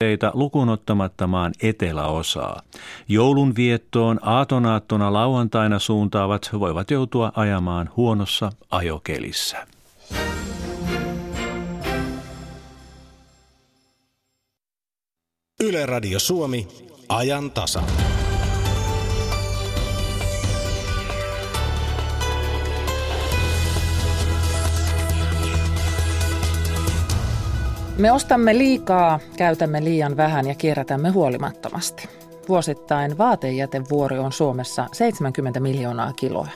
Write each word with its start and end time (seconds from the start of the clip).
teitä 0.00 0.30
lukunottamatta 0.34 1.26
maan 1.26 1.52
eteläosaa. 1.62 2.62
Joulun 3.08 3.56
viettoon 3.56 4.18
aatonaattona 4.22 5.12
lauantaina 5.12 5.78
suuntaavat 5.78 6.50
voivat 6.58 6.90
joutua 6.90 7.32
ajamaan 7.34 7.90
huonossa 7.96 8.52
ajokelissä. 8.70 9.66
Yle 15.62 15.86
Radio 15.86 16.18
Suomi, 16.18 16.68
ajan 17.08 17.50
tasa. 17.50 17.82
Me 28.00 28.12
ostamme 28.12 28.58
liikaa, 28.58 29.20
käytämme 29.36 29.84
liian 29.84 30.16
vähän 30.16 30.46
ja 30.48 30.54
kierrätämme 30.54 31.10
huolimattomasti. 31.10 32.08
Vuosittain 32.48 33.18
vaatejätevuori 33.18 34.18
on 34.18 34.32
Suomessa 34.32 34.86
70 34.92 35.60
miljoonaa 35.60 36.12
kiloa. 36.12 36.48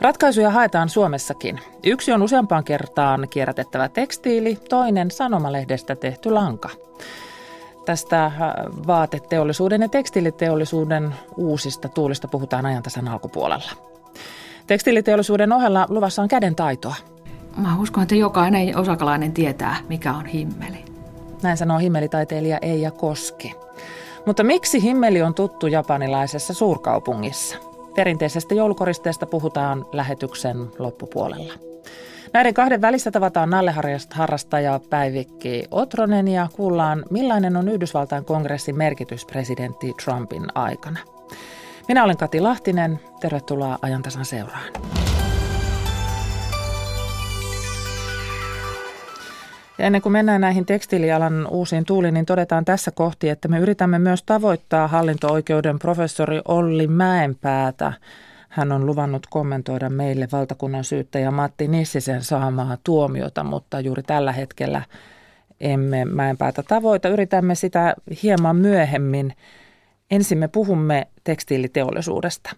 Ratkaisuja 0.00 0.50
haetaan 0.50 0.88
Suomessakin. 0.88 1.60
Yksi 1.84 2.12
on 2.12 2.22
useampaan 2.22 2.64
kertaan 2.64 3.28
kierrätettävä 3.30 3.88
tekstiili, 3.88 4.58
toinen 4.68 5.10
sanomalehdestä 5.10 5.96
tehty 5.96 6.30
lanka. 6.30 6.68
Tästä 7.84 8.24
äh, 8.24 8.32
vaateteollisuuden 8.86 9.82
ja 9.82 9.88
tekstiiliteollisuuden 9.88 11.14
uusista 11.36 11.88
tuulista 11.88 12.28
puhutaan 12.28 12.66
ajantasan 12.66 13.08
alkupuolella. 13.08 13.70
Tekstiiliteollisuuden 14.66 15.52
ohella 15.52 15.86
luvassa 15.88 16.22
on 16.22 16.28
käden 16.28 16.54
taitoa– 16.54 16.94
Mä 17.56 17.78
uskon, 17.78 18.02
että 18.02 18.14
jokainen 18.14 18.76
osakalainen 18.76 19.32
tietää, 19.32 19.76
mikä 19.88 20.14
on 20.14 20.26
himmeli. 20.26 20.84
Näin 21.42 21.56
sanoo 21.56 21.78
himmelitaiteilija 21.78 22.58
Eija 22.62 22.90
Koski. 22.90 23.54
Mutta 24.26 24.44
miksi 24.44 24.82
himmeli 24.82 25.22
on 25.22 25.34
tuttu 25.34 25.66
japanilaisessa 25.66 26.54
suurkaupungissa? 26.54 27.56
Perinteisestä 27.94 28.54
joulukoristeesta 28.54 29.26
puhutaan 29.26 29.86
lähetyksen 29.92 30.56
loppupuolella. 30.78 31.52
Näiden 32.32 32.54
kahden 32.54 32.80
välissä 32.80 33.10
tavataan 33.10 33.50
nalleharrastaja 33.50 34.80
Päivikki 34.90 35.64
Otronen 35.70 36.28
ja 36.28 36.48
kuullaan, 36.56 37.04
millainen 37.10 37.56
on 37.56 37.68
Yhdysvaltain 37.68 38.24
kongressin 38.24 38.76
merkitys 38.76 39.24
presidentti 39.24 39.94
Trumpin 40.04 40.46
aikana. 40.54 40.98
Minä 41.88 42.04
olen 42.04 42.16
Kati 42.16 42.40
Lahtinen. 42.40 43.00
Tervetuloa 43.20 43.78
ajantasan 43.82 44.24
seuraan. 44.24 44.64
Ja 49.82 49.86
ennen 49.86 50.02
kuin 50.02 50.12
mennään 50.12 50.40
näihin 50.40 50.66
tekstiilialan 50.66 51.46
uusiin 51.50 51.84
tuuliin, 51.84 52.14
niin 52.14 52.26
todetaan 52.26 52.64
tässä 52.64 52.90
kohti, 52.90 53.28
että 53.28 53.48
me 53.48 53.58
yritämme 53.58 53.98
myös 53.98 54.22
tavoittaa 54.22 54.88
hallinto-oikeuden 54.88 55.78
professori 55.78 56.40
Olli 56.48 56.86
Mäenpäätä. 56.86 57.92
Hän 58.48 58.72
on 58.72 58.86
luvannut 58.86 59.26
kommentoida 59.30 59.90
meille 59.90 60.28
valtakunnan 60.32 60.84
syyttäjä 60.84 61.30
Matti 61.30 61.68
Nissisen 61.68 62.22
saamaa 62.22 62.76
tuomiota, 62.84 63.44
mutta 63.44 63.80
juuri 63.80 64.02
tällä 64.02 64.32
hetkellä 64.32 64.82
emme 65.60 66.04
Mäenpäätä 66.04 66.62
tavoita. 66.62 67.08
Yritämme 67.08 67.54
sitä 67.54 67.94
hieman 68.22 68.56
myöhemmin. 68.56 69.34
Ensin 70.10 70.38
me 70.38 70.48
puhumme 70.48 71.06
tekstiiliteollisuudesta. 71.24 72.50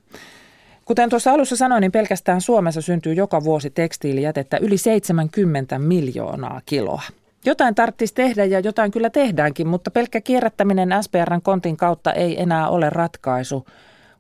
Kuten 0.85 1.11
tuossa 1.11 1.33
alussa 1.33 1.57
sanoin, 1.57 1.81
niin 1.81 1.93
pelkästään 1.93 2.41
Suomessa 2.41 2.81
syntyy 2.81 3.13
joka 3.13 3.45
vuosi 3.45 3.71
tekstiilijätettä 3.71 4.57
yli 4.57 4.79
70 4.79 5.79
miljoonaa 5.79 6.61
kiloa. 6.67 7.03
Jotain 7.45 7.75
tarvitsisi 7.75 8.15
tehdä 8.15 8.45
ja 8.45 8.61
jotain 8.61 8.91
kyllä 8.91 9.11
tehdäänkin, 9.11 9.69
mutta 9.69 9.91
pelkkä 9.91 10.21
kierrättäminen 10.21 10.89
SPRn 11.03 11.43
kontin 11.43 11.77
kautta 11.77 12.12
ei 12.12 12.43
enää 12.43 12.69
ole 12.69 12.91
ratkaisu. 12.91 13.67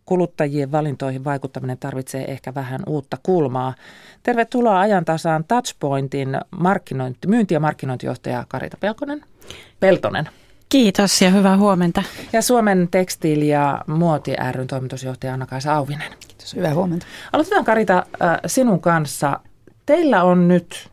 Kuluttajien 0.06 0.72
valintoihin 0.72 1.24
vaikuttaminen 1.24 1.78
tarvitsee 1.78 2.24
ehkä 2.30 2.54
vähän 2.54 2.80
uutta 2.86 3.16
kulmaa. 3.22 3.74
Tervetuloa 4.22 4.80
ajantasaan 4.80 5.44
Touchpointin 5.44 6.38
markkinointi, 6.50 7.28
myynti- 7.28 7.54
ja 7.54 7.60
markkinointijohtaja 7.60 8.44
Karita 8.48 8.76
Pelkonen. 8.80 9.24
Peltonen. 9.80 10.28
Kiitos 10.68 11.22
ja 11.22 11.30
hyvää 11.30 11.56
huomenta. 11.56 12.02
Ja 12.32 12.42
Suomen 12.42 12.88
tekstiili- 12.90 13.48
ja 13.48 13.80
muoti 13.86 14.32
ryn 14.52 14.66
toimitusjohtaja 14.66 15.32
Anna-Kaisa 15.32 15.74
Auvinen. 15.74 16.12
Kiitos, 16.44 16.56
hyvää 16.56 16.74
huomenta. 16.74 17.06
Aloitetaan 17.32 17.64
Karita 17.64 17.96
äh, 18.22 18.38
sinun 18.46 18.80
kanssa. 18.80 19.40
Teillä 19.86 20.22
on 20.22 20.48
nyt 20.48 20.90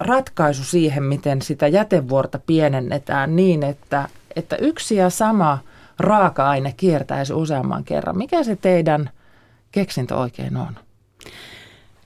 ratkaisu 0.00 0.64
siihen, 0.64 1.02
miten 1.02 1.42
sitä 1.42 1.68
jätevuorta 1.68 2.38
pienennetään 2.38 3.36
niin, 3.36 3.62
että, 3.62 4.08
että 4.36 4.56
yksi 4.56 4.96
ja 4.96 5.10
sama 5.10 5.58
raaka-aine 5.98 6.74
kiertäisi 6.76 7.32
useamman 7.32 7.84
kerran. 7.84 8.18
Mikä 8.18 8.42
se 8.42 8.56
teidän 8.56 9.10
keksintö 9.72 10.16
oikein 10.16 10.56
on? 10.56 10.76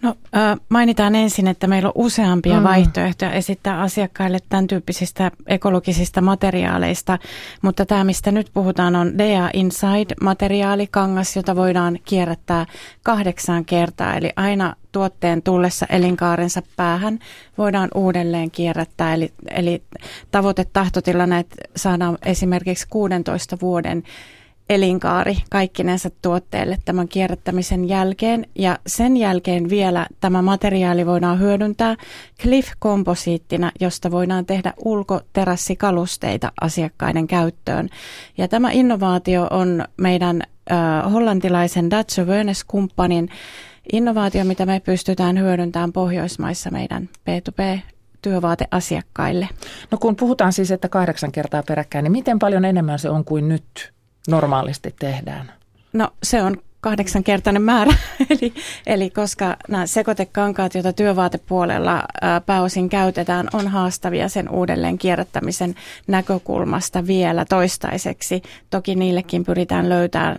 No 0.02 0.14
mainitaan 0.68 1.14
ensin, 1.14 1.48
että 1.48 1.66
meillä 1.66 1.88
on 1.88 1.92
useampia 1.94 2.60
mm. 2.60 2.64
vaihtoehtoja 2.64 3.32
esittää 3.32 3.80
asiakkaille 3.80 4.38
tämän 4.48 4.66
tyyppisistä 4.66 5.30
ekologisista 5.46 6.20
materiaaleista, 6.20 7.18
mutta 7.62 7.86
tämä, 7.86 8.04
mistä 8.04 8.32
nyt 8.32 8.50
puhutaan, 8.54 8.96
on 8.96 9.18
DA 9.18 9.50
Inside-materiaali, 9.54 10.88
kangas, 10.90 11.36
jota 11.36 11.56
voidaan 11.56 11.98
kierrättää 12.04 12.66
kahdeksan 13.02 13.64
kertaa, 13.64 14.16
eli 14.16 14.30
aina 14.36 14.76
tuotteen 14.92 15.42
tullessa 15.42 15.86
elinkaarensa 15.90 16.62
päähän 16.76 17.18
voidaan 17.58 17.88
uudelleen 17.94 18.50
kierrättää, 18.50 19.14
eli, 19.14 19.32
eli 19.50 19.82
tavoite 20.30 20.66
tahtotilana, 20.72 21.38
että 21.38 21.56
saadaan 21.76 22.18
esimerkiksi 22.24 22.86
16 22.90 23.56
vuoden 23.60 24.02
elinkaari 24.70 25.36
kaikkinensa 25.50 26.10
tuotteelle 26.22 26.78
tämän 26.84 27.08
kierrättämisen 27.08 27.88
jälkeen. 27.88 28.46
Ja 28.54 28.78
sen 28.86 29.16
jälkeen 29.16 29.68
vielä 29.70 30.06
tämä 30.20 30.42
materiaali 30.42 31.06
voidaan 31.06 31.40
hyödyntää 31.40 31.96
Cliff-komposiittina, 32.42 33.72
josta 33.80 34.10
voidaan 34.10 34.46
tehdä 34.46 34.74
ulkoterrassikalusteita 34.84 36.52
asiakkaiden 36.60 37.26
käyttöön. 37.26 37.88
Ja 38.38 38.48
tämä 38.48 38.70
innovaatio 38.70 39.46
on 39.50 39.84
meidän 39.96 40.42
äh, 40.72 41.12
hollantilaisen 41.12 41.90
Dutch 41.90 42.20
Awareness-kumppanin 42.20 43.28
innovaatio, 43.92 44.44
mitä 44.44 44.66
me 44.66 44.80
pystytään 44.80 45.38
hyödyntämään 45.38 45.92
Pohjoismaissa 45.92 46.70
meidän 46.70 47.08
B2B 47.30 47.80
työvaateasiakkaille. 48.22 49.48
No 49.90 49.98
kun 49.98 50.16
puhutaan 50.16 50.52
siis, 50.52 50.70
että 50.70 50.88
kahdeksan 50.88 51.32
kertaa 51.32 51.62
peräkkäin, 51.62 52.02
niin 52.02 52.12
miten 52.12 52.38
paljon 52.38 52.64
enemmän 52.64 52.98
se 52.98 53.10
on 53.10 53.24
kuin 53.24 53.48
nyt 53.48 53.92
normaalisti 54.28 54.94
tehdään? 54.98 55.52
No 55.92 56.10
se 56.22 56.42
on 56.42 56.56
kahdeksankertainen 56.82 57.62
määrä, 57.62 57.94
eli, 58.30 58.54
eli 58.86 59.10
koska 59.10 59.56
nämä 59.68 59.86
sekoitekankaat, 59.86 60.74
joita 60.74 60.92
työvaatepuolella 60.92 62.02
pääosin 62.46 62.88
käytetään, 62.88 63.48
on 63.52 63.68
haastavia 63.68 64.28
sen 64.28 64.48
uudelleen 64.48 64.98
kierrättämisen 64.98 65.74
näkökulmasta 66.06 67.06
vielä 67.06 67.44
toistaiseksi. 67.44 68.42
Toki 68.70 68.94
niillekin 68.94 69.44
pyritään 69.44 69.88
löytämään 69.88 70.36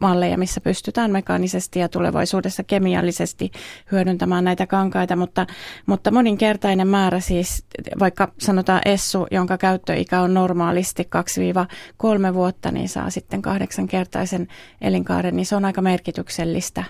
malleja, 0.00 0.38
missä 0.38 0.60
pystytään 0.60 1.10
mekaanisesti 1.10 1.78
ja 1.78 1.88
tulevaisuudessa 1.88 2.64
kemiallisesti 2.64 3.50
hyödyntämään 3.92 4.44
näitä 4.44 4.66
kankaita, 4.66 5.16
mutta, 5.16 5.46
mutta 5.86 6.10
moninkertainen 6.10 6.88
määrä 6.88 7.20
siis, 7.20 7.64
vaikka 8.00 8.32
sanotaan 8.38 8.80
Essu, 8.84 9.26
jonka 9.30 9.58
käyttöikä 9.58 10.20
on 10.20 10.34
normaalisti 10.34 11.08
2-3 12.30 12.34
vuotta, 12.34 12.70
niin 12.70 12.88
saa 12.88 13.10
sitten 13.10 13.42
kahdeksankertaisen 13.42 14.48
elinkaaren, 14.80 15.36
niin 15.36 15.46
se 15.46 15.56
on 15.56 15.64
aika 15.64 15.83
merkityksellistä. 15.84 16.84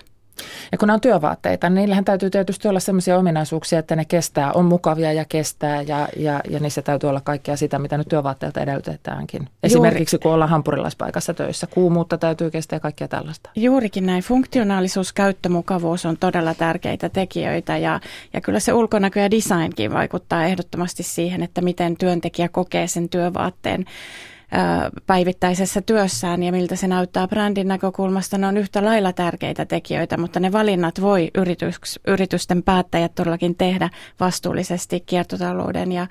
Ja 0.71 0.77
kun 0.77 0.87
ne 0.87 0.93
on 0.93 1.01
työvaatteita, 1.01 1.69
niin 1.69 1.75
niillähän 1.75 2.05
täytyy 2.05 2.29
tietysti 2.29 2.67
olla 2.67 2.79
sellaisia 2.79 3.17
ominaisuuksia, 3.17 3.79
että 3.79 3.95
ne 3.95 4.05
kestää, 4.05 4.51
on 4.51 4.65
mukavia 4.65 5.13
ja 5.13 5.25
kestää 5.29 5.81
ja, 5.81 6.07
ja, 6.17 6.41
ja 6.49 6.59
niissä 6.59 6.81
täytyy 6.81 7.09
olla 7.09 7.21
kaikkea 7.21 7.57
sitä, 7.57 7.79
mitä 7.79 7.97
nyt 7.97 8.07
työvaatteilta 8.07 8.61
edellytetäänkin. 8.61 9.49
Esimerkiksi 9.63 10.17
kun 10.17 10.33
ollaan 10.33 10.49
hampurilaispaikassa 10.49 11.33
töissä, 11.33 11.67
kuumuutta 11.67 12.17
täytyy 12.17 12.51
kestää 12.51 12.75
ja 12.75 12.79
kaikkea 12.79 13.07
tällaista. 13.07 13.49
Juurikin 13.55 14.05
näin. 14.05 14.23
Funktionaalisuus, 14.23 15.13
käyttömukavuus 15.13 16.05
on 16.05 16.17
todella 16.17 16.53
tärkeitä 16.53 17.09
tekijöitä 17.09 17.77
ja, 17.77 17.99
ja 18.33 18.41
kyllä 18.41 18.59
se 18.59 18.73
ulkonäkö 18.73 19.19
ja 19.19 19.31
designkin 19.31 19.93
vaikuttaa 19.93 20.45
ehdottomasti 20.45 21.03
siihen, 21.03 21.43
että 21.43 21.61
miten 21.61 21.97
työntekijä 21.97 22.49
kokee 22.49 22.87
sen 22.87 23.09
työvaatteen 23.09 23.85
päivittäisessä 25.07 25.81
työssään 25.81 26.43
ja 26.43 26.51
miltä 26.51 26.75
se 26.75 26.87
näyttää 26.87 27.27
brändin 27.27 27.67
näkökulmasta, 27.67 28.37
ne 28.37 28.47
on 28.47 28.57
yhtä 28.57 28.85
lailla 28.85 29.13
tärkeitä 29.13 29.65
tekijöitä, 29.65 30.17
mutta 30.17 30.39
ne 30.39 30.51
valinnat 30.51 31.01
voi 31.01 31.31
yritys, 31.37 31.99
yritysten 32.07 32.63
päättäjät 32.63 33.15
todellakin 33.15 33.55
tehdä 33.55 33.89
vastuullisesti 34.19 34.99
kiertotalouden 34.99 35.91
ja 35.91 36.07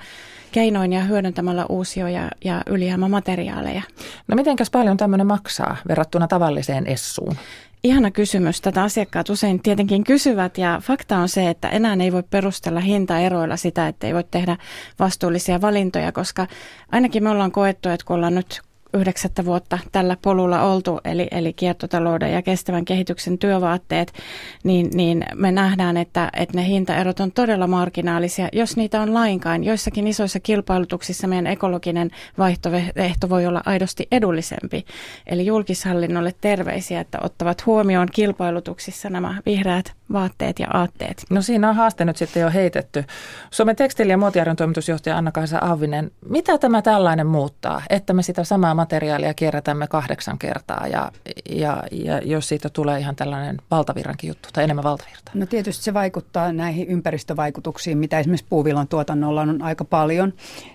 keinoin 0.53 0.93
ja 0.93 1.01
hyödyntämällä 1.01 1.67
uusia 1.69 2.11
ja, 2.11 2.31
ja 2.45 2.63
ylijäämämateriaaleja. 2.67 3.83
No 4.29 4.37
mitenkäs 4.37 4.71
paljon 4.71 4.97
tämmöinen 4.97 5.27
maksaa 5.27 5.77
verrattuna 5.89 6.29
tavalliseen 6.29 6.87
essuun? 6.87 7.37
Ihana 7.85 8.11
kysymys. 8.11 8.61
Tätä 8.61 8.83
asiakkaat 8.83 9.31
usein 9.31 9.63
tietenkin 9.63 10.05
kysyvät 10.05 10.59
ja 10.59 10.81
fakta 10.83 11.17
on 11.17 11.29
se, 11.29 11.51
että 11.51 11.69
enää 11.69 11.97
ei 12.01 12.13
voi 12.13 12.23
perustella 12.23 12.81
hintaeroilla 12.81 13.57
sitä, 13.57 13.89
että 13.89 14.07
ei 14.07 14.15
voi 14.15 14.25
tehdä 14.25 14.57
vastuullisia 14.99 15.61
valintoja, 15.61 16.13
koska 16.13 16.47
ainakin 16.93 17.23
me 17.23 17.31
ollaan 17.31 17.53
koettu, 17.53 17.89
että 17.89 18.07
kun 18.07 18.17
ollaan 18.17 18.35
nyt 18.35 18.63
yhdeksättä 18.95 19.45
vuotta 19.45 19.79
tällä 19.93 20.17
polulla 20.23 20.63
oltu, 20.63 21.01
eli, 21.05 21.29
eli 21.31 21.53
kiertotalouden 21.53 22.33
ja 22.33 22.43
kestävän 22.43 22.85
kehityksen 22.85 23.39
työvaatteet, 23.39 24.13
niin, 24.65 24.91
niin 24.95 25.25
me 25.35 25.53
nähdään, 25.53 25.97
että, 25.97 26.31
että 26.37 26.59
ne 26.59 26.67
hintaerot 26.67 27.21
on 27.21 27.33
todella 27.33 27.67
marginaalisia, 27.67 28.49
jos 28.53 28.77
niitä 28.77 29.01
on 29.01 29.15
lainkaan. 29.15 29.65
Joissakin 29.65 30.07
isoissa 30.07 30.41
kilpailutuksissa 30.41 31.27
meidän 31.27 31.47
ekologinen 31.47 32.11
vaihtoehto 32.39 33.29
voi 33.29 33.47
olla 33.47 33.63
aidosti 33.67 34.09
edullisempi. 34.13 34.85
Eli 35.27 35.47
julkishallinnolle 35.47 36.35
terveisiä, 36.41 37.01
että 37.01 37.19
ottavat 37.23 37.67
huomioon 37.67 38.09
kilpailutuksissa 38.13 39.11
nämä 39.11 39.35
vihreät 39.47 39.93
vaatteet 40.13 40.59
ja 40.59 40.67
aatteet. 40.73 41.25
No 41.31 41.43
siinä 41.43 41.69
on 41.69 41.77
haaste 41.77 42.05
nyt 42.05 42.17
sitten 42.17 42.41
jo 42.41 42.51
heitetty. 42.51 43.05
Suomen 43.51 43.77
tekstiili- 43.77 44.13
ja 44.13 44.19
muotiarjon 44.19 44.57
toimitusjohtaja 44.57 45.19
Anna-Kaisa 45.19 45.59
Aavinen, 45.59 46.11
mitä 46.29 46.59
tämä 46.59 46.83
tällainen 46.83 47.27
muuttaa, 47.27 47.83
että 47.91 48.13
me 48.13 48.23
sitä 48.23 48.45
samaa 48.45 48.75
materiaalia 48.85 49.35
kierrätämme 49.35 49.87
kahdeksan 49.87 50.39
kertaa 50.39 50.87
ja, 50.87 51.13
ja, 51.51 51.83
ja 51.93 52.19
jos 52.19 52.49
siitä 52.49 52.69
tulee 52.69 53.01
ihan 53.01 53.17
tällainen 53.17 53.57
valtavirrankin 53.71 54.29
juttu 54.29 54.49
tai 54.53 54.65
enemmän 54.65 54.85
valtavirtaa? 54.85 55.35
No 55.35 55.47
tietysti 55.47 55.85
se 55.85 55.95
vaikuttaa 55.95 56.53
näihin 56.53 56.89
ympäristövaikutuksiin, 56.89 57.99
mitä 57.99 58.19
esimerkiksi 58.19 58.47
puuvillan 58.49 58.89
tuotannolla 58.89 59.41
on 59.43 59.63
aika 59.63 59.85
paljon. 59.85 60.33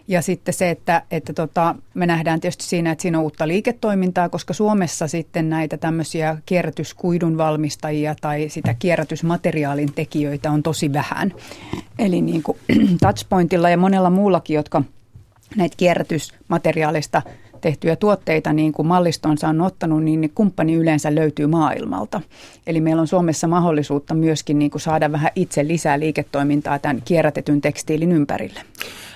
Ja 0.08 0.22
sitten 0.22 0.54
se, 0.54 0.70
että, 0.70 1.04
että 1.12 1.34
tota, 1.34 1.76
me 1.94 2.06
nähdään 2.06 2.40
tietysti 2.40 2.64
siinä, 2.64 2.92
että 2.92 3.02
siinä 3.02 3.18
on 3.18 3.24
uutta 3.24 3.48
liiketoimintaa, 3.48 4.30
koska 4.30 4.54
Suomessa 4.54 5.08
sitten 5.08 5.50
näitä 5.50 5.78
tämmöisiä 5.78 6.38
kierrätyskuidun 6.46 7.38
valmistajia 7.38 8.16
tai 8.22 8.50
sitä 8.50 8.74
kierrätysmateriaalin 8.74 9.94
tekijöitä 9.94 10.52
on 10.52 10.64
tosi 10.64 10.94
vähän. 10.94 11.34
Eli 12.00 12.22
niin 12.22 12.44
kuin 12.44 12.58
Touchpointilla 13.02 13.70
ja 13.70 13.78
monella 13.78 14.10
muullakin, 14.10 14.56
jotka 14.56 14.84
näitä 15.56 15.76
kierrätysmateriaalista 15.78 17.22
tehtyjä 17.60 17.96
tuotteita 17.96 18.54
niin 18.54 18.72
kuin 18.72 18.88
mallistonsa 18.88 19.48
on 19.48 19.62
ottanut, 19.62 20.04
niin 20.04 20.32
kumppani 20.36 20.76
yleensä 20.76 21.16
löytyy 21.16 21.48
maailmalta. 21.48 22.22
Eli 22.68 22.82
meillä 22.82 23.02
on 23.02 23.08
Suomessa 23.08 23.48
mahdollisuutta 23.48 24.14
myöskin 24.14 24.60
niin 24.60 24.72
kuin 24.72 24.82
saada 24.82 25.12
vähän 25.12 25.32
itse 25.36 25.68
lisää 25.68 26.00
liiketoimintaa 26.00 26.80
tämän 26.80 27.02
kierrätetyn 27.06 27.62
tekstiilin 27.62 28.12
ympärille. 28.12 28.62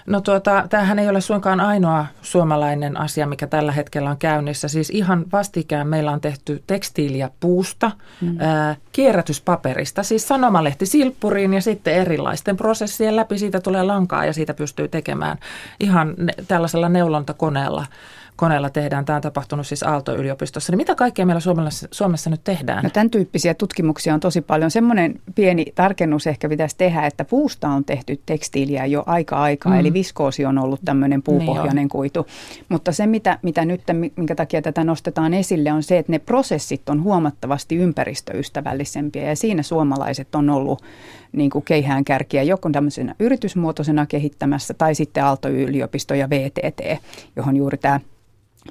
No 0.05 0.21
tuota, 0.21 0.67
tämähän 0.69 0.99
ei 0.99 1.09
ole 1.09 1.21
suinkaan 1.21 1.59
ainoa 1.59 2.05
suomalainen 2.21 2.97
asia, 2.97 3.27
mikä 3.27 3.47
tällä 3.47 3.71
hetkellä 3.71 4.09
on 4.09 4.17
käynnissä. 4.17 4.67
Siis 4.67 4.89
ihan 4.89 5.25
vastikään 5.31 5.87
meillä 5.87 6.11
on 6.11 6.21
tehty 6.21 6.63
tekstiiliä 6.67 7.29
puusta, 7.39 7.91
mm. 8.21 8.35
ää, 8.39 8.75
kierrätyspaperista, 8.91 10.03
siis 10.03 10.27
sanomalehti 10.27 10.85
silppuriin 10.85 11.53
ja 11.53 11.61
sitten 11.61 11.93
erilaisten 11.93 12.57
prosessien 12.57 13.15
läpi 13.15 13.37
siitä 13.37 13.59
tulee 13.59 13.83
lankaa 13.83 14.25
ja 14.25 14.33
siitä 14.33 14.53
pystyy 14.53 14.87
tekemään 14.87 15.37
ihan 15.79 16.13
ne, 16.17 16.33
tällaisella 16.47 16.89
neulontakoneella 16.89 17.85
koneella 18.35 18.69
tehdään. 18.69 19.05
Tämä 19.05 19.15
on 19.15 19.21
tapahtunut 19.21 19.67
siis 19.67 19.83
Aalto-yliopistossa. 19.83 20.71
Niin 20.71 20.77
mitä 20.77 20.95
kaikkea 20.95 21.25
meillä 21.25 21.39
Suomessa, 21.39 21.87
Suomessa 21.91 22.29
nyt 22.29 22.43
tehdään? 22.43 22.83
No, 22.83 22.89
tämän 22.89 23.09
tyyppisiä 23.09 23.53
tutkimuksia 23.53 24.13
on 24.13 24.19
tosi 24.19 24.41
paljon. 24.41 24.71
Semmoinen 24.71 25.21
pieni 25.35 25.65
tarkennus 25.75 26.27
ehkä 26.27 26.49
pitäisi 26.49 26.77
tehdä, 26.77 27.05
että 27.05 27.25
puusta 27.25 27.67
on 27.67 27.85
tehty 27.85 28.21
tekstiiliä 28.25 28.85
jo 28.85 29.03
aika 29.05 29.41
aikaa, 29.41 29.73
mm. 29.73 29.79
eli 29.79 29.93
viskoosi 29.93 30.45
on 30.45 30.57
ollut 30.57 30.79
tämmöinen 30.85 31.17
niin 31.17 31.23
puupohjainen 31.23 31.75
niin 31.75 31.89
kuitu. 31.89 32.27
Mutta 32.69 32.91
se, 32.91 33.07
mitä, 33.07 33.39
mitä 33.41 33.65
nyt, 33.65 33.81
minkä 34.17 34.35
takia 34.35 34.61
tätä 34.61 34.83
nostetaan 34.83 35.33
esille, 35.33 35.71
on 35.71 35.83
se, 35.83 35.97
että 35.97 36.11
ne 36.11 36.19
prosessit 36.19 36.89
on 36.89 37.03
huomattavasti 37.03 37.75
ympäristöystävällisempiä 37.75 39.29
ja 39.29 39.35
siinä 39.35 39.63
suomalaiset 39.63 40.35
on 40.35 40.49
ollut 40.49 40.83
niin 41.31 41.49
kuin 41.49 41.65
keihään 41.65 42.05
kärkiä 42.05 42.43
joko 42.43 42.69
tämmöisenä 42.69 43.15
yritysmuotoisena 43.19 44.05
kehittämässä 44.05 44.73
tai 44.73 44.95
sitten 44.95 45.23
Aalto-yliopisto 45.23 46.13
ja 46.13 46.29
VTT, 46.29 47.03
johon 47.35 47.55
juuri 47.55 47.77
tämä 47.77 47.99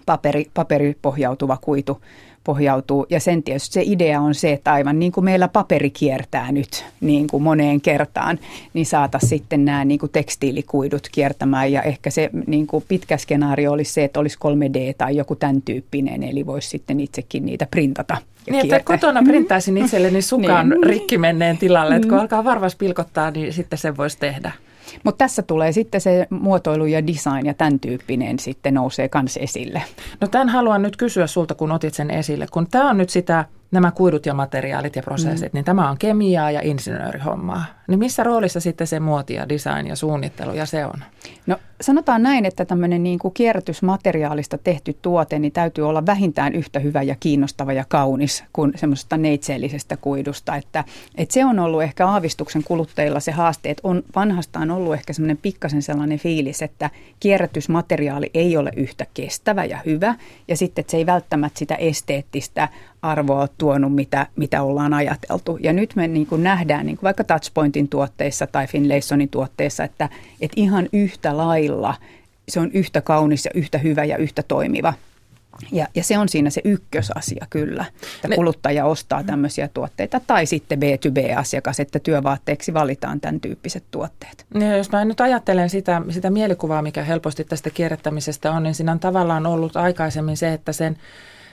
paperi, 0.06 0.46
paperipohjautuva 0.54 1.58
kuitu 1.60 2.02
pohjautuu. 2.44 3.06
Ja 3.10 3.20
sen 3.20 3.42
tietysti 3.42 3.72
se 3.72 3.82
idea 3.84 4.20
on 4.20 4.34
se, 4.34 4.52
että 4.52 4.72
aivan 4.72 4.98
niin 4.98 5.12
kuin 5.12 5.24
meillä 5.24 5.48
paperi 5.48 5.90
kiertää 5.90 6.52
nyt 6.52 6.84
niin 7.00 7.26
kuin 7.26 7.42
moneen 7.42 7.80
kertaan, 7.80 8.38
niin 8.74 8.86
saata 8.86 9.18
sitten 9.18 9.64
nämä 9.64 9.84
niin 9.84 9.98
kuin 9.98 10.12
tekstiilikuidut 10.12 11.08
kiertämään. 11.12 11.72
Ja 11.72 11.82
ehkä 11.82 12.10
se 12.10 12.30
niin 12.46 12.66
kuin 12.66 12.84
pitkä 12.88 13.16
skenaario 13.16 13.72
olisi 13.72 13.92
se, 13.92 14.04
että 14.04 14.20
olisi 14.20 14.38
3D 14.38 14.94
tai 14.98 15.16
joku 15.16 15.36
tämän 15.36 15.62
tyyppinen, 15.62 16.22
eli 16.22 16.46
voisi 16.46 16.68
sitten 16.68 17.00
itsekin 17.00 17.46
niitä 17.46 17.66
printata. 17.70 18.16
Ja 18.46 18.52
niin, 18.52 18.74
että 18.74 18.84
kotona 18.84 19.22
printtaisin 19.22 19.78
itselleni 19.78 20.22
sukan 20.22 20.68
niin. 20.68 20.84
rikki 20.84 21.18
menneen 21.18 21.58
tilalle, 21.58 21.96
että 21.96 22.08
kun 22.08 22.16
mm. 22.16 22.20
alkaa 22.20 22.44
varvas 22.44 22.76
pilkottaa, 22.76 23.30
niin 23.30 23.52
sitten 23.52 23.78
se 23.78 23.96
voisi 23.96 24.18
tehdä. 24.18 24.52
Mutta 25.04 25.18
tässä 25.18 25.42
tulee 25.42 25.72
sitten 25.72 26.00
se 26.00 26.26
muotoilu 26.30 26.86
ja 26.86 27.06
design 27.06 27.46
ja 27.46 27.54
tämän 27.54 27.80
tyyppinen 27.80 28.38
sitten 28.38 28.74
nousee 28.74 29.08
myös 29.14 29.38
esille. 29.42 29.82
No 30.20 30.28
tämän 30.28 30.48
haluan 30.48 30.82
nyt 30.82 30.96
kysyä 30.96 31.26
sulta, 31.26 31.54
kun 31.54 31.72
otit 31.72 31.94
sen 31.94 32.10
esille. 32.10 32.46
Kun 32.52 32.66
tämä 32.70 32.90
on 32.90 32.98
nyt 32.98 33.10
sitä 33.10 33.44
nämä 33.70 33.90
kuidut 33.90 34.26
ja 34.26 34.34
materiaalit 34.34 34.96
ja 34.96 35.02
prosessit, 35.02 35.52
mm. 35.52 35.56
niin 35.56 35.64
tämä 35.64 35.90
on 35.90 35.98
kemiaa 35.98 36.50
ja 36.50 36.60
insinöörihommaa. 36.64 37.64
Niin 37.88 37.98
missä 37.98 38.22
roolissa 38.22 38.60
sitten 38.60 38.86
se 38.86 39.00
muoti 39.00 39.34
ja 39.34 39.48
design 39.48 39.86
ja 39.86 39.96
suunnittelu 39.96 40.52
ja 40.52 40.66
se 40.66 40.86
on? 40.86 41.04
No 41.46 41.56
sanotaan 41.80 42.22
näin, 42.22 42.44
että 42.46 42.64
tämmöinen 42.64 43.02
niin 43.02 43.18
kuin 43.18 43.34
kierrätysmateriaalista 43.34 44.58
tehty 44.58 44.96
tuote, 45.02 45.38
niin 45.38 45.52
täytyy 45.52 45.88
olla 45.88 46.06
vähintään 46.06 46.54
yhtä 46.54 46.78
hyvä 46.78 47.02
ja 47.02 47.16
kiinnostava 47.20 47.72
ja 47.72 47.84
kaunis 47.88 48.44
kuin 48.52 48.72
semmoisesta 48.76 49.16
neitseellisestä 49.16 49.96
kuidusta. 49.96 50.56
Että, 50.56 50.84
että 51.14 51.32
se 51.32 51.44
on 51.44 51.58
ollut 51.58 51.82
ehkä 51.82 52.08
aavistuksen 52.08 52.64
kuluttajilla 52.64 53.20
se 53.20 53.32
haaste, 53.32 53.70
että 53.70 53.88
on 53.88 54.02
vanhastaan 54.14 54.70
ollut 54.70 54.94
ehkä 54.94 55.12
semmoinen 55.12 55.38
pikkasen 55.42 55.82
sellainen 55.82 56.18
fiilis, 56.18 56.62
että 56.62 56.90
kierrätysmateriaali 57.20 58.30
ei 58.34 58.56
ole 58.56 58.70
yhtä 58.76 59.06
kestävä 59.14 59.64
ja 59.64 59.78
hyvä 59.86 60.14
ja 60.48 60.56
sitten 60.56 60.82
että 60.82 60.90
se 60.90 60.96
ei 60.96 61.06
välttämättä 61.06 61.58
sitä 61.58 61.74
esteettistä 61.74 62.68
arvoa 63.02 63.48
tuonut, 63.58 63.94
mitä, 63.94 64.26
mitä 64.36 64.62
ollaan 64.62 64.94
ajateltu. 64.94 65.58
Ja 65.60 65.72
nyt 65.72 65.96
me 65.96 66.08
niin 66.08 66.26
kuin 66.26 66.42
nähdään 66.42 66.86
niin 66.86 66.96
kuin 66.96 67.02
vaikka 67.04 67.24
Touchpointin 67.72 67.88
tuotteissa 67.88 68.46
tai 68.46 68.66
Finlaysonin 68.66 69.28
tuotteissa, 69.28 69.84
että, 69.84 70.08
että 70.40 70.60
ihan 70.60 70.88
yhtä 70.92 71.36
lailla 71.36 71.94
se 72.48 72.60
on 72.60 72.70
yhtä 72.72 73.00
kaunis 73.00 73.44
ja 73.44 73.50
yhtä 73.54 73.78
hyvä 73.78 74.04
ja 74.04 74.16
yhtä 74.16 74.42
toimiva. 74.42 74.94
Ja, 75.72 75.86
ja 75.94 76.02
se 76.02 76.18
on 76.18 76.28
siinä 76.28 76.50
se 76.50 76.60
ykkösasia 76.64 77.46
kyllä, 77.50 77.84
että 78.24 78.34
kuluttaja 78.34 78.84
ostaa 78.84 79.22
tämmöisiä 79.22 79.68
tuotteita 79.68 80.20
tai 80.26 80.46
sitten 80.46 80.78
B2B-asiakas, 80.78 81.80
että 81.80 81.98
työvaatteeksi 81.98 82.74
valitaan 82.74 83.20
tämän 83.20 83.40
tyyppiset 83.40 83.84
tuotteet. 83.90 84.46
Ja 84.60 84.76
jos 84.76 84.90
mä 84.90 85.04
nyt 85.04 85.20
ajattelen 85.20 85.70
sitä, 85.70 86.02
sitä 86.10 86.30
mielikuvaa, 86.30 86.82
mikä 86.82 87.04
helposti 87.04 87.44
tästä 87.44 87.70
kierrättämisestä 87.70 88.52
on, 88.52 88.62
niin 88.62 88.74
siinä 88.74 88.92
on 88.92 89.00
tavallaan 89.00 89.46
ollut 89.46 89.76
aikaisemmin 89.76 90.36
se, 90.36 90.52
että 90.52 90.72
sen– 90.72 90.96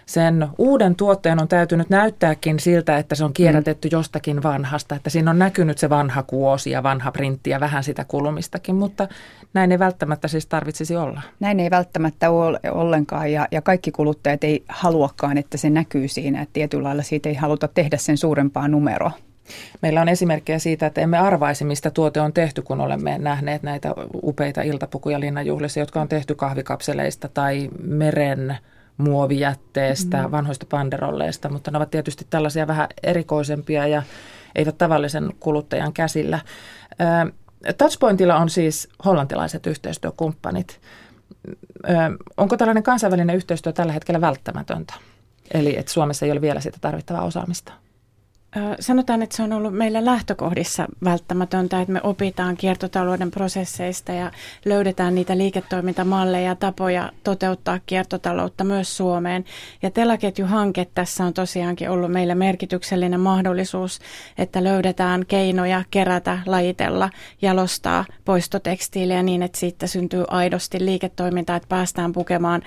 sen 0.09 0.47
uuden 0.57 0.95
tuotteen 0.95 1.41
on 1.41 1.47
täytynyt 1.47 1.89
näyttääkin 1.89 2.59
siltä, 2.59 2.97
että 2.97 3.15
se 3.15 3.25
on 3.25 3.33
kierrätetty 3.33 3.87
mm. 3.87 3.91
jostakin 3.91 4.43
vanhasta, 4.43 4.95
että 4.95 5.09
siinä 5.09 5.31
on 5.31 5.39
näkynyt 5.39 5.77
se 5.77 5.89
vanha 5.89 6.23
kuosi 6.23 6.71
ja 6.71 6.83
vanha 6.83 7.11
printti 7.11 7.49
ja 7.49 7.59
vähän 7.59 7.83
sitä 7.83 8.05
kulumistakin, 8.07 8.75
mutta 8.75 9.07
näin 9.53 9.71
ei 9.71 9.79
välttämättä 9.79 10.27
siis 10.27 10.45
tarvitsisi 10.45 10.95
olla. 10.95 11.21
Näin 11.39 11.59
ei 11.59 11.69
välttämättä 11.69 12.29
ole 12.29 12.59
ollenkaan 12.71 13.31
ja, 13.31 13.47
ja 13.51 13.61
kaikki 13.61 13.91
kuluttajat 13.91 14.43
ei 14.43 14.63
haluakaan, 14.67 15.37
että 15.37 15.57
se 15.57 15.69
näkyy 15.69 16.07
siinä, 16.07 16.41
että 16.41 16.53
tietyllä 16.53 16.83
lailla 16.83 17.03
siitä 17.03 17.29
ei 17.29 17.35
haluta 17.35 17.67
tehdä 17.67 17.97
sen 17.97 18.17
suurempaa 18.17 18.67
numeroa. 18.67 19.11
Meillä 19.81 20.01
on 20.01 20.09
esimerkkejä 20.09 20.59
siitä, 20.59 20.85
että 20.85 21.01
emme 21.01 21.17
arvaisi, 21.17 21.65
mistä 21.65 21.89
tuote 21.91 22.21
on 22.21 22.33
tehty, 22.33 22.61
kun 22.61 22.81
olemme 22.81 23.17
nähneet 23.17 23.63
näitä 23.63 23.93
upeita 24.23 24.61
iltapukuja 24.61 25.19
linnanjuhlissa, 25.19 25.79
jotka 25.79 26.01
on 26.01 26.07
tehty 26.07 26.35
kahvikapseleista 26.35 27.27
tai 27.27 27.69
meren 27.83 28.57
muovijätteestä, 28.99 30.23
mm. 30.23 30.31
vanhoista 30.31 30.65
panderolleista, 30.69 31.49
mutta 31.49 31.71
ne 31.71 31.77
ovat 31.77 31.89
tietysti 31.89 32.27
tällaisia 32.29 32.67
vähän 32.67 32.87
erikoisempia 33.03 33.87
ja 33.87 34.03
eivät 34.55 34.77
tavallisen 34.77 35.29
kuluttajan 35.39 35.93
käsillä. 35.93 36.39
Touchpointilla 37.77 38.35
on 38.35 38.49
siis 38.49 38.89
hollantilaiset 39.05 39.67
yhteistyökumppanit. 39.67 40.79
Onko 42.37 42.57
tällainen 42.57 42.83
kansainvälinen 42.83 43.35
yhteistyö 43.35 43.73
tällä 43.73 43.93
hetkellä 43.93 44.21
välttämätöntä? 44.21 44.93
Eli 45.53 45.77
että 45.77 45.91
Suomessa 45.91 46.25
ei 46.25 46.31
ole 46.31 46.41
vielä 46.41 46.59
sitä 46.59 46.77
tarvittavaa 46.81 47.23
osaamista? 47.23 47.73
Sanotaan, 48.79 49.21
että 49.21 49.35
se 49.35 49.43
on 49.43 49.53
ollut 49.53 49.73
meillä 49.73 50.05
lähtökohdissa 50.05 50.87
välttämätöntä, 51.03 51.81
että 51.81 51.93
me 51.93 51.99
opitaan 52.03 52.57
kiertotalouden 52.57 53.31
prosesseista 53.31 54.11
ja 54.11 54.31
löydetään 54.65 55.15
niitä 55.15 55.37
liiketoimintamalleja 55.37 56.47
ja 56.47 56.55
tapoja 56.55 57.11
toteuttaa 57.23 57.79
kiertotaloutta 57.85 58.63
myös 58.63 58.97
Suomeen. 58.97 59.45
Ja 59.81 59.91
telaketjuhanke 59.91 60.87
tässä 60.95 61.25
on 61.25 61.33
tosiaankin 61.33 61.89
ollut 61.89 62.11
meillä 62.11 62.35
merkityksellinen 62.35 63.19
mahdollisuus, 63.19 63.99
että 64.37 64.63
löydetään 64.63 65.25
keinoja 65.25 65.83
kerätä, 65.91 66.39
lajitella, 66.45 67.09
jalostaa 67.41 68.05
poistotekstiiliä 68.25 69.23
niin, 69.23 69.43
että 69.43 69.59
siitä 69.59 69.87
syntyy 69.87 70.25
aidosti 70.27 70.85
liiketoimintaa, 70.85 71.55
että 71.55 71.69
päästään 71.69 72.13
pukemaan 72.13 72.61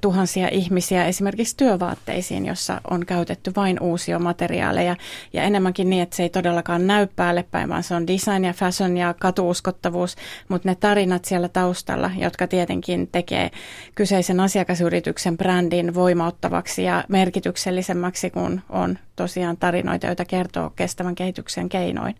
tuhansia 0.00 0.48
ihmisiä 0.48 1.06
esimerkiksi 1.06 1.56
työvaatteisiin, 1.56 2.46
jossa 2.46 2.80
on 2.90 3.06
käytetty 3.06 3.52
vain 3.56 3.80
uusia 3.80 4.18
materiaaleja 4.18 4.96
ja 5.32 5.42
enemmänkin 5.42 5.90
niin, 5.90 6.02
että 6.02 6.16
se 6.16 6.22
ei 6.22 6.28
todellakaan 6.28 6.86
näy 6.86 7.06
päälle 7.16 7.44
päin, 7.50 7.68
vaan 7.68 7.82
se 7.82 7.94
on 7.94 8.06
design 8.06 8.44
ja 8.44 8.52
fashion 8.52 8.96
ja 8.96 9.14
katuuskottavuus, 9.20 10.16
mutta 10.48 10.68
ne 10.68 10.74
tarinat 10.74 11.24
siellä 11.24 11.48
taustalla, 11.48 12.10
jotka 12.16 12.46
tietenkin 12.46 13.08
tekee 13.12 13.50
kyseisen 13.94 14.40
asiakasyrityksen 14.40 15.36
brändin 15.36 15.94
voimauttavaksi 15.94 16.82
ja 16.82 17.04
merkityksellisemmäksi, 17.08 18.30
kun 18.30 18.60
on 18.68 18.98
tosiaan 19.16 19.56
tarinoita, 19.56 20.06
joita 20.06 20.24
kertoo 20.24 20.70
kestävän 20.70 21.14
kehityksen 21.14 21.68
keinoin. 21.68 22.14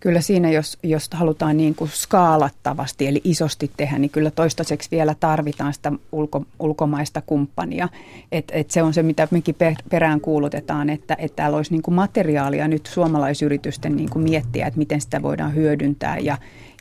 Kyllä 0.00 0.20
siinä, 0.20 0.50
jos, 0.50 0.78
jos 0.82 1.10
halutaan 1.12 1.56
niin 1.56 1.74
kuin 1.74 1.90
skaalattavasti 1.90 3.06
eli 3.06 3.20
isosti 3.24 3.70
tehdä, 3.76 3.98
niin 3.98 4.10
kyllä 4.10 4.30
toistaiseksi 4.30 4.90
vielä 4.90 5.14
tarvitaan 5.20 5.74
sitä 5.74 5.92
ulko, 6.12 6.44
ulkomaista 6.58 7.22
kumppania. 7.26 7.88
Et, 8.32 8.44
et 8.54 8.70
se 8.70 8.82
on 8.82 8.94
se, 8.94 9.02
mitä 9.02 9.28
mekin 9.30 9.56
perään 9.90 10.20
kuulutetaan, 10.20 10.90
että, 10.90 11.16
että 11.18 11.36
täällä 11.36 11.56
olisi 11.56 11.72
niin 11.72 11.82
kuin 11.82 11.94
materiaalia 11.94 12.68
nyt 12.68 12.86
suomalaisyritysten 12.86 13.96
niin 13.96 14.10
kuin 14.10 14.22
miettiä, 14.22 14.66
että 14.66 14.78
miten 14.78 15.00
sitä 15.00 15.22
voidaan 15.22 15.54
hyödyntää 15.54 16.18
ja, 16.18 16.38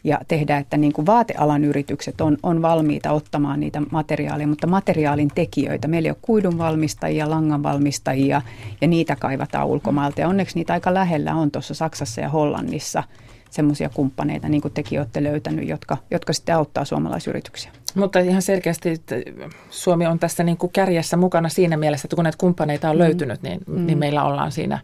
ja 0.08 0.20
tehdä, 0.28 0.58
että 0.58 0.78
niin 0.78 0.94
kuin 0.94 1.06
vaatealan 1.06 1.64
yritykset 1.64 2.22
on, 2.22 2.38
on 2.44 2.62
valmiita 2.62 3.12
ottamaan 3.12 3.60
niitä 3.60 3.82
materiaaleja, 3.92 4.48
mutta 4.48 4.68
materiaalin 4.68 5.32
tekijöitä. 5.36 5.88
Meillä 5.88 6.08
ei 6.08 6.12
ole 6.12 6.18
kuidun 6.22 6.58
valmistajia, 6.58 7.30
langan 7.30 7.64
valmistajia 7.64 8.42
ja 8.82 8.88
niitä 8.88 9.16
kaivataan 9.16 9.68
ulkomailta. 9.68 10.22
Ja 10.22 10.28
onneksi 10.28 10.56
niitä 10.56 10.74
aika 10.74 10.94
lähellä 10.94 11.36
on 11.36 11.52
tuossa 11.52 11.74
Saksassa 11.74 12.22
ja 12.22 12.30
Hollannissa 12.30 13.04
semmoisia 13.50 13.90
kumppaneita, 13.90 14.50
niin 14.50 14.62
kuin 14.62 14.74
tekin 14.74 15.00
olette 15.00 15.24
löytänyt, 15.24 15.68
jotka, 15.68 15.98
jotka 16.12 16.34
sitten 16.34 16.56
auttaa 16.56 16.86
suomalaisyrityksiä. 16.86 17.72
Mutta 17.96 18.20
ihan 18.20 18.42
selkeästi 18.42 18.90
että 18.90 19.16
Suomi 19.70 20.06
on 20.06 20.20
tässä 20.20 20.44
niin 20.44 20.58
kuin 20.58 20.72
kärjessä 20.72 21.18
mukana 21.18 21.50
siinä 21.50 21.78
mielessä, 21.78 22.06
että 22.06 22.16
kun 22.16 22.24
näitä 22.24 22.38
kumppaneita 22.38 22.90
on 22.90 22.96
mm. 22.96 23.00
löytynyt, 23.00 23.42
niin, 23.42 23.60
niin 23.68 23.80
mm. 23.80 23.86
niin 23.86 23.98
meillä 23.98 24.24
ollaan 24.24 24.52
siinä 24.52 24.80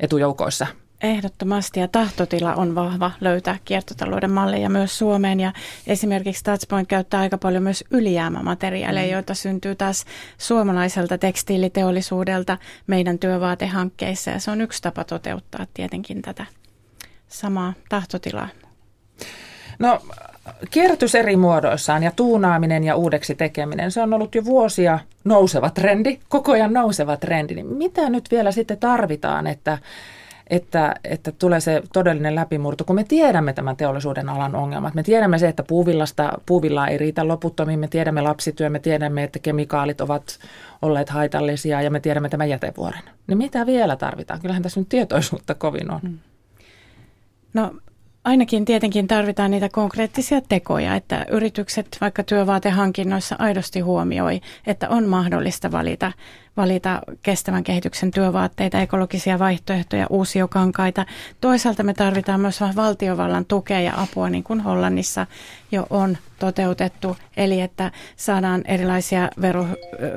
etujoukoissa. 0.00 0.66
Ehdottomasti 1.02 1.80
ja 1.80 1.88
tahtotila 1.88 2.54
on 2.54 2.74
vahva 2.74 3.10
löytää 3.20 3.58
kiertotalouden 3.64 4.30
malleja 4.30 4.70
myös 4.70 4.98
Suomeen 4.98 5.40
ja 5.40 5.52
esimerkiksi 5.86 6.44
Touchpoint 6.44 6.88
käyttää 6.88 7.20
aika 7.20 7.38
paljon 7.38 7.62
myös 7.62 7.84
ylijäämämateriaaleja, 7.90 9.06
mm. 9.06 9.12
joita 9.12 9.34
syntyy 9.34 9.74
taas 9.74 10.04
suomalaiselta 10.38 11.18
tekstiiliteollisuudelta 11.18 12.58
meidän 12.86 13.18
työvaatehankkeissa 13.18 14.30
ja 14.30 14.40
se 14.40 14.50
on 14.50 14.60
yksi 14.60 14.82
tapa 14.82 15.04
toteuttaa 15.04 15.66
tietenkin 15.74 16.22
tätä 16.22 16.46
samaa 17.28 17.72
tahtotilaa. 17.88 18.48
No 19.78 20.00
kierrätys 20.70 21.14
eri 21.14 21.36
muodoissaan 21.36 22.02
ja 22.02 22.10
tuunaaminen 22.16 22.84
ja 22.84 22.96
uudeksi 22.96 23.34
tekeminen, 23.34 23.90
se 23.90 24.02
on 24.02 24.14
ollut 24.14 24.34
jo 24.34 24.44
vuosia 24.44 24.98
nouseva 25.24 25.70
trendi, 25.70 26.18
koko 26.28 26.52
ajan 26.52 26.72
nouseva 26.72 27.16
trendi. 27.16 27.54
Niin 27.54 27.66
mitä 27.66 28.10
nyt 28.10 28.24
vielä 28.30 28.52
sitten 28.52 28.78
tarvitaan, 28.78 29.46
että 29.46 29.78
että, 30.50 30.94
että 31.04 31.32
tulee 31.32 31.60
se 31.60 31.82
todellinen 31.92 32.34
läpimurto, 32.34 32.84
kun 32.84 32.96
me 32.96 33.04
tiedämme 33.04 33.52
tämän 33.52 33.76
teollisuuden 33.76 34.28
alan 34.28 34.54
ongelmat. 34.54 34.94
Me 34.94 35.02
tiedämme 35.02 35.38
se, 35.38 35.48
että 35.48 35.62
puuvillasta, 35.62 36.32
puuvillaa 36.46 36.88
ei 36.88 36.98
riitä 36.98 37.28
loputtomiin, 37.28 37.78
me 37.78 37.88
tiedämme 37.88 38.20
lapsityö, 38.20 38.70
me 38.70 38.78
tiedämme, 38.78 39.22
että 39.22 39.38
kemikaalit 39.38 40.00
ovat 40.00 40.38
olleet 40.82 41.08
haitallisia 41.08 41.82
ja 41.82 41.90
me 41.90 42.00
tiedämme 42.00 42.28
tämän 42.28 42.48
jätevuoren. 42.48 43.02
Niin 43.26 43.38
mitä 43.38 43.66
vielä 43.66 43.96
tarvitaan? 43.96 44.40
Kyllähän 44.40 44.62
tässä 44.62 44.80
nyt 44.80 44.88
tietoisuutta 44.88 45.54
kovin 45.54 45.90
on. 45.90 46.00
Hmm. 46.00 46.18
No 47.54 47.74
ainakin 48.24 48.64
tietenkin 48.64 49.08
tarvitaan 49.08 49.50
niitä 49.50 49.68
konkreettisia 49.68 50.40
tekoja, 50.48 50.94
että 50.94 51.26
yritykset 51.30 51.98
vaikka 52.00 52.22
työvaatehankinnoissa 52.22 53.36
aidosti 53.38 53.80
huomioi, 53.80 54.40
että 54.66 54.88
on 54.88 55.04
mahdollista 55.04 55.72
valita 55.72 56.12
valita 56.56 57.00
kestävän 57.22 57.64
kehityksen 57.64 58.10
työvaatteita, 58.10 58.80
ekologisia 58.80 59.38
vaihtoehtoja, 59.38 60.06
uusiokankaita. 60.10 61.06
Toisaalta 61.40 61.82
me 61.82 61.94
tarvitaan 61.94 62.40
myös 62.40 62.60
valtiovallan 62.76 63.44
tukea 63.44 63.80
ja 63.80 63.92
apua, 63.96 64.30
niin 64.30 64.44
kuin 64.44 64.60
Hollannissa 64.60 65.26
jo 65.72 65.86
on 65.90 66.18
toteutettu, 66.38 67.16
eli 67.36 67.60
että 67.60 67.92
saadaan 68.16 68.62
erilaisia 68.64 69.30
vero, 69.40 69.66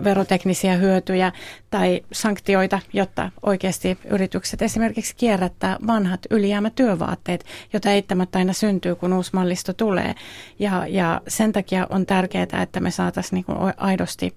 veroteknisiä 0.04 0.76
hyötyjä 0.76 1.32
tai 1.70 2.02
sanktioita, 2.12 2.80
jotta 2.94 3.32
oikeasti 3.44 3.98
yritykset 4.10 4.62
esimerkiksi 4.62 5.16
kierrättää 5.16 5.78
vanhat 5.88 6.20
ylijäämätyövaatteet, 6.30 7.46
joita 7.74 7.92
eittämättä 7.92 8.40
aina 8.40 8.54
syntyy, 8.54 8.96
kun 8.96 9.14
uusi 9.14 9.32
mallisto 9.34 9.74
tulee. 9.74 10.16
Ja, 10.60 10.88
ja 10.88 11.22
sen 11.28 11.52
takia 11.52 11.88
on 11.90 12.06
tärkeää, 12.06 12.62
että 12.62 12.80
me 12.80 12.92
saataisiin 12.92 13.46
niin 13.50 13.74
aidosti 13.78 14.34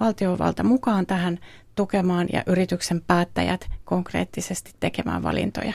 valtiovalta 0.00 0.62
mukaan 0.62 1.06
tähän 1.06 1.38
tukemaan 1.74 2.28
ja 2.32 2.42
yrityksen 2.46 3.02
päättäjät 3.06 3.68
konkreettisesti 3.84 4.72
tekemään 4.80 5.22
valintoja. 5.22 5.72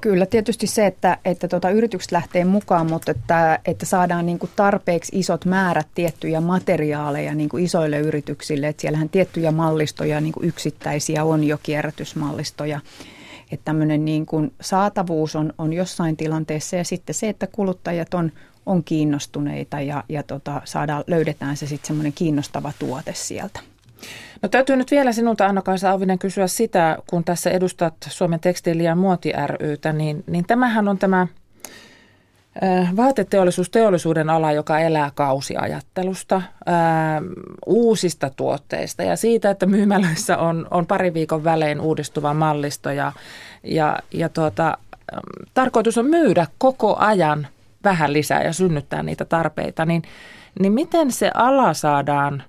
Kyllä 0.00 0.26
tietysti 0.26 0.66
se, 0.66 0.86
että, 0.86 1.18
että 1.24 1.48
tuota, 1.48 1.70
yritykset 1.70 2.12
lähtee 2.12 2.44
mukaan, 2.44 2.90
mutta 2.90 3.10
että, 3.10 3.58
että 3.64 3.86
saadaan 3.86 4.26
niin 4.26 4.38
kuin 4.38 4.50
tarpeeksi 4.56 5.18
isot 5.18 5.44
määrät 5.44 5.86
tiettyjä 5.94 6.40
materiaaleja 6.40 7.34
niin 7.34 7.48
kuin 7.48 7.64
isoille 7.64 7.98
yrityksille. 7.98 8.68
Että 8.68 8.80
siellähän 8.80 9.08
tiettyjä 9.08 9.52
mallistoja, 9.52 10.20
niin 10.20 10.32
kuin 10.32 10.48
yksittäisiä 10.48 11.24
on 11.24 11.44
jo 11.44 11.58
kierrätysmallistoja. 11.62 12.80
Että 13.52 13.64
tämmöinen 13.64 14.04
niin 14.04 14.26
kuin 14.26 14.52
saatavuus 14.60 15.36
on, 15.36 15.52
on 15.58 15.72
jossain 15.72 16.16
tilanteessa 16.16 16.76
ja 16.76 16.84
sitten 16.84 17.14
se, 17.14 17.28
että 17.28 17.46
kuluttajat 17.46 18.14
on, 18.14 18.32
on 18.66 18.84
kiinnostuneita 18.84 19.80
ja, 19.80 20.04
ja 20.08 20.22
tota, 20.22 20.62
saadaan, 20.64 21.04
löydetään 21.06 21.56
se 21.56 21.66
sitten 21.66 21.86
semmoinen 21.86 22.12
kiinnostava 22.12 22.72
tuote 22.78 23.12
sieltä. 23.14 23.60
No 24.42 24.48
täytyy 24.48 24.76
nyt 24.76 24.90
vielä 24.90 25.12
sinulta 25.12 25.46
Anna-Kaisa 25.46 25.90
Auvinen 25.90 26.18
kysyä 26.18 26.46
sitä, 26.46 26.98
kun 27.10 27.24
tässä 27.24 27.50
edustat 27.50 27.94
Suomen 28.08 28.40
tekstiili- 28.40 28.84
ja 28.84 28.94
muoti 28.94 29.32
rytä, 29.46 29.92
niin, 29.92 30.24
niin 30.26 30.46
tämähän 30.46 30.88
on 30.88 30.98
tämä 30.98 31.26
vaateteollisuus, 32.96 33.70
teollisuuden 33.70 34.30
ala, 34.30 34.52
joka 34.52 34.78
elää 34.78 35.10
kausiajattelusta, 35.14 36.42
uusista 37.66 38.30
tuotteista 38.36 39.02
ja 39.02 39.16
siitä, 39.16 39.50
että 39.50 39.66
myymälöissä 39.66 40.38
on, 40.38 40.66
on 40.70 40.86
pari 40.86 41.14
viikon 41.14 41.44
välein 41.44 41.80
uudistuva 41.80 42.34
mallisto 42.34 42.90
ja, 42.90 43.12
ja, 43.62 43.98
ja 44.12 44.28
tuota, 44.28 44.78
tarkoitus 45.54 45.98
on 45.98 46.06
myydä 46.06 46.46
koko 46.58 46.96
ajan 46.96 47.46
vähän 47.84 48.12
lisää 48.12 48.42
ja 48.42 48.52
synnyttää 48.52 49.02
niitä 49.02 49.24
tarpeita, 49.24 49.86
niin, 49.86 50.02
niin 50.60 50.72
miten 50.72 51.12
se 51.12 51.30
ala 51.34 51.74
saadaan 51.74 52.42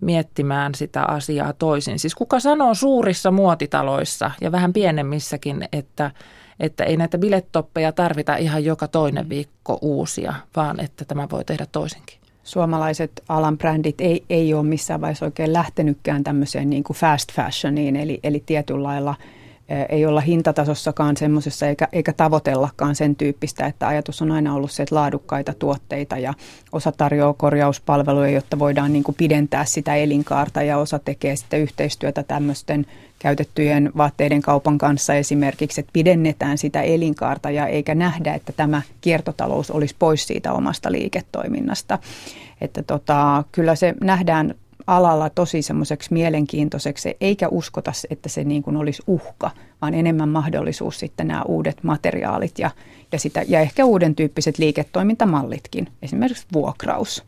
miettimään 0.00 0.74
sitä 0.74 1.02
asiaa 1.02 1.52
toisin? 1.52 1.98
Siis 1.98 2.14
kuka 2.14 2.40
sanoo 2.40 2.74
suurissa 2.74 3.30
muotitaloissa 3.30 4.30
ja 4.40 4.52
vähän 4.52 4.72
pienemmissäkin, 4.72 5.68
että, 5.72 6.10
että 6.60 6.84
ei 6.84 6.96
näitä 6.96 7.18
bilettoppeja 7.18 7.92
tarvita 7.92 8.36
ihan 8.36 8.64
joka 8.64 8.88
toinen 8.88 9.28
viikko 9.28 9.78
uusia, 9.82 10.34
vaan 10.56 10.80
että 10.80 11.04
tämä 11.04 11.28
voi 11.30 11.44
tehdä 11.44 11.66
toisinkin? 11.72 12.18
Suomalaiset 12.42 13.22
alan 13.28 13.58
brändit 13.58 14.00
ei, 14.00 14.24
ei 14.30 14.54
ole 14.54 14.62
missään 14.62 15.00
vaiheessa 15.00 15.24
oikein 15.24 15.52
lähtenytkään 15.52 16.24
tämmöiseen 16.24 16.70
niin 16.70 16.84
kuin 16.84 16.96
fast 16.96 17.32
fashioniin, 17.32 17.96
eli, 17.96 18.20
eli 18.22 18.42
tietyllä 18.46 18.82
lailla– 18.82 19.14
ei 19.88 20.06
olla 20.06 20.20
hintatasossakaan 20.20 21.16
semmoisessa 21.16 21.66
eikä, 21.66 21.88
eikä 21.92 22.12
tavoitellakaan 22.12 22.94
sen 22.94 23.16
tyyppistä, 23.16 23.66
että 23.66 23.88
ajatus 23.88 24.22
on 24.22 24.30
aina 24.30 24.54
ollut 24.54 24.70
se, 24.70 24.82
että 24.82 24.94
laadukkaita 24.94 25.54
tuotteita 25.54 26.18
ja 26.18 26.34
osa 26.72 26.92
tarjoaa 26.92 27.32
korjauspalveluja, 27.32 28.30
jotta 28.30 28.58
voidaan 28.58 28.92
niin 28.92 29.04
kuin 29.04 29.14
pidentää 29.14 29.64
sitä 29.64 29.94
elinkaarta 29.94 30.62
ja 30.62 30.78
osa 30.78 30.98
tekee 30.98 31.36
sitten 31.36 31.60
yhteistyötä 31.60 32.22
tämmöisten 32.22 32.86
käytettyjen 33.18 33.92
vaatteiden 33.96 34.42
kaupan 34.42 34.78
kanssa 34.78 35.14
esimerkiksi, 35.14 35.80
että 35.80 35.90
pidennetään 35.92 36.58
sitä 36.58 36.82
elinkaarta 36.82 37.50
ja 37.50 37.66
eikä 37.66 37.94
nähdä, 37.94 38.34
että 38.34 38.52
tämä 38.52 38.82
kiertotalous 39.00 39.70
olisi 39.70 39.96
pois 39.98 40.26
siitä 40.26 40.52
omasta 40.52 40.92
liiketoiminnasta. 40.92 41.98
Että 42.60 42.82
tota, 42.82 43.44
kyllä 43.52 43.74
se 43.74 43.94
nähdään 44.00 44.54
alalla 44.86 45.30
tosi 45.30 45.62
semmoiseksi 45.62 46.12
mielenkiintoiseksi, 46.12 47.16
eikä 47.20 47.48
uskota, 47.48 47.92
että 48.10 48.28
se 48.28 48.44
niin 48.44 48.62
kuin 48.62 48.76
olisi 48.76 49.02
uhka, 49.06 49.50
vaan 49.82 49.94
enemmän 49.94 50.28
mahdollisuus 50.28 50.98
sitten 50.98 51.28
nämä 51.28 51.42
uudet 51.42 51.82
materiaalit 51.82 52.58
ja, 52.58 52.70
ja, 53.12 53.18
sitä, 53.18 53.42
ja 53.48 53.60
ehkä 53.60 53.84
uuden 53.84 54.14
tyyppiset 54.14 54.58
liiketoimintamallitkin, 54.58 55.88
esimerkiksi 56.02 56.46
vuokraus. 56.52 57.24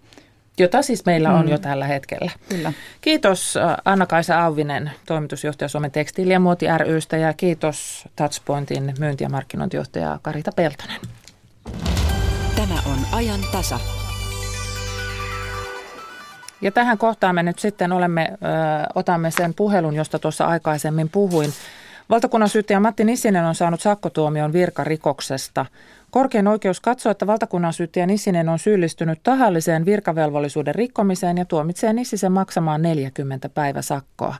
Jota 0.58 0.82
siis 0.82 1.06
meillä 1.06 1.34
on 1.34 1.44
mm. 1.44 1.50
jo 1.50 1.58
tällä 1.58 1.86
hetkellä. 1.86 2.30
Kyllä. 2.48 2.72
Kiitos 3.00 3.54
Anna-Kaisa 3.84 4.44
Auvinen, 4.44 4.90
toimitusjohtaja 5.06 5.68
Suomen 5.68 5.90
tekstiili- 5.90 6.32
ja 6.32 6.40
muoti 6.40 6.66
rystä 6.78 7.16
ja 7.16 7.32
kiitos 7.32 8.08
Touchpointin 8.16 8.94
myynti- 8.98 9.24
ja 9.24 9.30
markkinointijohtaja 9.30 10.18
Karita 10.22 10.50
Peltonen. 10.56 11.00
Tämä 12.56 12.74
on 12.86 12.98
ajan 13.12 13.40
tasa. 13.52 14.05
Ja 16.60 16.72
tähän 16.72 16.98
kohtaan 16.98 17.34
me 17.34 17.42
nyt 17.42 17.58
sitten 17.58 17.92
olemme, 17.92 18.32
ö, 18.32 18.36
otamme 18.94 19.30
sen 19.30 19.54
puhelun, 19.54 19.94
josta 19.94 20.18
tuossa 20.18 20.46
aikaisemmin 20.46 21.08
puhuin. 21.08 21.50
Valtakunnan 22.10 22.48
syyttäjä 22.48 22.80
Matti 22.80 23.04
Nissinen 23.04 23.44
on 23.44 23.54
saanut 23.54 23.80
sakkotuomion 23.80 24.52
virkarikoksesta 24.52 25.66
Korkein 26.10 26.48
oikeus 26.48 26.80
katsoo, 26.80 27.10
että 27.10 27.26
valtakunnan 27.26 27.72
syyttäjä 27.72 28.06
Nissinen 28.06 28.48
on 28.48 28.58
syyllistynyt 28.58 29.20
tahalliseen 29.22 29.84
virkavelvollisuuden 29.84 30.74
rikkomiseen 30.74 31.38
ja 31.38 31.44
tuomitsee 31.44 31.92
Nissisen 31.92 32.32
maksamaan 32.32 32.82
40 32.82 33.48
päiväsakkoa. 33.48 34.34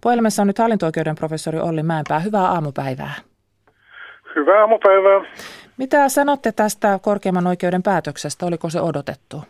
Puhelimessa 0.00 0.42
on 0.42 0.46
nyt 0.46 0.58
hallinto-oikeuden 0.58 1.14
professori 1.14 1.60
Olli 1.60 1.82
Mäenpää. 1.82 2.18
Hyvää 2.18 2.42
aamupäivää. 2.42 3.14
Hyvää 4.36 4.60
aamupäivää. 4.60 5.32
Mitä 5.76 6.08
sanotte 6.08 6.52
tästä 6.52 6.98
korkeimman 7.02 7.46
oikeuden 7.46 7.82
päätöksestä? 7.82 8.46
Oliko 8.46 8.70
se 8.70 8.80
odotettu? 8.80 9.44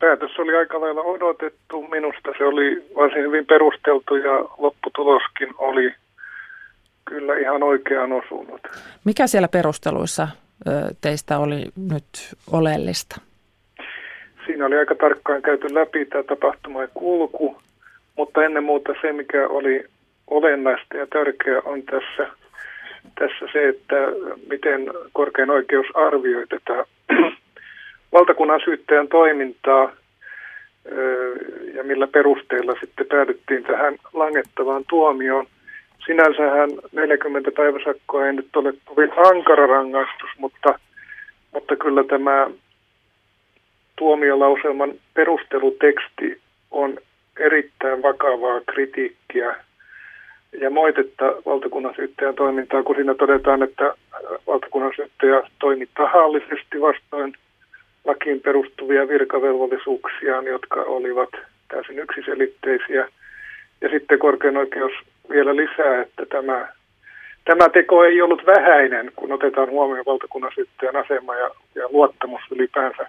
Päätös 0.00 0.38
oli 0.38 0.56
aika 0.56 0.80
lailla 0.80 1.02
odotettu. 1.02 1.82
Minusta 1.88 2.30
se 2.38 2.44
oli 2.44 2.86
varsin 2.96 3.22
hyvin 3.22 3.46
perusteltu 3.46 4.16
ja 4.16 4.32
lopputuloskin 4.58 5.54
oli 5.58 5.94
kyllä 7.04 7.38
ihan 7.38 7.62
oikeaan 7.62 8.12
osunut. 8.12 8.60
Mikä 9.04 9.26
siellä 9.26 9.48
perusteluissa 9.48 10.28
teistä 11.00 11.38
oli 11.38 11.64
nyt 11.88 12.04
oleellista? 12.52 13.20
Siinä 14.46 14.66
oli 14.66 14.78
aika 14.78 14.94
tarkkaan 14.94 15.42
käyty 15.42 15.74
läpi 15.74 16.04
tämä 16.04 16.22
tapahtuma 16.22 16.82
ja 16.82 16.88
kulku, 16.94 17.56
mutta 18.16 18.44
ennen 18.44 18.64
muuta 18.64 18.94
se, 19.00 19.12
mikä 19.12 19.48
oli 19.48 19.84
olennaista 20.26 20.96
ja 20.96 21.06
tärkeää 21.06 21.60
on 21.64 21.82
tässä, 21.82 22.30
tässä 23.18 23.46
se, 23.52 23.68
että 23.68 23.96
miten 24.50 24.90
korkein 25.12 25.50
oikeus 25.50 25.86
arvioi 25.94 26.46
tätä 26.46 26.84
valtakunnan 28.12 28.60
syyttäjän 28.64 29.08
toimintaa 29.08 29.92
ja 31.74 31.84
millä 31.84 32.06
perusteella 32.06 32.74
sitten 32.80 33.06
päädyttiin 33.06 33.64
tähän 33.64 33.96
langettavaan 34.12 34.84
tuomioon. 34.88 35.46
Sinänsähän 36.06 36.70
40 36.92 37.50
päiväsakkoa 37.50 38.26
ei 38.26 38.32
nyt 38.32 38.56
ole 38.56 38.74
kovin 38.84 39.12
ankara 39.16 39.66
rangaistus, 39.66 40.30
mutta, 40.38 40.78
mutta 41.52 41.76
kyllä 41.76 42.04
tämä 42.04 42.50
tuomiolauselman 43.96 44.92
perusteluteksti 45.14 46.40
on 46.70 46.98
erittäin 47.40 48.02
vakavaa 48.02 48.60
kritiikkiä 48.66 49.56
ja 50.60 50.70
moitetta 50.70 51.24
valtakunnan 51.46 51.94
syyttäjän 51.96 52.34
toimintaa, 52.34 52.82
kun 52.82 52.96
siinä 52.96 53.14
todetaan, 53.14 53.62
että 53.62 53.94
valtakunnan 54.46 54.92
syyttäjä 54.96 55.42
toimi 55.58 55.88
tahallisesti 55.96 56.80
vastoin 56.80 57.34
lakiin 58.06 58.40
perustuvia 58.40 59.08
virkavelvollisuuksia, 59.08 60.42
jotka 60.42 60.82
olivat 60.82 61.30
täysin 61.68 61.98
yksiselitteisiä. 61.98 63.08
Ja 63.80 63.88
sitten 63.88 64.18
korkein 64.18 64.56
oikeus 64.56 64.92
vielä 65.30 65.56
lisää, 65.56 66.02
että 66.02 66.26
tämä, 66.26 66.68
tämä 67.44 67.68
teko 67.68 68.04
ei 68.04 68.22
ollut 68.22 68.46
vähäinen, 68.46 69.12
kun 69.16 69.32
otetaan 69.32 69.70
huomioon 69.70 70.06
valtakunnan 70.06 70.52
syyttäjän 70.54 70.96
asema 70.96 71.34
ja, 71.34 71.50
ja 71.74 71.88
luottamus 71.90 72.40
ylipäänsä 72.50 73.06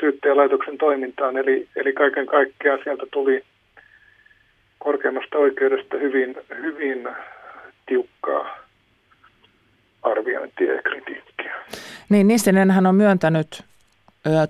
syyttäjälaitoksen 0.00 0.78
toimintaan. 0.78 1.36
Eli, 1.36 1.68
eli 1.76 1.92
kaiken 1.92 2.26
kaikkiaan 2.26 2.78
sieltä 2.84 3.06
tuli 3.10 3.44
korkeimmasta 4.78 5.38
oikeudesta 5.38 5.96
hyvin, 5.96 6.36
hyvin 6.62 7.08
tiukkaa 7.86 8.58
arviointia 10.02 10.74
ja 10.74 10.82
kritiikkiä. 10.82 11.54
Niin, 12.08 12.28
Nissinen 12.28 12.70
hän 12.70 12.86
on 12.86 12.94
myöntänyt 12.94 13.64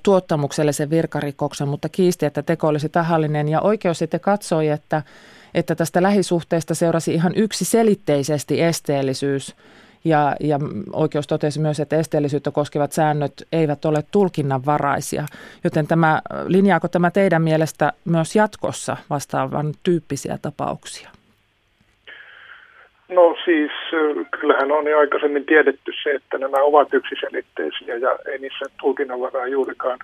tuottamuksellisen 0.02 0.90
virkarikoksen, 0.90 1.68
mutta 1.68 1.88
kiisti, 1.88 2.26
että 2.26 2.42
teko 2.42 2.66
olisi 2.68 2.88
tahallinen. 2.88 3.48
Ja 3.48 3.60
oikeus 3.60 3.98
sitten 3.98 4.20
katsoi, 4.20 4.68
että, 4.68 5.02
että 5.54 5.74
tästä 5.74 6.02
lähisuhteesta 6.02 6.74
seurasi 6.74 7.14
ihan 7.14 7.32
yksi 7.36 7.64
selitteisesti 7.64 8.62
esteellisyys. 8.62 9.54
Ja, 10.04 10.36
ja 10.40 10.58
oikeus 10.92 11.26
totesi 11.26 11.60
myös, 11.60 11.80
että 11.80 11.96
esteellisyyttä 11.96 12.50
koskevat 12.50 12.92
säännöt 12.92 13.32
eivät 13.52 13.84
ole 13.84 14.04
tulkinnanvaraisia. 14.10 15.26
Joten 15.64 15.86
tämä, 15.86 16.22
linjaako 16.46 16.88
tämä 16.88 17.10
teidän 17.10 17.42
mielestä 17.42 17.92
myös 18.04 18.36
jatkossa 18.36 18.96
vastaavan 19.10 19.74
tyyppisiä 19.82 20.38
tapauksia? 20.42 21.15
No 23.08 23.36
siis 23.44 23.70
kyllähän 24.40 24.72
on 24.72 24.86
jo 24.86 24.98
aikaisemmin 24.98 25.46
tiedetty 25.46 25.92
se, 26.02 26.10
että 26.10 26.38
nämä 26.38 26.56
ovat 26.62 26.94
yksiselitteisiä 26.94 27.96
ja 27.96 28.18
ei 28.32 28.38
niissä 28.38 28.64
tulkinnanvaraa 28.80 29.46
juurikaan 29.46 29.98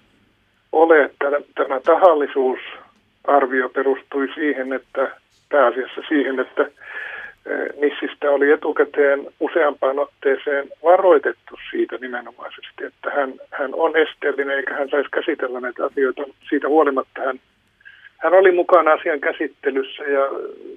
ole. 0.72 1.10
Tämä 1.54 1.80
tahallisuusarvio 1.80 3.68
perustui 3.68 4.28
siihen, 4.34 4.72
että 4.72 5.16
pääasiassa 5.48 6.00
siihen, 6.08 6.40
että 6.40 6.66
Nissistä 7.80 8.30
oli 8.30 8.50
etukäteen 8.50 9.26
useampaan 9.40 9.98
otteeseen 9.98 10.68
varoitettu 10.82 11.54
siitä 11.70 11.98
nimenomaisesti, 12.00 12.84
että 12.84 13.10
hän, 13.10 13.34
hän 13.50 13.70
on 13.74 13.96
esteellinen 13.96 14.56
eikä 14.56 14.74
hän 14.74 14.88
saisi 14.88 15.08
käsitellä 15.10 15.60
näitä 15.60 15.84
asioita. 15.84 16.22
Siitä 16.48 16.68
huolimatta 16.68 17.22
hän, 17.22 17.40
hän 18.18 18.34
oli 18.34 18.52
mukana 18.52 18.92
asian 18.92 19.20
käsittelyssä 19.20 20.04
ja 20.04 20.28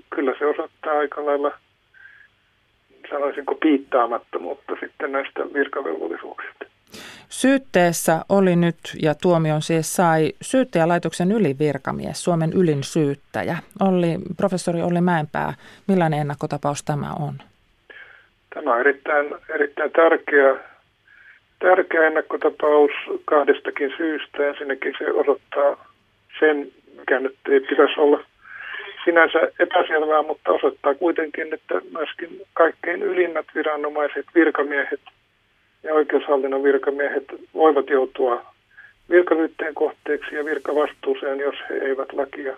kyllä 0.10 0.36
se 0.39 0.45
osoittaa 0.45 0.97
aika 0.97 1.26
lailla– 1.26 1.52
sanoisinko 3.10 3.56
piittaamattomuutta 3.56 4.74
sitten 4.80 5.12
näistä 5.12 5.54
virkavelvollisuuksista. 5.54 6.65
Syytteessä 7.30 8.20
oli 8.30 8.56
nyt, 8.56 8.78
ja 9.02 9.15
tuomion 9.15 9.62
siis 9.62 9.96
sai 9.96 10.32
syyttäjälaitoksen 10.41 11.32
ylivirkamies, 11.32 12.24
Suomen 12.24 12.54
ylin 12.54 12.84
syyttäjä. 12.84 13.58
Olli, 13.82 14.08
professori 14.38 14.82
Olli 14.82 15.02
Mäenpää, 15.02 15.54
millainen 15.88 16.20
ennakkotapaus 16.20 16.84
tämä 16.84 17.13
on? 17.20 17.34
Tämä 18.54 18.74
on 18.74 18.80
erittäin, 18.80 19.34
erittäin 19.50 19.91
tärkeä, 19.91 20.56
tärkeä 21.60 22.08
ennakkotapaus 22.08 22.91
kahdestakin 23.26 23.94
syystä. 23.98 24.48
Ensinnäkin 24.48 24.94
se 24.98 25.12
osoittaa 25.12 25.86
sen, 26.39 26.72
mikä 27.00 27.20
nyt 27.20 27.36
ei 27.50 27.60
pitäisi 27.60 28.00
olla– 28.00 28.20
sinänsä 29.06 29.39
epäselvää, 29.60 30.22
mutta 30.22 30.52
osoittaa 30.52 30.96
kuitenkin, 30.96 31.54
että 31.54 31.82
myöskin 31.98 32.41
kaikkein 32.54 33.04
ylimmät 33.04 33.46
viranomaiset, 33.56 34.26
virkamiehet 34.36 35.02
ja 35.84 35.94
oikeushallinnon 35.94 36.63
virkamiehet 36.63 37.26
voivat 37.54 37.89
joutua 37.89 38.46
virkavyytteen 39.10 39.74
kohteeksi 39.74 40.36
ja 40.36 40.46
virkavastuuseen, 40.46 41.39
jos 41.39 41.56
he 41.70 41.76
eivät 41.76 42.13
lakia 42.13 42.58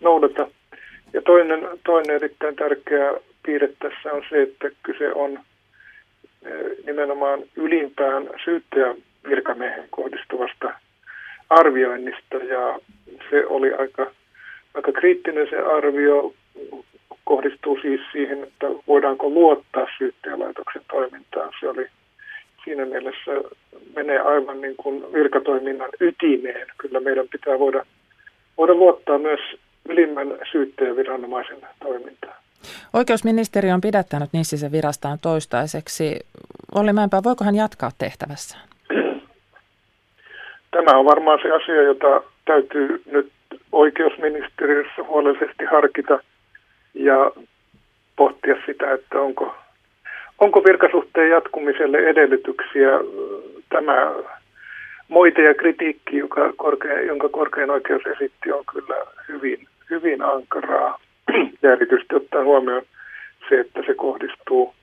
noudata. 0.00 0.48
Ja 1.12 1.22
toinen, 1.22 1.68
toinen 1.84 2.16
erittäin 2.16 2.56
tärkeä 2.56 3.12
piirre 3.42 3.68
tässä 3.78 4.12
on 4.12 4.22
se, 4.30 4.42
että 4.42 4.70
kyse 4.82 5.12
on 5.12 5.40
eh, 6.46 6.84
nimenomaan 6.86 7.40
ylimpään 7.56 8.30
syyttäjän 8.44 8.96
virkamiehen 9.28 9.84
kohdistuvasta 9.90 10.74
arvioinnista 11.50 12.36
ja 12.36 12.78
se 13.30 13.46
oli 13.46 13.72
aika 13.72 14.10
aika 14.74 14.92
kriittinen 14.92 15.46
se 15.50 15.58
arvio 15.58 16.34
kohdistuu 17.24 17.78
siis 17.82 18.00
siihen, 18.12 18.42
että 18.42 18.66
voidaanko 18.88 19.28
luottaa 19.28 19.86
syyttäjälaitoksen 19.98 20.82
toimintaan. 20.90 21.52
Se 21.60 21.68
oli 21.68 21.86
siinä 22.64 22.84
mielessä 22.86 23.32
menee 23.96 24.18
aivan 24.18 24.60
niin 24.60 24.76
kuin 24.76 25.12
virkatoiminnan 25.12 25.90
ytimeen. 26.00 26.66
Kyllä 26.78 27.00
meidän 27.00 27.28
pitää 27.28 27.58
voida, 27.58 27.86
voida 28.58 28.74
luottaa 28.74 29.18
myös 29.18 29.40
ylimmän 29.88 30.38
syyttäjäviranomaisen 30.52 31.58
toimintaan. 31.82 32.36
Oikeusministeri 32.92 33.72
on 33.72 33.80
pidättänyt 33.80 34.28
Nissisen 34.32 34.72
virastaan 34.72 35.18
toistaiseksi. 35.22 36.20
Olli 36.74 36.92
Mäenpää, 36.92 37.20
voiko 37.24 37.44
hän 37.44 37.54
jatkaa 37.54 37.90
tehtävässään? 37.98 38.68
Tämä 40.70 40.98
on 40.98 41.04
varmaan 41.04 41.38
se 41.42 41.50
asia, 41.50 41.82
jota 41.82 42.22
täytyy 42.44 43.02
nyt 43.12 43.32
oikeusministeriössä 43.72 45.02
huolellisesti 45.02 45.64
harkita 45.64 46.18
ja 46.94 47.32
pohtia 48.16 48.56
sitä, 48.66 48.92
että 48.92 49.20
onko, 49.20 49.54
onko 50.38 50.64
virkasuhteen 50.64 51.30
jatkumiselle 51.30 51.98
edellytyksiä. 51.98 52.90
Tämä 53.68 54.12
moite 55.08 55.42
ja 55.42 55.54
kritiikki, 55.54 56.16
joka 56.16 56.52
korkein, 56.56 57.06
jonka 57.06 57.28
korkein 57.28 57.70
oikeus 57.70 58.02
esitti, 58.06 58.52
on 58.52 58.64
kyllä 58.72 58.96
hyvin, 59.28 59.66
hyvin 59.90 60.22
ankaraa. 60.22 61.00
Ja 61.62 61.72
erityisesti 61.72 62.14
ottaa 62.14 62.44
huomioon 62.44 62.82
se, 63.48 63.60
että 63.60 63.82
se 63.86 63.94
kohdistuu 63.94 64.74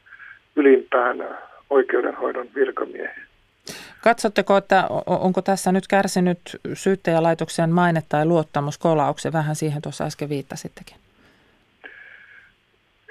ylimpään 0.55 1.37
oikeudenhoidon 1.69 2.47
virkamiehen. 2.55 3.28
Katsotteko, 4.03 4.57
että 4.57 4.83
onko 5.05 5.41
tässä 5.41 5.71
nyt 5.71 5.87
kärsinyt 5.89 6.39
syyttäjälaitoksen 6.73 7.69
maine 7.69 8.01
tai 8.09 8.25
luottamus 8.25 8.77
kolauksen? 8.77 9.33
Vähän 9.33 9.55
siihen 9.55 9.81
tuossa 9.81 10.03
äsken 10.03 10.29
viittasittekin. 10.29 10.95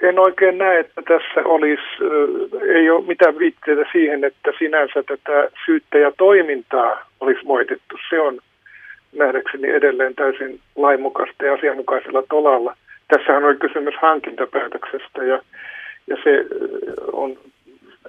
En 0.01 0.19
oikein 0.19 0.57
näe, 0.57 0.79
että 0.79 1.01
tässä 1.07 1.41
olisi, 1.45 1.83
ei 2.75 2.89
ole 2.89 3.05
mitään 3.05 3.37
viitteitä 3.39 3.81
siihen, 3.91 4.23
että 4.23 4.51
sinänsä 4.59 5.03
tätä 5.03 5.49
syyttäjätoimintaa 5.65 7.05
olisi 7.19 7.45
moitettu. 7.45 7.95
Se 8.09 8.19
on 8.19 8.39
nähdäkseni 9.13 9.69
edelleen 9.69 10.15
täysin 10.15 10.59
lainmukaista 10.75 11.45
ja 11.45 11.53
asianmukaisella 11.53 12.23
tolalla. 12.29 12.75
Tässähän 13.07 13.43
on 13.43 13.57
kysymys 13.57 13.95
hankintapäätöksestä 14.01 15.23
ja, 15.23 15.41
ja 16.07 16.17
se 16.23 16.45
on 17.11 17.37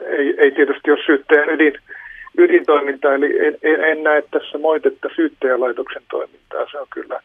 ei, 0.07 0.35
ei 0.39 0.51
tietysti 0.51 0.91
ole 0.91 1.01
syyttäjän 1.07 1.51
ydin, 1.51 1.75
ydintoiminta, 2.41 3.15
eli 3.15 3.47
en, 3.47 3.85
en 3.85 4.03
näe 4.03 4.23
tässä 4.31 4.59
moitetta 4.59 5.09
syyttäjälaitoksen 5.17 6.03
toimintaa, 6.11 6.67
se 6.71 6.79
on 6.79 6.87
kyllä 6.91 7.21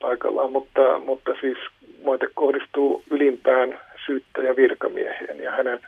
paikallaan, 0.00 0.52
mutta, 0.52 0.98
mutta 0.98 1.30
siis 1.40 1.58
moite 2.04 2.26
kohdistuu 2.34 3.02
ylimpään 3.10 3.80
syyttäjä 4.06 4.56
virkamieheen 4.56 5.38
ja 5.42 5.50
hänen 5.50 5.80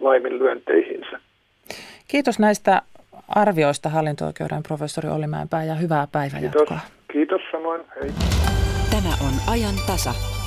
laiminlyönteihinsä. 0.00 1.20
Kiitos 2.08 2.38
näistä 2.38 2.82
arvioista 3.28 3.88
hallinto-oikeuden 3.88 4.62
professori 4.62 5.08
Olli 5.08 5.26
Mäenpää 5.26 5.64
ja 5.64 5.74
hyvää 5.74 6.06
päivänjatkoa. 6.12 6.66
Kiitos, 6.66 6.82
Kiitos 7.12 7.40
samoin. 7.52 7.80
Hei. 8.00 8.10
Tämä 8.90 9.14
on 9.26 9.34
ajan 9.52 9.74
tasa. 9.86 10.43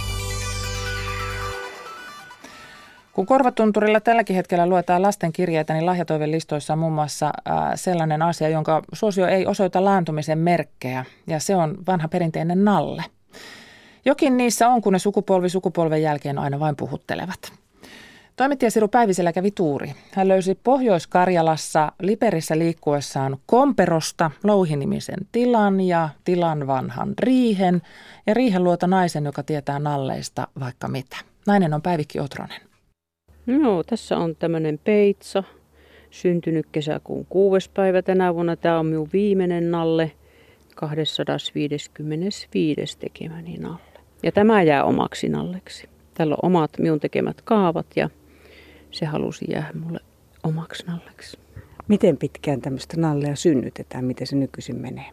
Kun 3.17 3.25
Korvatunturilla 3.25 3.99
tälläkin 3.99 4.35
hetkellä 4.35 4.67
luetaan 4.67 5.01
lasten 5.01 5.33
kirjeitä, 5.33 5.73
niin 5.73 5.85
lahjatoivelistoissa 5.85 6.73
on 6.73 6.79
muun 6.79 6.93
muassa 6.93 7.31
sellainen 7.75 8.21
asia, 8.21 8.49
jonka 8.49 8.81
suosio 8.93 9.27
ei 9.27 9.45
osoita 9.45 9.85
laantumisen 9.85 10.37
merkkejä, 10.37 11.05
ja 11.27 11.39
se 11.39 11.55
on 11.55 11.77
vanha 11.87 12.07
perinteinen 12.07 12.65
nalle. 12.65 13.03
Jokin 14.05 14.37
niissä 14.37 14.69
on, 14.69 14.81
kun 14.81 14.93
ne 14.93 14.99
sukupolvi 14.99 15.49
sukupolven 15.49 16.01
jälkeen 16.01 16.37
aina 16.37 16.59
vain 16.59 16.75
puhuttelevat. 16.75 17.53
Toimittaja 18.35 18.71
Siru 18.71 18.87
Päivisellä 18.87 19.33
kävi 19.33 19.51
tuuri. 19.51 19.93
Hän 20.13 20.27
löysi 20.27 20.59
Pohjois-Karjalassa 20.63 21.91
Liperissä 22.01 22.57
liikkuessaan 22.57 23.37
Komperosta 23.45 24.31
louhinimisen 24.43 25.19
tilan 25.31 25.81
ja 25.81 26.09
tilan 26.23 26.67
vanhan 26.67 27.13
riihen 27.19 27.81
ja 28.27 28.33
riihen 28.33 28.63
luota 28.63 28.87
naisen, 28.87 29.25
joka 29.25 29.43
tietää 29.43 29.79
nalleista 29.79 30.47
vaikka 30.59 30.87
mitä. 30.87 31.17
Nainen 31.47 31.73
on 31.73 31.81
Päivikki 31.81 32.19
Otronen. 32.19 32.67
No, 33.47 33.83
tässä 33.83 34.17
on 34.17 34.35
tämmöinen 34.35 34.79
peitsa, 34.83 35.43
syntynyt 36.09 36.65
kesäkuun 36.71 37.25
kuudes 37.29 37.69
päivä 37.69 38.01
tänä 38.01 38.33
vuonna. 38.33 38.55
Tämä 38.55 38.79
on 38.79 38.85
minun 38.85 39.09
viimeinen 39.13 39.71
nalle, 39.71 40.11
255 40.75 42.99
tekemäni 42.99 43.57
nalle. 43.57 43.99
Ja 44.23 44.31
tämä 44.31 44.63
jää 44.63 44.83
omaksi 44.83 45.29
nalleksi. 45.29 45.89
Täällä 46.13 46.35
on 46.43 46.49
omat 46.49 46.71
minun 46.79 46.99
tekemät 46.99 47.41
kaavat 47.41 47.85
ja 47.95 48.09
se 48.91 49.05
halusi 49.05 49.45
jäädä 49.49 49.73
mulle 49.79 49.99
omaksi 50.43 50.85
nalleksi. 50.87 51.39
Miten 51.87 52.17
pitkään 52.17 52.61
tämmöistä 52.61 53.01
nallea 53.01 53.35
synnytetään? 53.35 54.05
Miten 54.05 54.27
se 54.27 54.35
nykyisin 54.35 54.81
menee? 54.81 55.05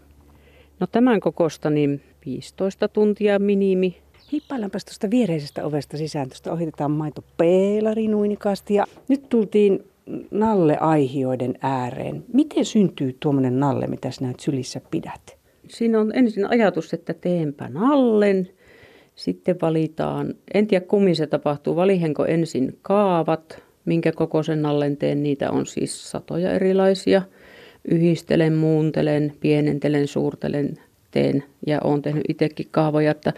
No 0.80 0.86
tämän 0.86 1.20
kokosta 1.20 1.70
niin 1.70 2.02
15 2.26 2.88
tuntia 2.88 3.38
minimi. 3.38 4.03
Hiippaillaanpa 4.32 4.78
tuosta 4.86 5.10
viereisestä 5.10 5.64
ovesta 5.64 5.96
sisään. 5.96 6.28
Tuosta 6.28 6.52
ohitetaan 6.52 6.90
maito 6.90 7.24
peilari 7.36 8.08
nuinikasti. 8.08 8.74
Ja 8.74 8.86
nyt 9.08 9.28
tultiin 9.28 9.84
nalle-aihioiden 10.30 11.54
ääreen. 11.60 12.24
Miten 12.32 12.64
syntyy 12.64 13.16
tuommoinen 13.20 13.60
nalle, 13.60 13.86
mitä 13.86 14.10
sinä 14.10 14.28
nyt 14.28 14.40
sylissä 14.40 14.80
pidät? 14.90 15.36
Siinä 15.68 16.00
on 16.00 16.16
ensin 16.16 16.50
ajatus, 16.50 16.94
että 16.94 17.14
teenpä 17.14 17.68
nallen. 17.68 18.48
Sitten 19.14 19.56
valitaan, 19.62 20.34
en 20.54 20.66
tiedä 20.66 20.86
kummin 20.86 21.16
se 21.16 21.26
tapahtuu, 21.26 21.76
valihenko 21.76 22.24
ensin 22.24 22.78
kaavat, 22.82 23.62
minkä 23.84 24.12
kokoisen 24.12 24.62
nallen 24.62 24.96
teen. 24.96 25.22
Niitä 25.22 25.50
on 25.50 25.66
siis 25.66 26.10
satoja 26.10 26.52
erilaisia. 26.52 27.22
Yhdistelen, 27.88 28.54
muuntelen, 28.54 29.32
pienentelen, 29.40 30.08
suurtelen, 30.08 30.78
teen 31.10 31.44
ja 31.66 31.80
olen 31.84 32.02
tehnyt 32.02 32.24
itsekin 32.28 32.68
kaavoja, 32.70 33.10
että 33.10 33.32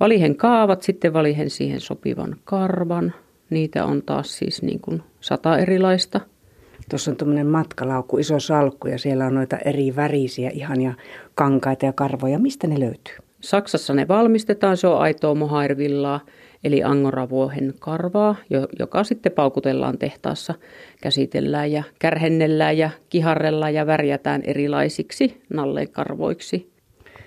valihen 0.00 0.36
kaavat, 0.36 0.82
sitten 0.82 1.12
valihen 1.12 1.50
siihen 1.50 1.80
sopivan 1.80 2.36
karvan. 2.44 3.14
Niitä 3.50 3.84
on 3.84 4.02
taas 4.02 4.38
siis 4.38 4.62
niin 4.62 4.80
kuin 4.80 5.02
sata 5.20 5.58
erilaista. 5.58 6.20
Tuossa 6.90 7.10
on 7.10 7.16
tuommoinen 7.16 7.46
matkalaukku, 7.46 8.18
iso 8.18 8.40
salkku 8.40 8.88
ja 8.88 8.98
siellä 8.98 9.26
on 9.26 9.34
noita 9.34 9.58
eri 9.64 9.96
värisiä 9.96 10.50
ihania 10.50 10.94
kankaita 11.34 11.86
ja 11.86 11.92
karvoja. 11.92 12.38
Mistä 12.38 12.66
ne 12.66 12.80
löytyy? 12.80 13.14
Saksassa 13.40 13.94
ne 13.94 14.08
valmistetaan, 14.08 14.76
se 14.76 14.86
on 14.86 14.98
aitoa 14.98 15.34
mohairvillaa, 15.34 16.20
eli 16.64 16.82
angoravuohen 16.82 17.74
karvaa, 17.78 18.36
joka 18.78 19.04
sitten 19.04 19.32
paukutellaan 19.32 19.98
tehtaassa, 19.98 20.54
käsitellään 21.02 21.72
ja 21.72 21.82
kärhennellään 21.98 22.78
ja 22.78 22.90
kiharrellaan 23.10 23.74
ja 23.74 23.86
värjätään 23.86 24.42
erilaisiksi 24.44 25.42
nalleenkarvoiksi. 25.50 26.70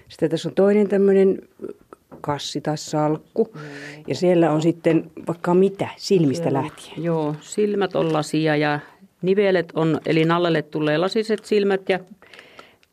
Sitten 0.07 0.29
tässä 0.29 0.49
on 0.49 0.55
toinen 0.55 0.87
tämmöinen 0.87 1.41
kassi 2.21 2.61
tai 2.61 2.77
salkku. 2.77 3.51
Mm. 3.53 3.59
Ja 4.07 4.15
siellä 4.15 4.51
on 4.51 4.61
sitten 4.61 5.11
vaikka 5.27 5.53
mitä 5.53 5.87
silmistä 5.97 6.49
Joo. 6.49 6.53
lähtien. 6.53 7.03
Joo, 7.03 7.35
silmät 7.41 7.95
on 7.95 8.13
lasia 8.13 8.55
ja 8.55 8.79
nivelet 9.21 9.71
on, 9.75 9.99
eli 10.05 10.25
nallelle 10.25 10.61
tulee 10.61 10.97
lasiset 10.97 11.45
silmät 11.45 11.89
ja 11.89 11.99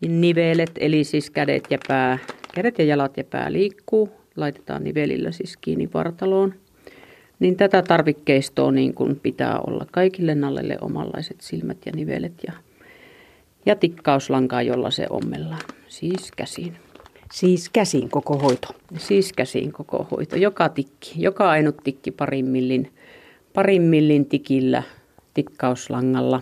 nivelet, 0.09 0.71
eli 0.81 1.05
siis 1.05 1.31
kädet 1.31 1.65
ja 1.71 1.79
pää 1.89 2.19
kädet 2.55 2.79
ja 2.79 2.85
jalat 2.85 3.17
ja 3.17 3.25
pää 3.25 3.53
liikkuu, 3.53 4.11
laitetaan 4.37 4.85
nivelillä 4.85 5.33
siis 5.33 5.57
kiinni 5.57 5.89
vartaloon. 5.95 6.55
Niin 7.39 7.57
tätä 7.57 7.83
tarvikkeistoa 7.83 8.73
niin 8.73 8.95
kuin 8.95 9.21
pitää 9.21 9.59
olla 9.67 9.87
kaikille 9.93 10.35
nallelle 10.35 10.79
omanlaiset 10.81 11.41
silmät 11.41 11.79
ja 11.87 11.93
nivelet 11.95 12.33
ja, 12.47 12.53
ja 13.67 13.77
tikkauslankaa, 13.77 14.63
jolla 14.63 14.91
se 14.91 15.07
ommellaan, 15.11 15.61
siis 15.89 16.33
käsiin. 16.37 16.77
Siis 17.33 17.69
käsiin 17.69 18.09
koko 18.09 18.39
hoito? 18.39 18.69
Siis 18.97 19.33
käsiin 19.33 19.73
koko 19.73 20.07
hoito, 20.11 20.37
joka 20.37 20.69
tikki, 20.69 21.13
joka 21.17 21.51
ainut 21.51 21.77
tikki 21.85 22.11
parin 22.11 22.47
millin, 22.47 22.93
parin 23.55 23.83
millin 23.83 24.27
tikillä 24.27 24.83
tikkauslangalla. 25.35 26.41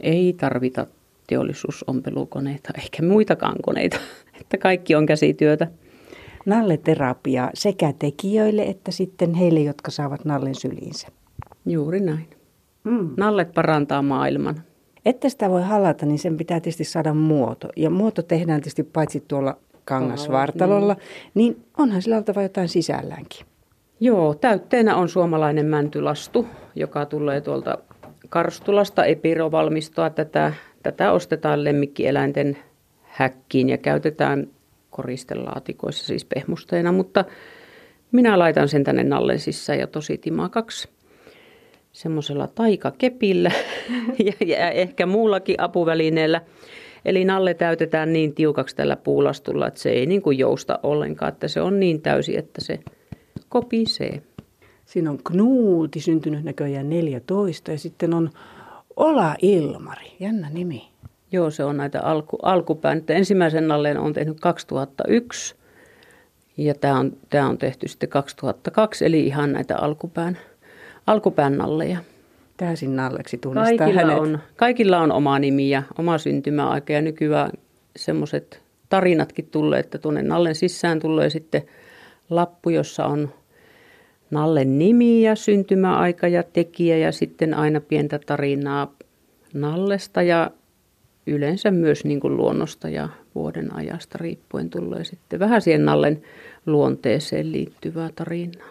Ei 0.00 0.32
tarvita 0.32 0.86
teollisuusompelukoneita 1.26 2.68
eikä 2.82 3.02
muitakaan 3.02 3.56
koneita 3.62 3.96
että 4.40 4.58
kaikki 4.58 4.94
on 4.94 5.06
käsityötä. 5.06 5.66
Nalleterapia 6.46 7.50
sekä 7.54 7.92
tekijöille 7.98 8.62
että 8.62 8.90
sitten 8.90 9.34
heille, 9.34 9.60
jotka 9.60 9.90
saavat 9.90 10.24
nallen 10.24 10.54
syliinsä. 10.54 11.08
Juuri 11.66 12.00
näin. 12.00 12.28
Mm. 12.84 13.10
Nallet 13.16 13.54
parantaa 13.54 14.02
maailman. 14.02 14.62
Että 15.04 15.28
sitä 15.28 15.50
voi 15.50 15.62
halata, 15.62 16.06
niin 16.06 16.18
sen 16.18 16.36
pitää 16.36 16.60
tietysti 16.60 16.84
saada 16.84 17.14
muoto. 17.14 17.68
Ja 17.76 17.90
muoto 17.90 18.22
tehdään 18.22 18.60
tietysti 18.60 18.82
paitsi 18.82 19.24
tuolla 19.28 19.58
kangasvartalolla, 19.84 20.94
niin. 20.94 21.54
niin 21.54 21.64
onhan 21.78 22.02
sillä 22.02 22.16
oltava 22.16 22.42
jotain 22.42 22.68
sisälläänkin. 22.68 23.46
Joo, 24.00 24.34
täytteenä 24.34 24.96
on 24.96 25.08
suomalainen 25.08 25.66
mäntylastu, 25.66 26.46
joka 26.74 27.06
tulee 27.06 27.40
tuolta 27.40 27.78
Karstulasta 28.28 29.04
epirovalmistoa. 29.04 30.10
Tätä, 30.10 30.52
tätä 30.82 31.12
ostetaan 31.12 31.64
lemmikkieläinten 31.64 32.58
häkkiin 33.02 33.68
ja 33.68 33.78
käytetään 33.78 34.46
koristelaatikoissa 34.90 36.06
siis 36.06 36.24
pehmusteena, 36.24 36.92
mutta 36.92 37.24
minä 38.12 38.38
laitan 38.38 38.68
sen 38.68 38.84
tänne 38.84 39.04
nallen 39.04 39.38
sisään 39.38 39.78
ja 39.78 39.86
tosi 39.86 40.18
timakaksi 40.18 40.88
semmoisella 41.92 42.46
taikakepillä 42.46 43.50
ja, 44.26 44.32
ja 44.46 44.70
ehkä 44.70 45.06
muullakin 45.06 45.60
apuvälineellä. 45.60 46.40
Eli 47.04 47.24
nalle 47.24 47.54
täytetään 47.54 48.12
niin 48.12 48.34
tiukaksi 48.34 48.76
tällä 48.76 48.96
puulastulla, 48.96 49.66
että 49.66 49.80
se 49.80 49.90
ei 49.90 50.06
niin 50.06 50.22
kuin 50.22 50.38
jousta 50.38 50.78
ollenkaan, 50.82 51.32
että 51.32 51.48
se 51.48 51.60
on 51.60 51.80
niin 51.80 52.02
täysi, 52.02 52.38
että 52.38 52.64
se 52.64 52.78
kopisee. 53.48 54.22
Siinä 54.84 55.10
on 55.10 55.18
Knuuti 55.24 56.00
syntynyt 56.00 56.44
näköjään 56.44 56.90
14 56.90 57.72
ja 57.72 57.78
sitten 57.78 58.14
on 58.14 58.30
Ola 58.96 59.34
Ilmari, 59.42 60.12
jännä 60.20 60.50
nimi. 60.50 60.90
Joo, 61.32 61.50
se 61.50 61.64
on 61.64 61.76
näitä 61.76 62.00
alku, 62.00 62.38
alkupään. 62.42 63.02
Ensimmäisen 63.08 63.68
nalleen 63.68 63.98
on 63.98 64.12
tehnyt 64.12 64.40
2001 64.40 65.54
ja 66.56 66.74
tämä 66.74 66.98
on, 66.98 67.12
tämä 67.30 67.48
on 67.48 67.58
tehty 67.58 67.88
sitten 67.88 68.08
2002, 68.08 69.04
eli 69.04 69.26
ihan 69.26 69.52
näitä 69.52 69.76
alkupään, 69.78 70.38
alkupään 71.06 71.58
nalleja. 71.58 71.98
Täysin 72.60 72.96
nalleksi 72.96 73.38
tunnistaa 73.38 73.86
kaikilla 73.86 74.00
hänet. 74.02 74.18
On, 74.18 74.38
kaikilla 74.56 74.98
on 74.98 75.12
oma 75.12 75.38
nimi 75.38 75.70
ja 75.70 75.82
oma 75.98 76.18
syntymäaika 76.18 76.92
ja 76.92 77.02
nykyään 77.02 77.50
semmoiset 77.96 78.62
tarinatkin 78.88 79.46
tulee, 79.46 79.80
että 79.80 79.98
tuonne 79.98 80.22
nallen 80.22 80.54
sisään 80.54 81.00
tulee 81.00 81.30
sitten 81.30 81.62
lappu, 82.30 82.70
jossa 82.70 83.06
on 83.06 83.32
nallen 84.30 84.78
nimi 84.78 85.22
ja 85.22 85.34
syntymäaika 85.34 86.28
ja 86.28 86.42
tekijä 86.42 86.96
ja 86.96 87.12
sitten 87.12 87.54
aina 87.54 87.80
pientä 87.80 88.20
tarinaa 88.26 88.94
nallesta 89.54 90.22
ja 90.22 90.50
yleensä 91.26 91.70
myös 91.70 92.04
niin 92.04 92.20
kuin 92.20 92.36
luonnosta 92.36 92.88
ja 92.88 93.08
vuoden 93.34 93.74
ajasta 93.74 94.18
riippuen 94.20 94.70
tulee 94.70 95.04
sitten 95.04 95.40
vähän 95.40 95.62
siihen 95.62 95.84
nallen 95.84 96.22
luonteeseen 96.66 97.52
liittyvää 97.52 98.10
tarinaa. 98.14 98.69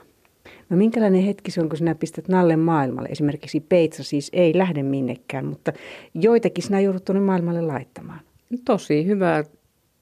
No 0.70 0.78
minkälainen 0.78 1.22
hetki 1.22 1.52
se 1.52 1.62
on, 1.62 1.70
kun 1.70 1.78
sinä 1.78 1.96
pistät 1.96 2.28
nallen 2.28 2.60
maailmalle? 2.60 3.10
Esimerkiksi 3.12 3.60
peitsa 3.60 4.04
siis 4.04 4.30
ei 4.34 4.58
lähde 4.58 4.84
minnekään, 4.84 5.46
mutta 5.46 5.74
joitakin 6.14 6.64
sinä 6.64 6.80
joudut 6.80 7.06
tuonne 7.06 7.22
maailmalle 7.22 7.62
laittamaan. 7.62 8.20
Tosi 8.66 9.06
hyvä 9.06 9.44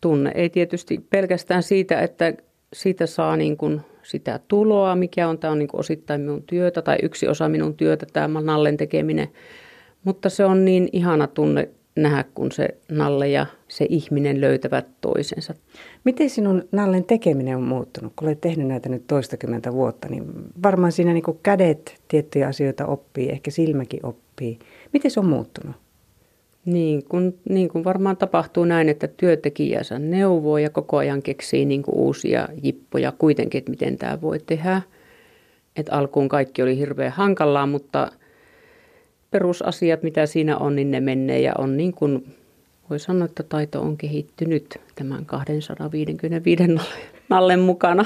tunne. 0.01 0.31
Ei 0.35 0.49
tietysti 0.49 1.05
pelkästään 1.09 1.63
siitä, 1.63 2.01
että 2.01 2.33
siitä 2.73 3.05
saa 3.05 3.37
niin 3.37 3.57
kuin 3.57 3.81
sitä 4.03 4.39
tuloa, 4.47 4.95
mikä 4.95 5.27
on, 5.27 5.37
tämä 5.37 5.51
on 5.51 5.59
niin 5.59 5.69
osittain 5.73 6.21
minun 6.21 6.43
työtä 6.43 6.81
tai 6.81 6.97
yksi 7.03 7.27
osa 7.27 7.49
minun 7.49 7.75
työtä, 7.75 8.05
tämä 8.13 8.41
nallen 8.41 8.77
tekeminen. 8.77 9.27
Mutta 10.03 10.29
se 10.29 10.45
on 10.45 10.65
niin 10.65 10.89
ihana 10.91 11.27
tunne 11.27 11.69
nähdä, 11.97 12.25
kun 12.33 12.51
se 12.51 12.67
nalle 12.91 13.27
ja 13.27 13.45
se 13.67 13.85
ihminen 13.89 14.41
löytävät 14.41 14.87
toisensa. 15.01 15.53
Miten 16.03 16.29
sinun 16.29 16.67
nallen 16.71 17.03
tekeminen 17.03 17.57
on 17.57 17.63
muuttunut? 17.63 18.13
Kun 18.15 18.27
olet 18.27 18.41
tehnyt 18.41 18.67
näitä 18.67 18.89
nyt 18.89 19.07
toistakymmentä 19.07 19.73
vuotta, 19.73 20.09
niin 20.09 20.23
varmaan 20.63 20.91
siinä 20.91 21.13
niin 21.13 21.23
kädet 21.43 22.01
tiettyjä 22.07 22.47
asioita 22.47 22.85
oppii, 22.85 23.29
ehkä 23.29 23.51
silmäkin 23.51 24.05
oppii. 24.05 24.59
Miten 24.93 25.11
se 25.11 25.19
on 25.19 25.25
muuttunut? 25.25 25.75
Niin 26.65 27.05
kuin, 27.05 27.39
niin 27.49 27.69
kuin 27.69 27.83
varmaan 27.83 28.17
tapahtuu 28.17 28.65
näin, 28.65 28.89
että 28.89 29.07
työntekijänsä 29.07 29.99
neuvoo 29.99 30.57
ja 30.57 30.69
koko 30.69 30.97
ajan 30.97 31.21
keksii 31.21 31.65
niin 31.65 31.83
kuin 31.83 31.95
uusia 31.95 32.49
jippoja 32.63 33.11
kuitenkin, 33.11 33.59
että 33.59 33.71
miten 33.71 33.97
tämä 33.97 34.21
voi 34.21 34.39
tehdä. 34.39 34.81
Et 35.75 35.87
alkuun 35.91 36.29
kaikki 36.29 36.61
oli 36.61 36.77
hirveän 36.77 37.11
hankalaa, 37.11 37.65
mutta 37.65 38.11
perusasiat, 39.31 40.03
mitä 40.03 40.25
siinä 40.25 40.57
on, 40.57 40.75
niin 40.75 40.91
ne 40.91 40.99
menee 40.99 41.41
ja 41.41 41.53
on 41.57 41.77
niin 41.77 41.93
kuin, 41.93 42.35
voi 42.89 42.99
sanoa, 42.99 43.25
että 43.25 43.43
taito 43.43 43.81
on 43.81 43.97
kehittynyt 43.97 44.79
tämän 44.95 45.25
255 45.25 46.63
nallen 47.29 47.59
mukana. 47.59 48.05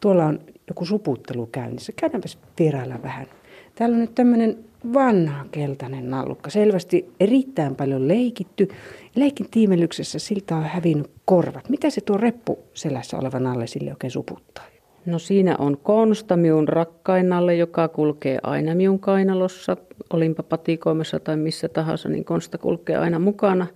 Tuolla 0.00 0.24
on 0.26 0.40
joku 0.68 0.84
suputtelu 0.84 1.46
käynnissä. 1.46 1.92
Käydäänpäs 1.96 2.38
vierailla 2.58 3.02
vähän. 3.02 3.26
Täällä 3.74 3.94
on 3.94 4.00
nyt 4.00 4.14
tämmöinen 4.14 4.58
vanha 4.94 5.46
keltainen 5.50 6.10
nallukka. 6.10 6.50
Selvästi 6.50 7.12
erittäin 7.20 7.76
paljon 7.76 8.08
leikitty. 8.08 8.68
Leikin 9.14 9.46
tiimelyksessä 9.50 10.18
siltä 10.18 10.56
on 10.56 10.64
hävinnyt 10.64 11.10
korvat. 11.24 11.68
Mitä 11.68 11.90
se 11.90 12.00
tuo 12.00 12.16
reppu 12.16 12.58
selässä 12.74 13.18
oleva 13.18 13.38
nalle 13.38 13.66
sille 13.66 13.90
oikein 13.90 14.10
suputtaa? 14.10 14.71
No 15.06 15.18
siinä 15.18 15.56
on 15.58 15.78
Konsta 15.78 16.36
minun 16.36 16.68
rakkainalle, 16.68 17.54
joka 17.54 17.88
kulkee 17.88 18.38
aina 18.42 18.74
minun 18.74 19.00
kainalossa. 19.00 19.76
Olinpa 20.12 20.42
patikoimassa 20.42 21.20
tai 21.20 21.36
missä 21.36 21.68
tahansa, 21.68 22.08
niin 22.08 22.24
Konsta 22.24 22.58
kulkee 22.58 22.96
aina 22.96 23.18
mukana. 23.18 23.66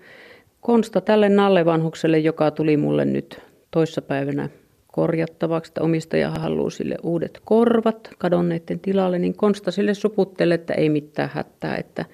Konsta 0.60 1.00
tälle 1.00 1.28
nallevanhukselle, 1.28 2.18
joka 2.18 2.50
tuli 2.50 2.76
mulle 2.76 3.04
nyt 3.04 3.40
toissapäivänä 3.70 4.48
korjattavaksi, 4.92 5.70
että 5.70 5.82
omistaja 5.82 6.30
haluaa 6.30 6.70
sille 6.70 6.96
uudet 7.02 7.40
korvat 7.44 8.10
kadonneiden 8.18 8.80
tilalle, 8.80 9.18
niin 9.18 9.36
Konsta 9.36 9.70
sille 9.70 9.94
suputtelee, 9.94 10.54
että 10.54 10.74
ei 10.74 10.88
mitään 10.88 11.30
hätää, 11.32 11.76
että 11.76 12.04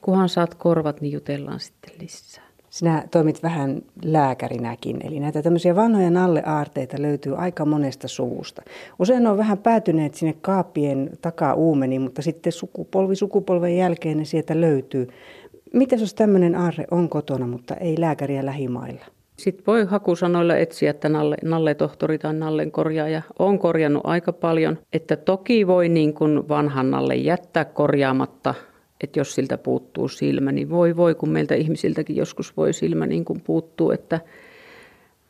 kunhan 0.00 0.28
saat 0.28 0.54
korvat, 0.54 1.00
niin 1.00 1.12
jutellaan 1.12 1.60
sitten 1.60 1.94
lisää. 2.00 2.47
Sinä 2.70 3.04
toimit 3.10 3.42
vähän 3.42 3.82
lääkärinäkin, 4.04 5.06
eli 5.06 5.20
näitä 5.20 5.42
tämmöisiä 5.42 5.76
vanhoja 5.76 6.10
nalleaarteita 6.10 7.02
löytyy 7.02 7.36
aika 7.36 7.64
monesta 7.64 8.08
suvusta. 8.08 8.62
Usein 8.98 9.26
on 9.26 9.38
vähän 9.38 9.58
päätyneet 9.58 10.14
sinne 10.14 10.34
kaapien 10.40 11.10
takaa 11.20 11.54
uumeniin, 11.54 12.02
mutta 12.02 12.22
sitten 12.22 12.52
sukupolvi 12.52 13.16
sukupolven 13.16 13.76
jälkeen 13.76 14.18
ne 14.18 14.24
sieltä 14.24 14.60
löytyy. 14.60 15.08
Miten 15.72 16.00
jos 16.00 16.14
tämmöinen 16.14 16.54
aarre 16.54 16.84
on 16.90 17.08
kotona, 17.08 17.46
mutta 17.46 17.74
ei 17.74 18.00
lääkäriä 18.00 18.46
lähimailla? 18.46 19.04
Sitten 19.36 19.66
voi 19.66 19.84
hakusanoilla 19.84 20.56
etsiä, 20.56 20.90
että 20.90 21.08
nalle, 21.08 21.36
nalle-tohtori 21.44 22.18
tai 22.18 22.34
nallen 22.34 22.70
korjaaja 22.70 23.22
on 23.38 23.58
korjannut 23.58 24.02
aika 24.06 24.32
paljon. 24.32 24.78
Että 24.92 25.16
toki 25.16 25.66
voi 25.66 25.88
niin 25.88 26.14
kuin 26.14 26.48
vanhan 26.48 26.90
nalle 26.90 27.14
jättää 27.16 27.64
korjaamatta, 27.64 28.54
että 29.00 29.20
jos 29.20 29.34
siltä 29.34 29.58
puuttuu 29.58 30.08
silmä, 30.08 30.52
niin 30.52 30.70
voi 30.70 30.96
voi, 30.96 31.14
kun 31.14 31.28
meiltä 31.28 31.54
ihmisiltäkin 31.54 32.16
joskus 32.16 32.56
voi 32.56 32.72
silmä 32.72 33.06
niin 33.06 33.24
kuin 33.24 33.40
puuttuu. 33.40 33.90
Että, 33.90 34.20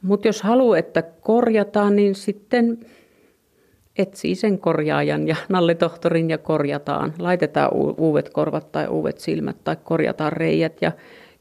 mutta 0.03 0.29
jos 0.29 0.43
haluaa, 0.43 0.79
että 0.79 1.03
korjataan, 1.03 1.97
niin 1.97 2.15
sitten 2.15 2.79
etsii 3.99 4.35
sen 4.35 4.59
korjaajan 4.59 5.29
ja 5.29 5.37
nalletohtorin 5.49 6.31
ja 6.31 6.39
korjataan. 6.39 7.15
Laitetaan 7.19 7.71
uudet 7.99 8.31
korvat 8.31 8.73
tai 8.73 8.87
uudet 8.89 9.19
silmät 9.19 9.57
tai 9.65 9.77
korjataan 9.85 10.33
reijät 10.33 10.77
ja 10.81 10.93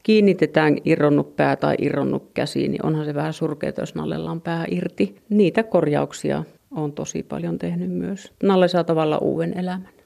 kiinnitetään 0.02 0.76
irronnut 0.84 1.36
pää 1.36 1.56
tai 1.56 1.74
irronnut 1.78 2.30
käsi, 2.34 2.68
niin 2.68 2.86
onhan 2.86 3.04
se 3.04 3.14
vähän 3.14 3.32
surkea, 3.32 3.72
jos 3.78 3.94
Nallella 3.94 4.30
on 4.30 4.40
pää 4.40 4.64
irti. 4.70 5.16
Niitä 5.28 5.62
korjauksia 5.62 6.44
on 6.70 6.92
tosi 6.92 7.22
paljon 7.22 7.58
tehnyt 7.58 7.90
myös. 7.90 8.32
Nalle 8.42 8.68
saa 8.68 8.84
tavallaan 8.84 9.22
uuden 9.22 9.58
elämän. 9.58 9.97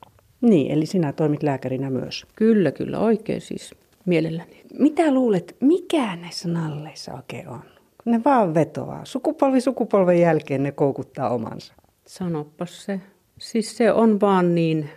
Niin, 0.43 0.73
eli 0.73 0.87
sinä 0.87 1.13
toimit 1.13 1.43
lääkärinä 1.43 1.91
myös. 1.91 2.27
Kyllä, 2.37 2.73
kyllä, 2.73 2.99
oikein 2.99 3.41
siis 3.41 3.75
mielelläni. 4.05 4.63
Mitä 4.79 5.15
luulet, 5.15 5.57
mikä 5.61 6.17
näissä 6.17 6.49
nalleissa 6.49 7.15
oikein 7.15 7.49
on? 7.49 7.63
Ne 8.05 8.21
vaan 8.25 8.55
vetoaa. 8.55 9.05
Sukupolvi 9.05 9.61
sukupolven 9.61 10.21
jälkeen 10.21 10.63
ne 10.63 10.73
koukuttaa 10.73 11.31
omansa. 11.31 11.75
Sanopas 12.07 12.85
se. 12.85 13.01
Siis 13.39 13.77
se 13.77 13.93
on 13.93 14.21
vaan 14.21 14.55
niin 14.55 14.89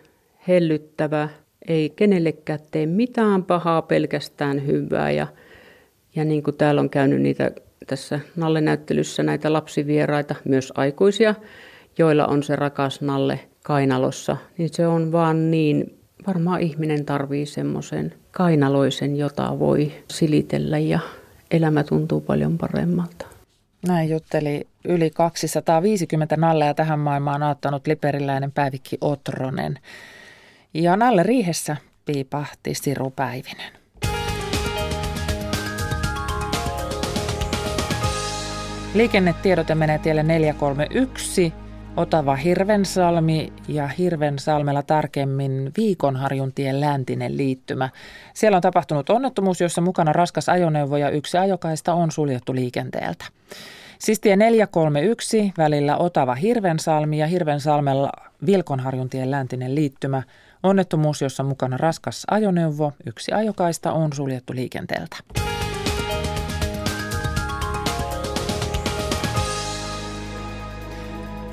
hellyttävä 0.48 1.30
ei 1.68 1.90
kenellekään 1.90 2.60
tee 2.72 2.86
mitään 2.86 3.44
pahaa, 3.44 3.82
pelkästään 3.82 4.68
hyvää. 4.68 5.12
Ja, 5.12 5.28
ja 6.16 6.26
niin 6.26 6.44
kuin 6.44 6.58
täällä 6.58 6.82
on 6.82 6.90
käynyt 6.90 7.22
niitä 7.22 7.52
tässä 7.88 8.20
Nalle-näyttelyssä 8.36 9.24
näitä 9.24 9.54
lapsivieraita, 9.54 10.36
myös 10.46 10.74
aikuisia, 10.76 11.36
joilla 11.98 12.26
on 12.26 12.44
se 12.44 12.56
rakas 12.56 13.02
Nalle 13.02 13.40
kainalossa, 13.66 14.38
niin 14.58 14.70
se 14.74 14.88
on 14.88 15.12
vaan 15.12 15.52
niin, 15.52 16.00
varmaan 16.28 16.62
ihminen 16.62 17.06
tarvii 17.06 17.46
semmoisen 17.46 18.14
kainaloisen, 18.32 19.16
jota 19.16 19.60
voi 19.60 19.92
silitellä 20.12 20.78
ja 20.78 21.00
elämä 21.52 21.84
tuntuu 21.84 22.22
paljon 22.22 22.58
paremmalta. 22.58 23.26
Näin 23.88 24.10
jutteli 24.10 24.68
yli 24.84 25.10
250 25.10 26.38
nalleja 26.38 26.74
tähän 26.74 27.00
maailmaan 27.00 27.44
aattanut 27.44 27.88
liperiläinen 27.88 28.52
Päivikki 28.52 28.98
Otronen. 29.02 29.80
Ja 30.74 30.98
Nalle 30.98 31.24
riihessä 31.24 31.78
piipahti 32.06 32.74
Siru 32.74 33.14
Päivinen. 33.16 33.72
Liikennetiedote 38.94 39.76
menee 39.76 40.00
tielle 40.00 40.24
431, 40.24 41.54
Otava 41.98 42.36
Hirvensalmi 42.36 43.54
ja 43.68 43.88
Hirvensalmella 43.88 44.84
tarkemmin 44.84 45.72
Viikonharjuntien 45.78 46.82
läntinen 46.82 47.38
liittymä. 47.38 47.90
Siellä 48.34 48.56
on 48.56 48.62
tapahtunut 48.62 49.10
onnettomuus, 49.10 49.62
jossa 49.62 49.82
mukana 49.82 50.14
raskas 50.14 50.50
ajoneuvo 50.50 50.98
ja 50.98 51.10
yksi 51.10 51.38
ajokaista 51.38 51.94
on 51.94 52.12
suljettu 52.12 52.56
liikenteeltä. 52.56 53.26
Siis 54.00 54.20
tie 54.20 54.36
431 54.36 55.54
välillä 55.58 55.98
Otava 55.98 56.36
Hirvensalmi 56.36 57.18
ja 57.18 57.28
Hirvensalmella 57.28 58.12
Vilkonharjuntien 58.46 59.32
läntinen 59.32 59.76
liittymä– 59.76 60.24
Onnettomuus, 60.66 61.22
jossa 61.22 61.44
mukana 61.44 61.78
raskas 61.78 62.24
ajoneuvo, 62.32 62.94
yksi 63.06 63.32
ajokaista 63.32 63.94
on 63.94 64.14
suljettu 64.14 64.54
liikenteeltä. 64.54 65.18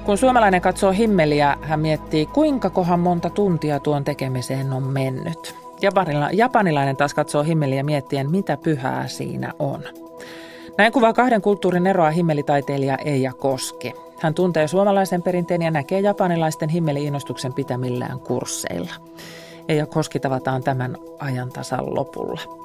Kun 0.05 0.19
suomalainen 0.19 0.61
katsoo 0.61 0.93
himmeliä, 0.93 1.57
hän 1.63 1.81
miettii, 1.81 2.27
kuinka 2.27 2.71
kohan 2.71 3.01
monta 3.01 3.31
tuntia 3.31 3.81
tuon 3.81 4.05
tekemiseen 4.05 4.73
on 4.73 4.83
mennyt. 4.83 5.55
Japanila, 5.83 6.29
japanilainen 6.33 6.97
taas 6.97 7.15
katsoo 7.15 7.43
himmeliä 7.43 7.83
miettien, 7.83 8.31
mitä 8.31 8.57
pyhää 8.57 9.09
siinä 9.09 9.53
on. 9.59 9.83
Näin 10.79 10.93
kuvaa 10.93 11.13
kahden 11.13 11.43
kulttuurin 11.43 11.87
eroa 11.87 12.11
himmelitaiteilija 12.11 12.99
Eija 13.05 13.33
Koski. 13.33 13.93
Hän 14.21 14.35
tuntee 14.35 14.69
suomalaisen 14.69 15.23
perinteen 15.23 15.63
ja 15.63 15.71
näkee 15.71 16.01
japanilaisten 16.01 16.69
himmeli-innostuksen 16.69 17.53
pitämillään 17.53 18.21
kursseilla. 18.21 18.95
Eija 19.69 19.87
Koski 19.87 20.21
tavataan 20.21 20.63
tämän 20.63 20.97
ajan 21.19 21.49
tasan 21.49 21.95
lopulla. 21.95 22.62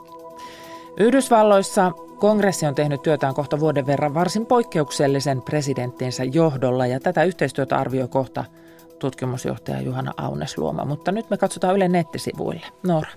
Yhdysvalloissa 0.98 1.92
kongressi 2.20 2.66
on 2.66 2.76
tehnyt 2.76 3.02
työtään 3.02 3.34
kohta 3.34 3.60
vuoden 3.60 3.88
verran 3.88 4.14
varsin 4.14 4.46
poikkeuksellisen 4.46 5.42
presidenttiensä 5.42 6.24
johdolla 6.24 6.88
ja 6.88 7.00
tätä 7.00 7.24
yhteistyötä 7.24 7.78
arvioi 7.78 8.08
kohta 8.08 8.46
tutkimusjohtaja 9.00 9.82
Juhana 9.82 10.14
Aunesluoma. 10.18 10.86
Mutta 10.86 11.12
nyt 11.12 11.30
me 11.30 11.38
katsotaan 11.38 11.76
Yle 11.76 11.88
nettisivuille. 11.88 12.66
Noora. 12.84 13.10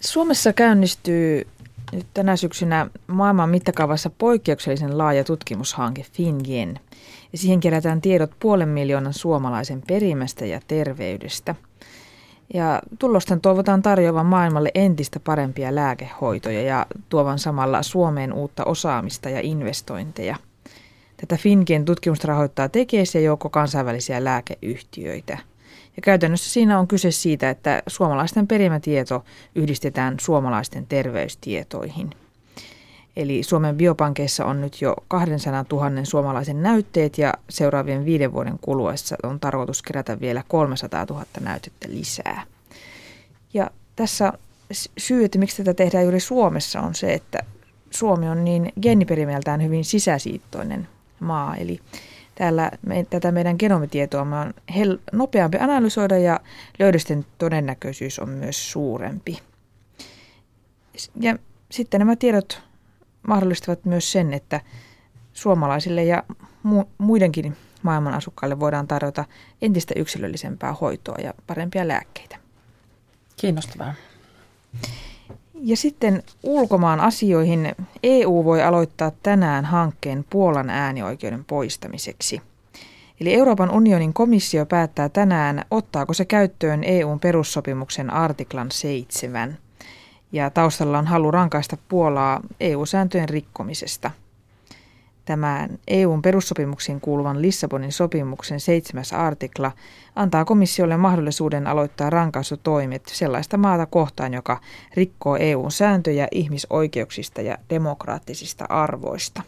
Suomessa 0.00 0.52
käynnistyy 0.52 1.46
nyt 1.92 2.06
tänä 2.14 2.36
syksynä 2.36 2.86
maailman 3.06 3.50
mittakaavassa 3.50 4.10
poikkeuksellisen 4.18 4.98
laaja 4.98 5.24
tutkimushanke 5.24 6.06
FinGen. 6.12 6.80
Ja 7.32 7.38
siihen 7.38 7.60
kerätään 7.60 8.00
tiedot 8.00 8.30
puolen 8.40 8.68
miljoonan 8.68 9.14
suomalaisen 9.14 9.82
perimästä 9.86 10.46
ja 10.46 10.60
terveydestä. 10.68 11.54
Ja 12.54 12.82
tulosten 12.98 13.40
toivotaan 13.40 13.82
tarjoavan 13.82 14.26
maailmalle 14.26 14.70
entistä 14.74 15.20
parempia 15.20 15.74
lääkehoitoja 15.74 16.62
ja 16.62 16.86
tuovan 17.08 17.38
samalla 17.38 17.82
Suomeen 17.82 18.32
uutta 18.32 18.64
osaamista 18.64 19.28
ja 19.28 19.40
investointeja. 19.42 20.36
Tätä 21.16 21.36
FinGen 21.36 21.84
tutkimusta 21.84 22.28
rahoittaa 22.28 22.68
Tekes 22.68 23.14
ja 23.14 23.20
joukko 23.20 23.48
kansainvälisiä 23.48 24.24
lääkeyhtiöitä– 24.24 25.38
ja 25.96 26.02
käytännössä 26.02 26.50
siinä 26.50 26.78
on 26.78 26.88
kyse 26.88 27.10
siitä, 27.10 27.50
että 27.50 27.82
suomalaisten 27.86 28.46
perimätieto 28.46 29.24
yhdistetään 29.54 30.16
suomalaisten 30.20 30.86
terveystietoihin. 30.86 32.10
Eli 33.16 33.42
Suomen 33.42 33.76
biopankeissa 33.76 34.44
on 34.44 34.60
nyt 34.60 34.80
jo 34.80 34.94
200 35.08 35.64
000 35.72 35.90
suomalaisen 36.04 36.62
näytteet 36.62 37.18
ja 37.18 37.34
seuraavien 37.50 38.04
viiden 38.04 38.32
vuoden 38.32 38.58
kuluessa 38.60 39.16
on 39.22 39.40
tarkoitus 39.40 39.82
kerätä 39.82 40.20
vielä 40.20 40.42
300 40.48 41.06
000 41.10 41.24
näytettä 41.40 41.88
lisää. 41.90 42.42
Ja 43.54 43.70
tässä 43.96 44.32
syy, 44.98 45.24
että 45.24 45.38
miksi 45.38 45.56
tätä 45.56 45.74
tehdään 45.74 46.04
juuri 46.04 46.20
Suomessa, 46.20 46.80
on 46.80 46.94
se, 46.94 47.14
että 47.14 47.38
Suomi 47.90 48.28
on 48.28 48.44
niin 48.44 48.72
geeniperimeltään 48.82 49.62
hyvin 49.62 49.84
sisäsiittoinen 49.84 50.88
maa. 51.20 51.56
Eli 51.56 51.80
täällä 52.34 52.70
me, 52.86 53.06
tätä 53.10 53.32
meidän 53.32 53.56
genomitietoa 53.58 54.22
on 54.22 54.54
hel, 54.76 54.98
nopeampi 55.12 55.58
analysoida 55.58 56.18
ja 56.18 56.40
löydösten 56.78 57.26
todennäköisyys 57.38 58.18
on 58.18 58.28
myös 58.28 58.72
suurempi. 58.72 59.38
Ja 61.20 61.38
sitten 61.70 61.98
nämä 61.98 62.16
tiedot 62.16 62.62
mahdollistavat 63.28 63.84
myös 63.84 64.12
sen, 64.12 64.34
että 64.34 64.60
suomalaisille 65.32 66.04
ja 66.04 66.22
mu- 66.66 66.86
muidenkin 66.98 67.56
maailman 67.82 68.14
asukkaille 68.14 68.60
voidaan 68.60 68.88
tarjota 68.88 69.24
entistä 69.62 69.94
yksilöllisempää 69.96 70.72
hoitoa 70.72 71.16
ja 71.22 71.34
parempia 71.46 71.88
lääkkeitä. 71.88 72.36
Kiinnostavaa. 73.36 73.94
Ja 75.54 75.76
sitten 75.76 76.22
ulkomaan 76.42 77.00
asioihin. 77.00 77.74
EU 78.02 78.44
voi 78.44 78.62
aloittaa 78.62 79.12
tänään 79.22 79.64
hankkeen 79.64 80.24
Puolan 80.30 80.70
äänioikeuden 80.70 81.44
poistamiseksi. 81.44 82.42
Eli 83.20 83.34
Euroopan 83.34 83.70
unionin 83.70 84.14
komissio 84.14 84.66
päättää 84.66 85.08
tänään, 85.08 85.64
ottaako 85.70 86.14
se 86.14 86.24
käyttöön 86.24 86.84
EUn 86.84 87.20
perussopimuksen 87.20 88.10
artiklan 88.10 88.70
7 88.70 89.58
ja 90.32 90.50
taustalla 90.50 90.98
on 90.98 91.06
halu 91.06 91.30
rankaista 91.30 91.76
Puolaa 91.88 92.40
EU-sääntöjen 92.60 93.28
rikkomisesta. 93.28 94.10
Tämän 95.24 95.78
EUn 95.88 96.22
perussopimuksiin 96.22 97.00
kuuluvan 97.00 97.42
Lissabonin 97.42 97.92
sopimuksen 97.92 98.60
seitsemäs 98.60 99.12
artikla 99.12 99.72
antaa 100.16 100.44
komissiolle 100.44 100.96
mahdollisuuden 100.96 101.66
aloittaa 101.66 102.10
rankaisutoimet 102.10 103.02
sellaista 103.06 103.56
maata 103.56 103.86
kohtaan, 103.86 104.34
joka 104.34 104.60
rikkoo 104.94 105.36
EUn 105.36 105.70
sääntöjä 105.70 106.28
ihmisoikeuksista 106.30 107.42
ja 107.42 107.58
demokraattisista 107.70 108.64
arvoista. 108.68 109.42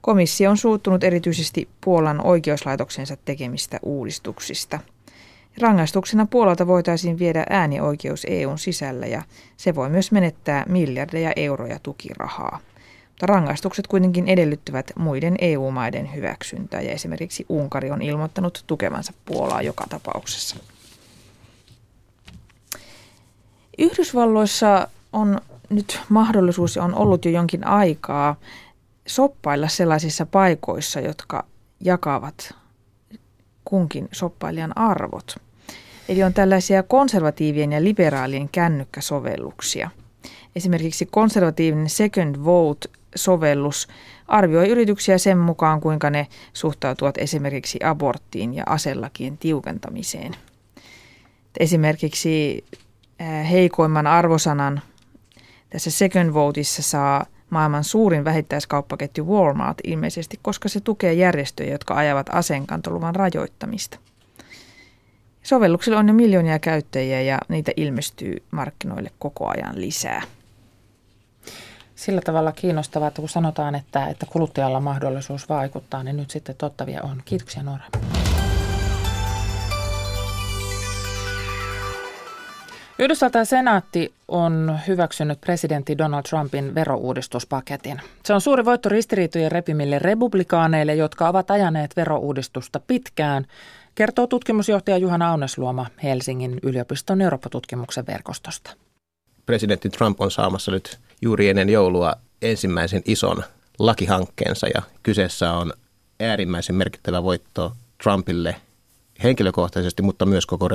Komissio 0.00 0.50
on 0.50 0.56
suuttunut 0.56 1.04
erityisesti 1.04 1.68
Puolan 1.80 2.26
oikeuslaitoksensa 2.26 3.16
tekemistä 3.24 3.78
uudistuksista– 3.82 4.78
Rangaistuksena 5.60 6.26
Puolalta 6.26 6.66
voitaisiin 6.66 7.18
viedä 7.18 7.44
äänioikeus 7.50 8.26
EUn 8.30 8.58
sisällä 8.58 9.06
ja 9.06 9.22
se 9.56 9.74
voi 9.74 9.90
myös 9.90 10.12
menettää 10.12 10.64
miljardeja 10.68 11.32
euroja 11.36 11.78
tukirahaa. 11.82 12.58
Mutta 13.08 13.26
rangaistukset 13.26 13.86
kuitenkin 13.86 14.28
edellyttävät 14.28 14.90
muiden 14.98 15.34
EU-maiden 15.40 16.14
hyväksyntää 16.14 16.80
ja 16.80 16.92
esimerkiksi 16.92 17.46
Unkari 17.48 17.90
on 17.90 18.02
ilmoittanut 18.02 18.64
tukevansa 18.66 19.12
Puolaa 19.24 19.62
joka 19.62 19.84
tapauksessa. 19.88 20.56
Yhdysvalloissa 23.78 24.88
on 25.12 25.40
nyt 25.70 26.00
mahdollisuus 26.08 26.76
on 26.76 26.94
ollut 26.94 27.24
jo 27.24 27.30
jonkin 27.30 27.66
aikaa 27.66 28.36
soppailla 29.06 29.68
sellaisissa 29.68 30.26
paikoissa, 30.26 31.00
jotka 31.00 31.44
jakavat 31.80 32.54
kunkin 33.64 34.08
soppailijan 34.12 34.78
arvot. 34.78 35.49
Eli 36.08 36.22
on 36.22 36.34
tällaisia 36.34 36.82
konservatiivien 36.82 37.72
ja 37.72 37.84
liberaalien 37.84 38.48
kännykkäsovelluksia. 38.48 39.90
Esimerkiksi 40.56 41.06
konservatiivinen 41.06 41.88
Second 41.88 42.36
Vote-sovellus 42.44 43.88
arvioi 44.28 44.68
yrityksiä 44.68 45.18
sen 45.18 45.38
mukaan, 45.38 45.80
kuinka 45.80 46.10
ne 46.10 46.26
suhtautuvat 46.52 47.18
esimerkiksi 47.18 47.78
aborttiin 47.84 48.54
ja 48.54 48.64
aselakien 48.66 49.38
tiukentamiseen. 49.38 50.32
Esimerkiksi 51.60 52.64
heikoimman 53.50 54.06
arvosanan 54.06 54.80
tässä 55.70 55.90
Second 55.90 56.34
Voteissa 56.34 56.82
saa 56.82 57.26
maailman 57.50 57.84
suurin 57.84 58.24
vähittäiskauppaketju 58.24 59.26
Walmart 59.26 59.78
ilmeisesti, 59.84 60.38
koska 60.42 60.68
se 60.68 60.80
tukee 60.80 61.12
järjestöjä, 61.12 61.72
jotka 61.72 61.94
ajavat 61.94 62.26
aseenkantoluvan 62.32 63.14
rajoittamista. 63.14 63.98
Sovelluksilla 65.42 65.98
on 65.98 66.08
jo 66.08 66.14
miljoonia 66.14 66.58
käyttäjiä 66.58 67.20
ja 67.20 67.38
niitä 67.48 67.72
ilmestyy 67.76 68.42
markkinoille 68.50 69.10
koko 69.18 69.48
ajan 69.48 69.80
lisää. 69.80 70.22
Sillä 71.94 72.20
tavalla 72.20 72.52
kiinnostavaa, 72.52 73.08
että 73.08 73.22
kun 73.22 73.28
sanotaan, 73.28 73.74
että, 73.74 74.06
että 74.06 74.26
kuluttajalla 74.26 74.76
on 74.76 74.82
mahdollisuus 74.82 75.48
vaikuttaa, 75.48 76.02
niin 76.02 76.16
nyt 76.16 76.30
sitten 76.30 76.54
tottavia 76.58 77.02
on. 77.02 77.22
Kiitoksia 77.24 77.62
Noora. 77.62 77.84
Yhdysvaltain 82.98 83.46
senaatti 83.46 84.14
on 84.28 84.78
hyväksynyt 84.86 85.40
presidentti 85.40 85.98
Donald 85.98 86.22
Trumpin 86.22 86.74
verouudistuspaketin. 86.74 88.00
Se 88.24 88.34
on 88.34 88.40
suuri 88.40 88.64
voitto 88.64 88.88
ristiriitojen 88.88 89.52
repimille 89.52 89.98
republikaaneille, 89.98 90.94
jotka 90.94 91.28
ovat 91.28 91.50
ajaneet 91.50 91.96
verouudistusta 91.96 92.80
pitkään, 92.86 93.46
kertoo 93.94 94.26
tutkimusjohtaja 94.26 94.96
Juhana 94.96 95.30
Aunesluoma 95.30 95.86
Helsingin 96.02 96.58
yliopiston 96.62 97.20
Eurooppa-tutkimuksen 97.20 98.06
verkostosta. 98.06 98.70
Presidentti 99.46 99.90
Trump 99.90 100.20
on 100.20 100.30
saamassa 100.30 100.70
nyt 100.72 100.98
juuri 101.22 101.48
ennen 101.48 101.68
joulua 101.68 102.14
ensimmäisen 102.42 103.02
ison 103.04 103.44
lakihankkeensa 103.78 104.66
ja 104.74 104.82
kyseessä 105.02 105.52
on 105.52 105.72
äärimmäisen 106.20 106.76
merkittävä 106.76 107.22
voitto 107.22 107.72
Trumpille 108.02 108.56
henkilökohtaisesti, 109.22 110.02
mutta 110.02 110.26
myös 110.26 110.46
koko 110.46 110.68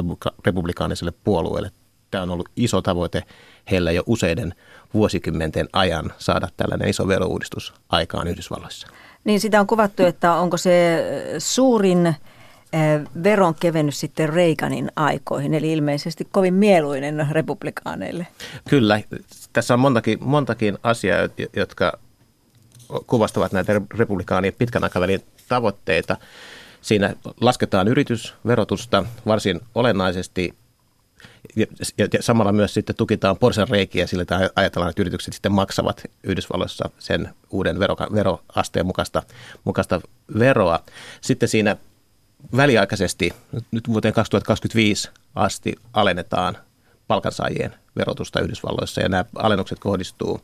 republikaaniselle 0.45 1.13
puolueelle 1.23 1.71
tämä 2.11 2.23
on 2.23 2.29
ollut 2.29 2.49
iso 2.55 2.81
tavoite 2.81 3.23
heillä 3.71 3.91
jo 3.91 4.03
useiden 4.05 4.55
vuosikymmenten 4.93 5.69
ajan 5.73 6.13
saada 6.17 6.47
tällainen 6.57 6.89
iso 6.89 7.07
verouudistus 7.07 7.73
aikaan 7.89 8.27
Yhdysvalloissa. 8.27 8.87
Niin 9.23 9.39
sitä 9.39 9.59
on 9.59 9.67
kuvattu, 9.67 10.03
että 10.03 10.33
onko 10.33 10.57
se 10.57 11.03
suurin 11.37 12.15
veronkevennys 13.23 13.99
sitten 13.99 14.29
Reaganin 14.29 14.91
aikoihin, 14.95 15.53
eli 15.53 15.71
ilmeisesti 15.71 16.27
kovin 16.31 16.53
mieluinen 16.53 17.27
republikaaneille. 17.31 18.27
Kyllä, 18.69 19.01
tässä 19.53 19.73
on 19.73 19.79
montakin, 19.79 20.17
montakin 20.21 20.77
asiaa, 20.83 21.29
jotka 21.55 21.99
kuvastavat 23.07 23.51
näitä 23.51 23.81
republikaanien 23.97 24.53
pitkän 24.57 24.83
aikavälin 24.83 25.21
tavoitteita. 25.47 26.17
Siinä 26.81 27.15
lasketaan 27.41 27.87
yritysverotusta 27.87 29.05
varsin 29.25 29.61
olennaisesti 29.75 30.53
ja, 31.55 31.65
samalla 32.19 32.51
myös 32.51 32.73
sitten 32.73 32.95
tukitaan 32.95 33.37
porsan 33.37 33.67
reikiä 33.69 34.07
sillä, 34.07 34.21
että 34.21 34.49
ajatellaan, 34.55 34.89
että 34.89 35.01
yritykset 35.01 35.33
sitten 35.33 35.51
maksavat 35.51 36.03
Yhdysvalloissa 36.23 36.89
sen 36.99 37.29
uuden 37.49 37.79
vero, 37.79 37.95
veroasteen 38.13 38.85
mukaista, 38.85 39.23
mukaista 39.63 40.01
veroa. 40.39 40.79
Sitten 41.21 41.49
siinä 41.49 41.77
väliaikaisesti 42.55 43.33
nyt 43.71 43.87
vuoteen 43.87 44.13
2025 44.13 45.09
asti 45.35 45.75
alennetaan 45.93 46.57
palkansaajien 47.07 47.75
verotusta 47.95 48.39
Yhdysvalloissa 48.39 49.01
ja 49.01 49.09
nämä 49.09 49.25
alennukset 49.35 49.79
kohdistuu 49.79 50.41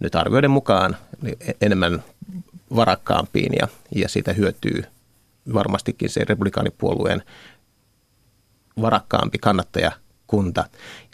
nyt 0.00 0.14
arvioiden 0.14 0.50
mukaan 0.50 0.96
enemmän 1.60 2.04
varakkaampiin 2.76 3.52
ja, 3.60 3.68
ja 3.94 4.08
siitä 4.08 4.32
hyötyy 4.32 4.84
varmastikin 5.54 6.10
se 6.10 6.24
republikaanipuolueen 6.28 7.22
varakkaampi 8.80 9.38
kannattaja 9.38 9.92
kunta, 10.26 10.64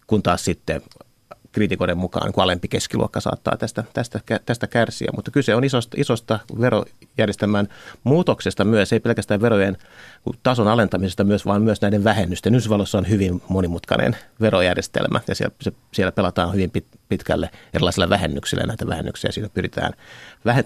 kun 0.07 0.23
taas 0.23 0.45
sitten 0.45 0.83
kriitikoiden 1.53 1.99
mukaan 1.99 2.27
niin 2.27 2.43
alempi 2.43 2.69
keskiluokka 2.69 3.21
saattaa 3.21 3.57
tästä, 3.57 3.85
tästä, 3.95 4.21
tästä 4.47 4.67
kärsiä. 4.67 5.09
Mutta 5.15 5.31
kyse 5.31 5.55
on 5.55 5.65
isosta, 5.65 5.97
isosta 6.01 6.39
verojärjestelmän 7.19 7.69
muutoksesta 8.05 8.65
myös, 8.65 8.93
ei 8.93 9.01
pelkästään 9.01 9.41
verojen 9.41 9.77
tason 10.43 10.69
alentamisesta 10.69 11.25
myös, 11.25 11.47
vaan 11.47 11.63
myös 11.63 11.81
näiden 11.81 12.05
vähennysten. 12.05 12.55
Yhdysvalloissa 12.55 12.99
on 12.99 13.09
hyvin 13.09 13.43
monimutkainen 13.49 14.17
verojärjestelmä 14.41 15.21
ja 15.29 15.35
siellä, 15.35 15.55
se, 15.61 15.73
siellä 15.93 16.13
pelataan 16.13 16.53
hyvin 16.53 16.71
pit, 16.71 16.87
pitkälle 17.09 17.51
erilaisilla 17.75 18.09
vähennyksillä 18.09 18.65
näitä 18.67 18.87
vähennyksiä 18.87 19.33
siinä 19.33 19.49
pyritään 19.49 19.93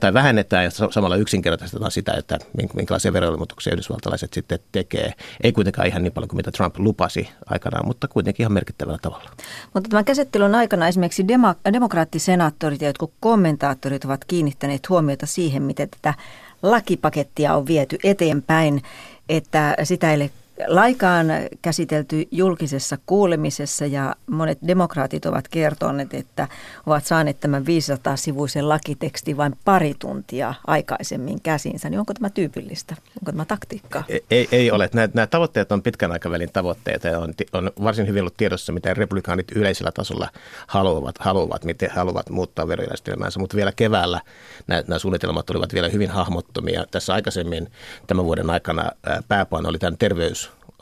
tai 0.01 0.15
vähennetään 0.15 0.65
ja 0.65 0.71
samalla 0.91 1.17
yksinkertaistetaan 1.17 1.91
sitä, 1.91 2.13
että 2.13 2.39
minkälaisia 2.75 3.13
veroilmoituksia 3.13 3.73
yhdysvaltalaiset 3.73 4.33
sitten 4.33 4.59
tekee. 4.73 5.13
Ei 5.43 5.53
kuitenkaan 5.53 5.89
ihan 5.89 6.03
niin 6.03 6.13
paljon 6.13 6.29
kuin 6.29 6.37
mitä 6.37 6.51
Trump 6.51 6.79
lupasi 6.79 7.29
aikanaan, 7.47 7.87
mutta 7.87 8.09
kuitenkin 8.09 8.45
ihan 8.45 8.53
merkittävällä 8.53 8.99
tavalla. 9.03 9.31
Mutta 9.75 9.89
tämän 9.89 10.05
käsittelyn 10.05 10.55
aikana 10.55 10.89
esimerkiksi 10.89 11.23
demo- 11.29 11.73
demokraattisenaattorit 11.73 12.81
ja 12.83 12.89
jotkut 12.89 13.13
kommentaattorit 13.21 14.05
ovat 14.05 14.25
kiinnittäneet 14.25 14.89
huomiota 14.89 15.27
siihen, 15.27 15.63
miten 15.63 15.89
tätä 15.91 16.15
lakipakettia 16.63 17.55
on 17.55 17.67
viety 17.67 17.99
eteenpäin, 18.05 18.83
että 19.29 19.77
sitä 19.83 20.11
ei 20.11 20.17
ole 20.17 20.31
laikaan 20.67 21.27
käsitelty 21.63 22.29
julkisessa 22.31 22.99
kuulemisessa 23.07 23.87
ja 23.87 24.17
monet 24.27 24.59
demokraatit 24.67 25.27
ovat 25.27 25.49
kertoneet, 25.49 26.15
että 26.15 26.49
ovat 26.87 27.07
saaneet 27.07 27.41
tämän 27.41 27.63
500-sivuisen 27.63 28.69
lakitekstin 28.69 29.37
vain 29.37 29.55
pari 29.65 29.95
tuntia 29.99 30.55
aikaisemmin 30.67 31.41
käsinsä. 31.43 31.91
Niin 31.91 32.01
onko 32.01 32.15
tämä 32.15 32.31
tyypillistä? 32.31 32.97
Onko 33.21 33.33
tämä 33.33 33.45
taktiikkaa? 33.45 34.05
Ei, 34.09 34.25
ei, 34.31 34.49
ei 34.53 34.71
ole. 34.71 34.91
Nämä, 34.93 35.09
nämä 35.15 35.27
tavoitteet 35.27 35.73
on 35.73 35.83
pitkän 35.83 36.13
aikavälin 36.13 36.53
tavoitteita 36.53 37.09
ja 37.09 37.19
on, 37.19 37.35
on 37.53 37.71
varsin 37.83 38.07
hyvin 38.07 38.23
ollut 38.23 38.37
tiedossa, 38.37 38.73
mitä 38.73 38.95
republikaanit 38.95 39.53
yleisellä 39.53 39.93
tasolla 39.93 40.29
haluavat, 40.67 41.15
haluavat 41.19 41.65
miten 41.65 41.91
haluavat 41.91 42.31
muuttaa 42.31 42.69
verojärjestelmäänsä. 42.69 43.41
Mutta 43.41 43.57
vielä 43.57 43.73
keväällä 43.73 44.21
nämä, 44.67 44.83
nämä 44.87 44.99
suunnitelmat 44.99 45.51
olivat 45.51 45.75
vielä 45.75 45.89
hyvin 45.89 46.11
hahmottomia. 46.11 46.85
Tässä 46.91 47.15
aikaisemmin 47.15 47.71
tämän 48.07 48.25
vuoden 48.25 48.51
aikana 48.51 48.91
pääpaino 49.29 49.69
oli 49.69 49.79
tämän 49.79 49.99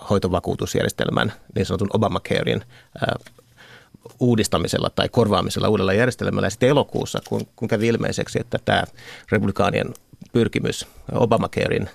terveyshoitovakuutusjärjestelmän, 0.01 1.33
niin 1.55 1.67
sanotun 1.67 1.91
Obamacarein 1.93 2.63
uudistamisella 4.21 4.91
tai 4.91 5.09
korvaamisella 5.09 5.69
uudella 5.69 5.93
järjestelmällä. 5.93 6.47
Ja 6.47 6.51
sitten 6.51 6.69
elokuussa, 6.69 7.19
kun, 7.29 7.47
kun 7.57 7.69
kävi 7.69 7.87
ilmeiseksi, 7.87 8.41
että 8.41 8.59
tämä 8.65 8.85
republikaanien 9.31 9.95
pyrkimys 10.33 10.87
Obamacarein 11.13 11.91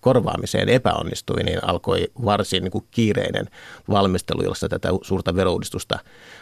korvaamiseen 0.00 0.68
epäonnistui, 0.68 1.42
niin 1.42 1.64
alkoi 1.64 2.08
varsin 2.24 2.62
niin 2.62 2.70
kuin 2.72 2.84
kiireinen 2.90 3.46
valmistelu, 3.90 4.44
jossa 4.44 4.68
tätä 4.68 4.88
suurta 5.02 5.36
verouudistusta 5.36 5.98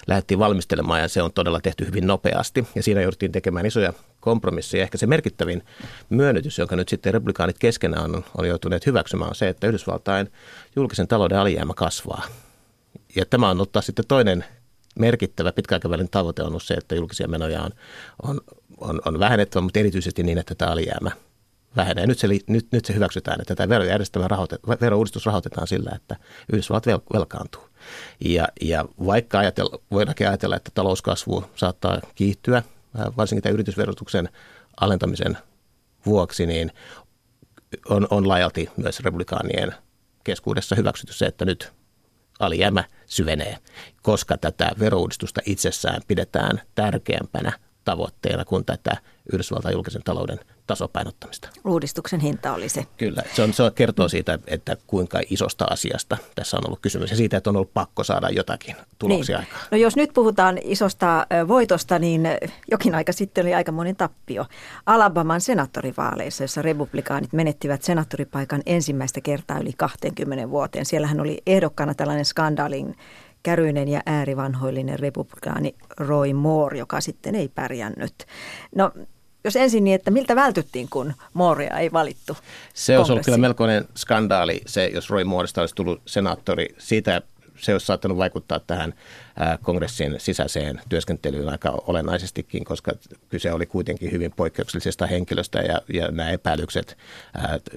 lähdettiin 0.06 0.38
valmistelemaan 0.38 1.00
ja 1.00 1.08
se 1.08 1.22
on 1.22 1.32
todella 1.32 1.60
tehty 1.60 1.86
hyvin 1.86 2.06
nopeasti. 2.06 2.66
Ja 2.74 2.82
siinä 2.82 3.00
jouduttiin 3.00 3.32
tekemään 3.32 3.66
isoja 3.66 3.92
kompromisseja. 4.20 4.82
Ehkä 4.82 4.98
se 4.98 5.06
merkittävin 5.06 5.62
myönnytys, 6.10 6.58
jonka 6.58 6.76
nyt 6.76 6.88
sitten 6.88 7.14
republikaanit 7.14 7.58
keskenään 7.58 8.14
on, 8.14 8.24
on 8.38 8.48
joutuneet 8.48 8.86
hyväksymään, 8.86 9.28
on 9.28 9.34
se, 9.34 9.48
että 9.48 9.66
Yhdysvaltain 9.66 10.32
julkisen 10.76 11.08
talouden 11.08 11.38
alijäämä 11.38 11.74
kasvaa. 11.74 12.22
Ja 13.16 13.26
tämä 13.26 13.50
on 13.50 13.60
ottaa 13.60 13.82
sitten 13.82 14.04
toinen 14.08 14.44
merkittävä 14.98 15.52
pitkäaikavälin 15.52 16.10
tavoite 16.10 16.42
on 16.42 16.48
ollut 16.48 16.62
se, 16.62 16.74
että 16.74 16.94
julkisia 16.94 17.28
menoja 17.28 17.62
on, 17.62 17.70
on, 18.22 18.40
on, 18.78 19.00
on 19.04 19.18
vähennettävä, 19.18 19.62
mutta 19.62 19.80
erityisesti 19.80 20.22
niin, 20.22 20.38
että 20.38 20.54
tämä 20.54 20.70
alijäämä 20.70 21.10
vähenee. 21.76 22.06
Nyt 22.06 22.18
se, 22.18 22.28
nyt, 22.46 22.66
nyt 22.72 22.84
se 22.84 22.94
hyväksytään, 22.94 23.40
että 23.40 23.54
tämä 23.54 23.68
verojärjestelmä 23.68 24.28
rahoitet, 24.28 24.60
verouudistus 24.80 25.26
rahoitetaan 25.26 25.66
sillä, 25.66 25.90
että 25.94 26.16
Yhdysvallat 26.52 26.86
vel, 26.86 26.98
velkaantuu. 27.12 27.68
Ja, 28.24 28.48
ja 28.60 28.84
vaikka 29.06 29.38
ajatella, 29.38 29.78
voidaankin 29.90 30.28
ajatella, 30.28 30.56
että 30.56 30.70
talouskasvu 30.74 31.44
saattaa 31.54 32.00
kiihtyä, 32.14 32.62
varsinkin 33.16 33.42
tämän 33.42 33.54
yritysverotuksen 33.54 34.28
alentamisen 34.80 35.38
vuoksi, 36.06 36.46
niin 36.46 36.72
on, 37.88 38.06
on 38.10 38.28
laajalti 38.28 38.70
myös 38.76 39.00
republikaanien 39.00 39.74
keskuudessa 40.24 40.76
hyväksytty 40.76 41.12
se, 41.12 41.26
että 41.26 41.44
nyt 41.44 41.72
alijäämä 42.40 42.84
syvenee, 43.06 43.58
koska 44.02 44.38
tätä 44.38 44.70
verouudistusta 44.78 45.40
itsessään 45.46 46.02
pidetään 46.08 46.60
tärkeämpänä 46.74 47.52
tavoitteena 47.88 48.44
kuin 48.44 48.64
tätä 48.64 48.96
Yhdysvaltain 49.32 49.72
julkisen 49.72 50.02
talouden 50.04 50.40
tasapainottamista. 50.66 51.48
Uudistuksen 51.64 52.20
hinta 52.20 52.54
oli 52.54 52.68
se. 52.68 52.86
Kyllä, 52.96 53.22
se, 53.34 53.42
on, 53.42 53.52
se 53.52 53.62
kertoo 53.74 54.08
siitä, 54.08 54.38
että 54.46 54.76
kuinka 54.86 55.20
isosta 55.30 55.64
asiasta 55.70 56.16
tässä 56.34 56.56
on 56.56 56.66
ollut 56.66 56.78
kysymys 56.82 57.10
ja 57.10 57.16
siitä, 57.16 57.36
että 57.36 57.50
on 57.50 57.56
ollut 57.56 57.74
pakko 57.74 58.04
saada 58.04 58.30
jotakin 58.30 58.76
tuloksia 58.98 59.38
niin. 59.38 59.46
aikaan. 59.46 59.68
No 59.70 59.78
jos 59.78 59.96
nyt 59.96 60.10
puhutaan 60.14 60.58
isosta 60.62 61.26
voitosta, 61.48 61.98
niin 61.98 62.28
jokin 62.70 62.94
aika 62.94 63.12
sitten 63.12 63.44
oli 63.44 63.54
aika 63.54 63.72
monen 63.72 63.96
tappio. 63.96 64.46
Alabaman 64.86 65.40
senaattorivaaleissa, 65.40 66.44
jossa 66.44 66.62
republikaanit 66.62 67.32
menettivät 67.32 67.82
senaattoripaikan 67.82 68.62
ensimmäistä 68.66 69.20
kertaa 69.20 69.58
yli 69.58 69.72
20 69.76 70.50
vuoteen. 70.50 70.86
Siellähän 70.86 71.20
oli 71.20 71.42
ehdokkana 71.46 71.94
tällainen 71.94 72.24
skandaalin 72.24 72.96
käryinen 73.48 73.88
ja 73.88 74.00
äärivanhoillinen 74.06 74.98
republikaani 74.98 75.74
Roy 75.96 76.32
Moore, 76.32 76.78
joka 76.78 77.00
sitten 77.00 77.34
ei 77.34 77.48
pärjännyt. 77.48 78.26
No 78.74 78.90
jos 79.44 79.56
ensin 79.56 79.84
niin, 79.84 79.94
että 79.94 80.10
miltä 80.10 80.36
vältyttiin, 80.36 80.88
kun 80.90 81.14
Moorea 81.34 81.78
ei 81.78 81.92
valittu 81.92 82.36
Se 82.74 82.98
olisi 82.98 83.12
ollut 83.12 83.24
kyllä 83.24 83.38
melkoinen 83.38 83.84
skandaali, 83.96 84.60
se, 84.66 84.86
jos 84.94 85.10
Roy 85.10 85.24
Mooresta 85.24 85.60
olisi 85.60 85.74
tullut 85.74 86.02
senaattori. 86.06 86.74
Siitä 86.78 87.22
se 87.58 87.72
olisi 87.72 87.86
saattanut 87.86 88.18
vaikuttaa 88.18 88.60
tähän 88.60 88.94
kongressin 89.62 90.14
sisäiseen 90.18 90.80
työskentelyyn 90.88 91.48
aika 91.48 91.82
olennaisestikin, 91.86 92.64
koska 92.64 92.92
kyse 93.28 93.52
oli 93.52 93.66
kuitenkin 93.66 94.12
hyvin 94.12 94.32
poikkeuksellisesta 94.36 95.06
henkilöstä 95.06 95.58
ja, 95.58 95.82
ja 95.92 96.10
nämä 96.10 96.30
epäilykset 96.30 96.98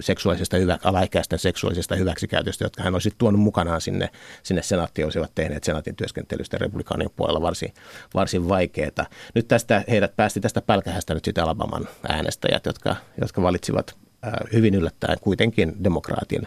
seksuaalisesta 0.00 0.56
hyvä, 0.56 0.78
alaikäisten 0.84 1.38
seksuaalisesta 1.38 1.96
hyväksikäytöstä, 1.96 2.64
jotka 2.64 2.82
hän 2.82 2.94
olisi 2.94 3.14
tuonut 3.18 3.40
mukanaan 3.40 3.80
sinne, 3.80 4.10
sinne 4.42 4.62
senaattiin, 4.62 5.06
olisivat 5.06 5.30
tehneet 5.34 5.64
senaatin 5.64 5.96
työskentelystä 5.96 6.58
republikaanin 6.58 7.10
puolella 7.16 7.42
varsin, 7.42 7.74
varsin 8.14 8.48
vaikeaa. 8.48 9.06
Nyt 9.34 9.48
tästä, 9.48 9.84
heidät 9.88 10.16
päästi 10.16 10.40
tästä 10.40 10.62
pälkähästä 10.62 11.14
nyt 11.14 11.24
sitten 11.24 11.44
Alabaman 11.44 11.88
äänestäjät, 12.08 12.66
jotka, 12.66 12.96
jotka 13.20 13.42
valitsivat 13.42 13.96
hyvin 14.52 14.74
yllättäen 14.74 15.18
kuitenkin 15.20 15.84
demokraatin 15.84 16.46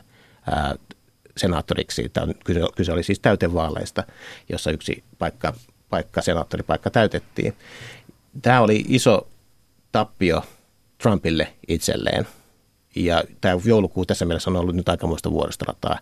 senaattoriksi. 1.37 2.09
Tämä 2.09 2.33
kyse, 2.45 2.59
kyse 2.75 2.91
oli 2.91 3.03
siis 3.03 3.19
täytevaaleista, 3.19 4.03
jossa 4.49 4.71
yksi 4.71 5.03
paikka, 5.19 5.53
paikka, 5.89 6.21
senaattoripaikka 6.21 6.89
täytettiin. 6.89 7.53
Tämä 8.41 8.61
oli 8.61 8.85
iso 8.87 9.27
tappio 9.91 10.43
Trumpille 10.97 11.53
itselleen. 11.67 12.27
Ja 12.95 13.23
tämä 13.41 13.59
joulukuu 13.65 14.05
tässä 14.05 14.25
mielessä 14.25 14.49
on 14.49 14.55
ollut 14.55 14.75
nyt 14.75 14.89
aikamoista 14.89 15.31
vuoristorataa 15.31 15.99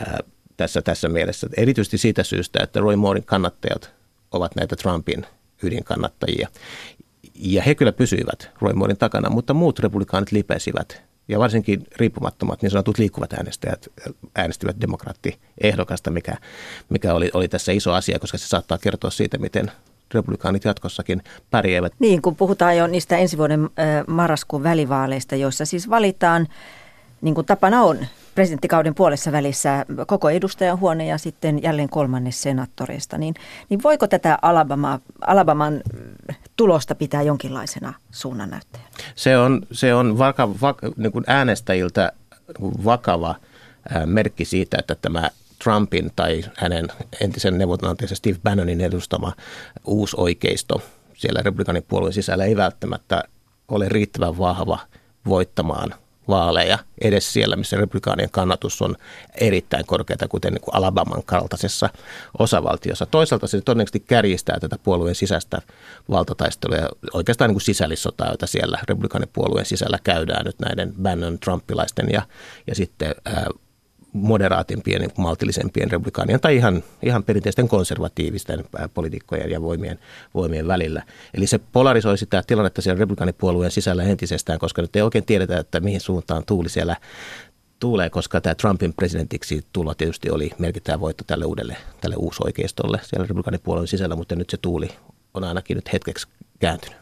ää, 0.00 0.18
tässä, 0.56 0.82
tässä 0.82 1.08
mielessä. 1.08 1.46
Erityisesti 1.56 1.98
siitä 1.98 2.22
syystä, 2.22 2.62
että 2.62 2.80
Roy 2.80 2.96
Moorein 2.96 3.24
kannattajat 3.24 3.92
ovat 4.30 4.56
näitä 4.56 4.76
Trumpin 4.76 5.26
ydinkannattajia. 5.62 6.48
Ja 7.34 7.62
he 7.62 7.74
kyllä 7.74 7.92
pysyivät 7.92 8.50
Roy 8.60 8.72
Moorein 8.72 8.98
takana, 8.98 9.30
mutta 9.30 9.54
muut 9.54 9.78
republikaanit 9.78 10.32
lipesivät 10.32 11.02
ja 11.28 11.38
varsinkin 11.38 11.86
riippumattomat 11.96 12.62
niin 12.62 12.70
sanotut 12.70 12.98
liikkuvat 12.98 13.32
äänestäjät 13.32 13.88
äänestivät 14.36 14.76
demokraattiehdokasta, 14.80 16.10
mikä, 16.10 16.36
mikä 16.88 17.14
oli, 17.14 17.30
oli 17.34 17.48
tässä 17.48 17.72
iso 17.72 17.92
asia, 17.92 18.18
koska 18.18 18.38
se 18.38 18.48
saattaa 18.48 18.78
kertoa 18.78 19.10
siitä, 19.10 19.38
miten 19.38 19.70
republikaanit 20.14 20.64
jatkossakin 20.64 21.22
pärjäävät. 21.50 21.92
Niin, 21.98 22.22
kun 22.22 22.36
puhutaan 22.36 22.76
jo 22.76 22.86
niistä 22.86 23.16
ensi 23.16 23.38
vuoden 23.38 23.70
marraskuun 24.06 24.62
välivaaleista, 24.62 25.36
joissa 25.36 25.64
siis 25.64 25.90
valitaan, 25.90 26.48
niin 27.20 27.34
kuin 27.34 27.46
tapana 27.46 27.82
on, 27.82 28.06
presidenttikauden 28.34 28.94
puolessa 28.94 29.32
välissä 29.32 29.86
koko 30.06 30.30
edustajahuone 30.30 31.06
ja 31.06 31.18
sitten 31.18 31.62
jälleen 31.62 31.88
kolmannes 31.88 32.42
senaattoreista, 32.42 33.18
niin, 33.18 33.34
niin 33.68 33.82
voiko 33.82 34.06
tätä 34.06 34.38
Alabama, 34.42 35.00
Alabaman 35.26 35.82
tulosta 36.56 36.94
pitää 36.94 37.22
jonkinlaisena 37.22 37.94
suunnannäyttäjänä? 38.10 38.90
Se 39.14 39.38
on, 39.38 39.62
se 39.72 39.94
on 39.94 40.18
vaka, 40.18 40.60
vaka, 40.60 40.90
niin 40.96 41.12
kuin 41.12 41.24
äänestäjiltä 41.26 42.12
vakava 42.84 43.34
merkki 44.06 44.44
siitä, 44.44 44.76
että 44.80 44.94
tämä 44.94 45.30
Trumpin 45.64 46.10
tai 46.16 46.44
hänen 46.56 46.88
entisen 47.20 47.58
neuvotteluantajansa 47.58 48.14
Steve 48.14 48.38
Bannonin 48.42 48.80
edustama 48.80 49.32
uusi 49.84 50.16
oikeisto 50.18 50.82
siellä 51.14 51.42
republikaanipuolueen 51.42 52.12
sisällä 52.12 52.44
ei 52.44 52.56
välttämättä 52.56 53.24
ole 53.68 53.88
riittävän 53.88 54.38
vahva 54.38 54.78
voittamaan 55.28 55.94
vaaleja 56.28 56.78
edes 57.00 57.32
siellä, 57.32 57.56
missä 57.56 57.76
republikaanien 57.76 58.30
kannatus 58.30 58.82
on 58.82 58.96
erittäin 59.40 59.86
korkeata, 59.86 60.28
kuten 60.28 60.52
niin 60.52 60.60
kuin 60.60 60.74
Alabaman 60.74 61.22
kaltaisessa 61.24 61.88
osavaltiossa. 62.38 63.06
Toisaalta 63.06 63.46
se 63.46 63.60
todennäköisesti 63.60 64.00
kärjistää 64.00 64.60
tätä 64.60 64.78
puolueen 64.82 65.14
sisäistä 65.14 65.62
valtataistelua 66.10 66.76
ja 66.76 66.88
oikeastaan 67.12 67.48
niin 67.48 67.54
kuin 67.54 67.62
sisällissotaa, 67.62 68.30
jota 68.30 68.46
siellä 68.46 68.78
republikaanipuolueen 68.88 69.66
sisällä 69.66 69.98
käydään 70.04 70.44
nyt 70.44 70.58
näiden 70.58 70.94
Bannon 71.02 71.38
Trumpilaisten 71.38 72.08
ja, 72.12 72.22
ja 72.66 72.74
sitten 72.74 73.14
ää, 73.24 73.46
moderaatimpien, 74.12 75.00
niin 75.00 75.10
maltillisempien 75.18 75.90
republikaanien 75.90 76.40
tai 76.40 76.56
ihan, 76.56 76.84
ihan 77.02 77.24
perinteisten 77.24 77.68
konservatiivisten 77.68 78.64
poliitikkojen 78.94 79.50
ja 79.50 79.62
voimien, 79.62 79.98
voimien 80.34 80.66
välillä. 80.66 81.02
Eli 81.34 81.46
se 81.46 81.60
polarisoi 81.72 82.18
sitä 82.18 82.42
tilannetta 82.46 82.82
siellä 82.82 82.98
republikaanipuolueen 82.98 83.70
sisällä 83.70 84.02
entisestään, 84.02 84.58
koska 84.58 84.82
nyt 84.82 84.96
ei 84.96 85.02
oikein 85.02 85.24
tiedetä, 85.24 85.58
että 85.58 85.80
mihin 85.80 86.00
suuntaan 86.00 86.42
tuuli 86.46 86.68
siellä 86.68 86.96
tuulee, 87.80 88.10
koska 88.10 88.40
tämä 88.40 88.54
Trumpin 88.54 88.94
presidentiksi 88.94 89.64
tulo 89.72 89.94
tietysti 89.94 90.30
oli 90.30 90.50
merkittävä 90.58 91.00
voitto 91.00 91.24
tälle 91.26 91.44
uudelle, 91.44 91.76
tälle 92.00 92.16
uusoikeistolle 92.16 93.00
siellä 93.02 93.22
republikaanipuolueen 93.22 93.88
sisällä, 93.88 94.16
mutta 94.16 94.36
nyt 94.36 94.50
se 94.50 94.56
tuuli 94.56 94.88
on 95.34 95.44
ainakin 95.44 95.74
nyt 95.74 95.92
hetkeksi 95.92 96.28
kääntynyt. 96.60 97.01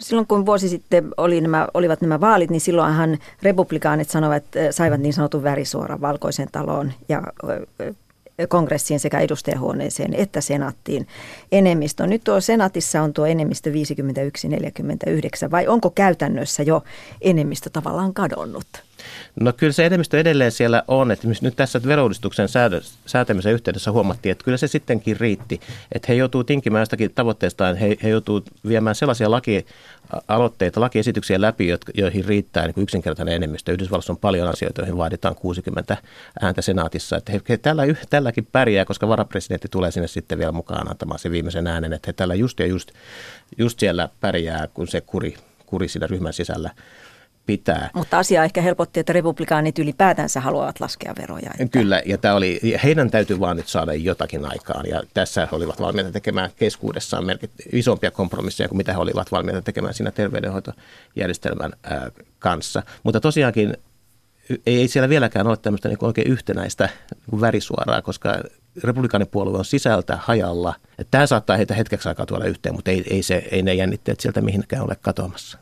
Silloin 0.00 0.26
kun 0.26 0.46
vuosi 0.46 0.68
sitten 0.68 1.08
oli 1.16 1.40
nämä, 1.40 1.68
olivat 1.74 2.00
nämä 2.00 2.20
vaalit, 2.20 2.50
niin 2.50 2.60
silloinhan 2.60 3.18
republikaanit 3.42 4.10
sanoivat, 4.10 4.44
saivat 4.70 5.00
niin 5.00 5.12
sanotun 5.12 5.42
värisuoran 5.42 6.00
valkoisen 6.00 6.48
taloon 6.52 6.92
ja 7.08 7.22
kongressiin 8.48 9.00
sekä 9.00 9.20
edustajahuoneeseen 9.20 10.14
että 10.14 10.40
senaattiin 10.40 11.06
enemmistö. 11.52 12.06
Nyt 12.06 12.24
tuo 12.24 12.40
senaatissa 12.40 13.02
on 13.02 13.12
tuo 13.12 13.26
enemmistö 13.26 13.70
51-49, 13.70 15.50
vai 15.50 15.66
onko 15.66 15.90
käytännössä 15.90 16.62
jo 16.62 16.84
enemmistö 17.20 17.70
tavallaan 17.70 18.14
kadonnut? 18.14 18.85
No 19.40 19.52
kyllä 19.52 19.72
se 19.72 19.86
enemmistö 19.86 20.20
edelleen 20.20 20.52
siellä 20.52 20.82
on, 20.88 21.10
että 21.10 21.28
nyt 21.40 21.56
tässä 21.56 21.80
verouudistuksen 21.86 22.48
säätämisen 23.06 23.52
yhteydessä 23.52 23.92
huomattiin, 23.92 24.32
että 24.32 24.44
kyllä 24.44 24.56
se 24.56 24.68
sittenkin 24.68 25.20
riitti, 25.20 25.60
että 25.92 26.06
he 26.08 26.14
joutuu 26.14 26.44
tinkimään 26.44 26.82
jostakin 26.82 27.14
tavoitteestaan, 27.14 27.76
he, 27.76 27.96
he 28.02 28.08
joutuu 28.08 28.42
viemään 28.68 28.94
sellaisia 28.94 29.30
lakialoitteita, 29.30 30.80
lakiesityksiä 30.80 31.40
läpi, 31.40 31.68
joihin 31.94 32.24
riittää 32.24 32.66
niin 32.66 32.82
yksinkertainen 32.82 33.34
enemmistö. 33.34 33.72
Yhdysvalloissa 33.72 34.12
on 34.12 34.16
paljon 34.16 34.48
asioita, 34.48 34.80
joihin 34.80 34.96
vaaditaan 34.96 35.34
60 35.34 35.96
ääntä 36.40 36.62
senaatissa, 36.62 37.16
että 37.16 37.32
he, 37.32 37.40
he 37.48 37.56
tällä, 37.56 37.82
tälläkin 38.10 38.48
pärjää, 38.52 38.84
koska 38.84 39.08
varapresidentti 39.08 39.68
tulee 39.68 39.90
sinne 39.90 40.08
sitten 40.08 40.38
vielä 40.38 40.52
mukaan 40.52 40.90
antamaan 40.90 41.18
sen 41.18 41.32
viimeisen 41.32 41.66
äänen, 41.66 41.92
että 41.92 42.08
he 42.08 42.12
tällä 42.12 42.34
just 42.34 42.60
ja 42.60 42.66
just, 42.66 42.90
just 43.58 43.80
siellä 43.80 44.08
pärjää, 44.20 44.68
kun 44.74 44.88
se 44.88 45.00
kuri, 45.00 45.36
kuri 45.66 45.88
siinä 45.88 46.06
ryhmän 46.06 46.32
sisällä 46.32 46.70
pitää. 47.46 47.90
Mutta 47.94 48.18
asia 48.18 48.44
ehkä 48.44 48.60
helpotti, 48.60 49.00
että 49.00 49.12
republikaanit 49.12 49.78
ylipäätänsä 49.78 50.40
haluavat 50.40 50.80
laskea 50.80 51.14
veroja. 51.18 51.50
Että... 51.58 51.78
Kyllä, 51.78 52.02
ja 52.06 52.18
tämä 52.18 52.34
oli, 52.34 52.60
heidän 52.84 53.10
täytyy 53.10 53.40
vaan 53.40 53.56
nyt 53.56 53.68
saada 53.68 53.94
jotakin 53.94 54.44
aikaan, 54.44 54.86
ja 54.88 55.02
tässä 55.14 55.40
he 55.40 55.56
olivat 55.56 55.80
valmiita 55.80 56.12
tekemään 56.12 56.50
keskuudessaan 56.56 57.26
merkit, 57.26 57.50
isompia 57.72 58.10
kompromisseja 58.10 58.68
kuin 58.68 58.76
mitä 58.76 58.92
he 58.92 58.98
olivat 58.98 59.32
valmiita 59.32 59.62
tekemään 59.62 59.94
siinä 59.94 60.10
terveydenhoitojärjestelmän 60.10 61.72
ää, 61.82 62.10
kanssa. 62.38 62.82
Mutta 63.02 63.20
tosiaankin 63.20 63.76
ei 64.66 64.88
siellä 64.88 65.08
vieläkään 65.08 65.46
ole 65.46 65.56
tämmöistä 65.56 65.88
niin 65.88 65.98
oikein 66.00 66.32
yhtenäistä 66.32 66.88
niin 67.30 67.40
värisuoraa, 67.40 68.02
koska 68.02 68.42
republikaanipuolue 68.84 69.58
on 69.58 69.64
sisältä 69.64 70.18
hajalla. 70.22 70.74
Tämä 71.10 71.26
saattaa 71.26 71.56
heitä 71.56 71.74
hetkeksi 71.74 72.08
aikaa 72.08 72.26
tuolla 72.26 72.44
yhteen, 72.44 72.74
mutta 72.74 72.90
ei, 72.90 73.04
ei, 73.10 73.22
se, 73.22 73.48
ei 73.50 73.62
ne 73.62 73.74
jännitteet 73.74 74.20
sieltä 74.20 74.40
mihinkään 74.40 74.82
ole 74.82 74.96
katoamassa. 75.00 75.58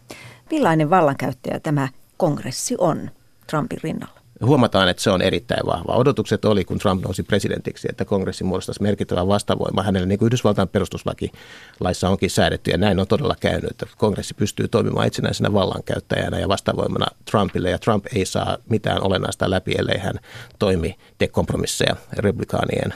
Millainen 0.55 0.91
vallankäyttäjä 0.91 1.61
tämä 1.61 1.89
kongressi 2.17 2.75
on 2.79 3.11
Trumpin 3.51 3.79
rinnalla? 3.83 4.21
Huomataan, 4.45 4.89
että 4.89 5.03
se 5.03 5.11
on 5.11 5.23
erittäin 5.23 5.67
vahva. 5.67 5.93
Odotukset 5.93 6.45
oli, 6.45 6.65
kun 6.65 6.79
Trump 6.79 7.03
nousi 7.03 7.23
presidentiksi, 7.23 7.89
että 7.91 8.05
kongressi 8.05 8.45
muodostaisi 8.45 8.83
merkittävän 8.83 9.29
vastavoima 9.29 9.83
hänelle, 9.83 10.07
niin 10.07 10.19
kuin 10.19 10.27
Yhdysvaltain 10.27 10.69
perustuslaissa 10.69 12.09
onkin 12.09 12.31
säädetty, 12.31 12.71
ja 12.71 12.79
näin 12.79 13.01
on 13.01 13.07
todella 13.07 13.37
käynyt, 13.41 13.71
että 13.71 13.87
kongressi 13.99 14.35
pystyy 14.35 14.69
toimimaan 14.69 15.07
itsenäisenä 15.07 15.53
vallankäyttäjänä 15.53 16.39
ja 16.39 16.49
vastavoimana 16.49 17.07
Trumpille, 17.31 17.71
ja 17.71 17.79
Trump 17.79 18.07
ei 18.15 18.27
saa 18.27 18.59
mitään 18.71 19.03
olennaista 19.03 19.51
läpi, 19.51 19.75
ellei 19.79 19.99
hän 19.99 20.21
toimi, 20.59 20.97
tee 21.19 21.29
kompromisseja 21.29 21.97
republikaanien 22.19 22.95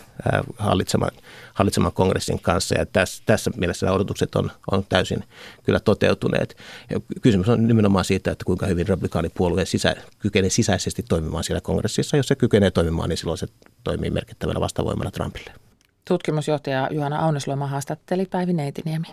hallitseman 0.59 1.11
hallitseman 1.59 1.93
kongressin 1.93 2.41
kanssa 2.41 2.75
ja 2.75 2.87
tässä, 2.87 3.23
tässä 3.27 3.51
mielessä 3.57 3.93
odotukset 3.93 4.35
on, 4.35 4.51
on 4.71 4.85
täysin 4.89 5.25
kyllä 5.63 5.81
toteutuneet. 5.81 6.57
Ja 6.91 7.01
kysymys 7.23 7.49
on 7.49 7.67
nimenomaan 7.67 8.05
siitä, 8.05 8.31
että 8.31 8.45
kuinka 8.45 8.67
hyvin 8.67 8.89
republikaanipuolueen 8.89 9.67
sisä, 9.67 9.97
kykenee 10.19 10.51
sisäisesti 10.51 11.03
toimimaan 11.03 11.45
siellä 11.45 11.61
kongressissa. 11.61 12.17
Jos 12.17 12.29
se 12.29 12.35
kykenee 12.35 12.71
toimimaan, 12.71 13.09
niin 13.09 13.17
silloin 13.17 13.39
se 13.39 13.47
toimii 13.85 14.11
merkittävänä 14.11 14.61
vastavoimana 14.61 15.11
Trumpille. 15.11 15.51
Tutkimusjohtaja 16.09 16.89
Juhana 16.91 17.19
Aunesloima 17.19 17.67
haastatteli 17.67 18.27
Päivi 18.27 18.53
Neitiniemi. 18.53 19.07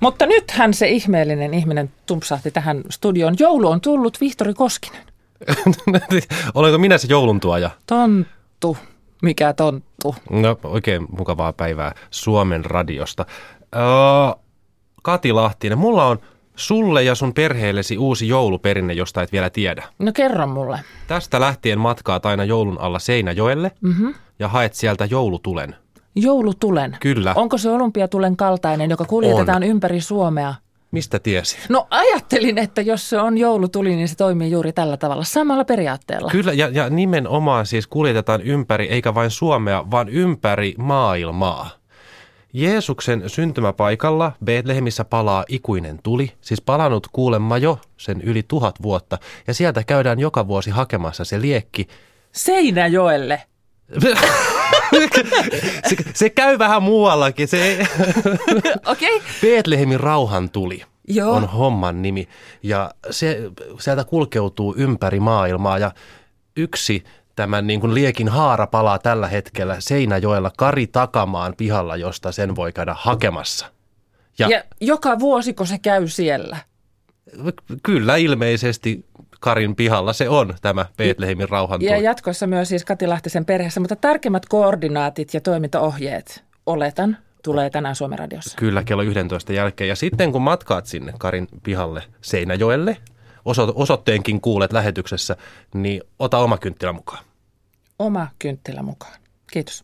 Mutta 0.00 0.26
nythän 0.26 0.74
se 0.74 0.88
ihmeellinen 0.88 1.54
ihminen 1.54 1.90
tumpsahti 2.06 2.50
tähän 2.50 2.82
studioon. 2.90 3.36
Joulu 3.38 3.68
on 3.68 3.80
tullut, 3.80 4.20
Vihtori 4.20 4.54
Koskinen. 4.54 5.15
Olenko 6.54 6.78
minä 6.78 6.98
se 6.98 7.06
jouluntuoja? 7.10 7.70
Tonttu. 7.86 8.76
Mikä 9.22 9.52
tonttu? 9.52 10.14
No 10.30 10.58
oikein 10.64 11.06
mukavaa 11.18 11.52
päivää 11.52 11.94
Suomen 12.10 12.64
radiosta. 12.64 13.26
Öö, 13.76 13.82
Kati 15.02 15.32
Lahtinen, 15.32 15.78
mulla 15.78 16.06
on 16.06 16.18
sulle 16.56 17.02
ja 17.02 17.14
sun 17.14 17.34
perheellesi 17.34 17.98
uusi 17.98 18.28
jouluperinne, 18.28 18.92
josta 18.92 19.22
et 19.22 19.32
vielä 19.32 19.50
tiedä. 19.50 19.82
No 19.98 20.12
kerro 20.12 20.46
mulle. 20.46 20.80
Tästä 21.06 21.40
lähtien 21.40 21.78
matkaat 21.78 22.26
aina 22.26 22.44
joulun 22.44 22.80
alla 22.80 22.98
Seinäjoelle 22.98 23.70
mm-hmm. 23.80 24.14
ja 24.38 24.48
haet 24.48 24.74
sieltä 24.74 25.04
joulutulen. 25.04 25.76
Joulutulen? 26.14 26.96
Kyllä. 27.00 27.32
Onko 27.36 27.58
se 27.58 27.70
olympiatulen 27.70 28.36
kaltainen, 28.36 28.90
joka 28.90 29.04
kuljetetaan 29.04 29.62
on. 29.62 29.68
ympäri 29.68 30.00
Suomea? 30.00 30.54
Mistä 30.96 31.18
tiesi? 31.18 31.56
No 31.68 31.86
ajattelin, 31.90 32.58
että 32.58 32.80
jos 32.80 33.10
se 33.10 33.18
on 33.18 33.38
joulutuli, 33.38 33.96
niin 33.96 34.08
se 34.08 34.16
toimii 34.16 34.50
juuri 34.50 34.72
tällä 34.72 34.96
tavalla, 34.96 35.24
samalla 35.24 35.64
periaatteella. 35.64 36.30
Kyllä, 36.30 36.52
ja, 36.52 36.68
ja 36.68 36.90
nimenomaan 36.90 37.66
siis 37.66 37.86
kuljetetaan 37.86 38.42
ympäri, 38.42 38.86
eikä 38.86 39.14
vain 39.14 39.30
Suomea, 39.30 39.90
vaan 39.90 40.08
ympäri 40.08 40.74
maailmaa. 40.78 41.70
Jeesuksen 42.52 43.22
syntymäpaikalla 43.26 44.32
Betlehemissä 44.44 45.04
palaa 45.04 45.44
ikuinen 45.48 45.98
tuli, 46.02 46.32
siis 46.40 46.60
palannut 46.60 47.06
kuulemma 47.12 47.58
jo 47.58 47.78
sen 47.96 48.20
yli 48.20 48.42
tuhat 48.48 48.82
vuotta, 48.82 49.18
ja 49.46 49.54
sieltä 49.54 49.84
käydään 49.84 50.20
joka 50.20 50.48
vuosi 50.48 50.70
hakemassa 50.70 51.24
se 51.24 51.40
liekki. 51.40 51.88
Seinäjoelle! 52.32 53.42
se, 55.88 55.96
se 56.14 56.30
käy 56.30 56.58
vähän 56.58 56.82
muuallakin. 56.82 57.48
Se, 57.48 57.86
okay. 58.92 59.20
Betlehemin 59.40 60.00
rauhan 60.00 60.50
tuli. 60.50 60.82
Joo. 61.08 61.32
on 61.32 61.48
homman 61.48 62.02
nimi. 62.02 62.28
Ja 62.62 62.90
se 63.10 63.50
sieltä 63.80 64.04
kulkeutuu 64.04 64.74
ympäri 64.76 65.20
maailmaa 65.20 65.78
ja 65.78 65.92
yksi 66.56 67.04
tämän 67.36 67.66
niin 67.66 67.80
kuin 67.80 67.94
liekin 67.94 68.28
haara 68.28 68.66
palaa 68.66 68.98
tällä 68.98 69.28
hetkellä 69.28 69.76
Seinäjoella 69.78 70.50
Kari 70.56 70.86
Takamaan 70.86 71.54
pihalla, 71.56 71.96
josta 71.96 72.32
sen 72.32 72.56
voi 72.56 72.72
käydä 72.72 72.94
hakemassa. 72.98 73.66
Ja, 74.38 74.48
ja 74.48 74.64
joka 74.80 75.18
vuosiko 75.18 75.64
se 75.64 75.78
käy 75.78 76.08
siellä? 76.08 76.56
Kyllä 77.82 78.16
ilmeisesti 78.16 79.04
Karin 79.40 79.76
pihalla 79.76 80.12
se 80.12 80.28
on 80.28 80.54
tämä 80.62 80.86
Betlehemin 80.96 81.48
rauhan 81.48 81.82
Ja 81.82 81.98
jatkossa 81.98 82.46
myös 82.46 82.68
siis 82.68 82.84
Kati 82.84 83.06
Lahtisen 83.06 83.44
perheessä, 83.44 83.80
mutta 83.80 83.96
tarkemmat 83.96 84.46
koordinaatit 84.46 85.34
ja 85.34 85.40
toimintaohjeet, 85.40 86.44
oletan, 86.66 87.16
tulee 87.42 87.70
tänään 87.70 87.94
Suomen 87.94 88.18
radiossa. 88.18 88.56
Kyllä, 88.56 88.84
kello 88.84 89.02
11 89.02 89.52
jälkeen. 89.52 89.88
Ja 89.88 89.96
sitten 89.96 90.32
kun 90.32 90.42
matkaat 90.42 90.86
sinne 90.86 91.12
Karin 91.18 91.48
pihalle 91.62 92.02
Seinäjoelle, 92.20 92.96
osoitteenkin 93.74 94.40
kuulet 94.40 94.72
lähetyksessä, 94.72 95.36
niin 95.74 96.02
ota 96.18 96.38
oma 96.38 96.58
kynttilä 96.58 96.92
mukaan. 96.92 97.24
Oma 97.98 98.28
kynttilä 98.38 98.82
mukaan. 98.82 99.14
Kiitos. 99.52 99.82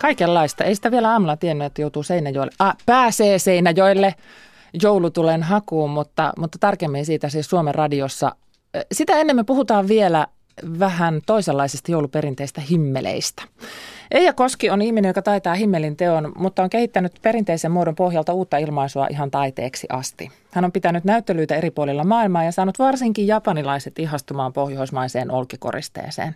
Kaikenlaista. 0.00 0.64
Ei 0.64 0.74
sitä 0.74 0.90
vielä 0.90 1.10
aamulla 1.10 1.36
tiennyt, 1.36 1.66
että 1.66 1.82
joutuu 1.82 2.02
Seinäjoelle. 2.02 2.52
Ah, 2.58 2.76
pääsee 2.86 3.38
Seinäjoelle 3.38 4.14
joulutulen 4.82 5.42
hakuun, 5.42 5.90
mutta, 5.90 6.32
mutta 6.38 6.58
tarkemmin 6.58 7.06
siitä 7.06 7.28
siis 7.28 7.50
Suomen 7.50 7.74
radiossa. 7.74 8.36
Sitä 8.92 9.18
ennen 9.18 9.36
me 9.36 9.44
puhutaan 9.44 9.88
vielä 9.88 10.26
vähän 10.78 11.20
toisenlaisista 11.26 11.92
jouluperinteistä 11.92 12.60
himmeleistä. 12.60 13.42
Eija 14.10 14.32
Koski 14.32 14.70
on 14.70 14.82
ihminen, 14.82 15.08
joka 15.08 15.22
taitaa 15.22 15.54
himmelin 15.54 15.96
teon, 15.96 16.32
mutta 16.36 16.62
on 16.62 16.70
kehittänyt 16.70 17.12
perinteisen 17.22 17.70
muodon 17.70 17.94
pohjalta 17.94 18.32
uutta 18.32 18.58
ilmaisua 18.58 19.06
ihan 19.10 19.30
taiteeksi 19.30 19.86
asti. 19.90 20.30
Hän 20.50 20.64
on 20.64 20.72
pitänyt 20.72 21.04
näyttelyitä 21.04 21.56
eri 21.56 21.70
puolilla 21.70 22.04
maailmaa 22.04 22.44
ja 22.44 22.52
saanut 22.52 22.78
varsinkin 22.78 23.26
japanilaiset 23.26 23.98
ihastumaan 23.98 24.52
pohjoismaiseen 24.52 25.30
olkikoristeeseen. 25.30 26.34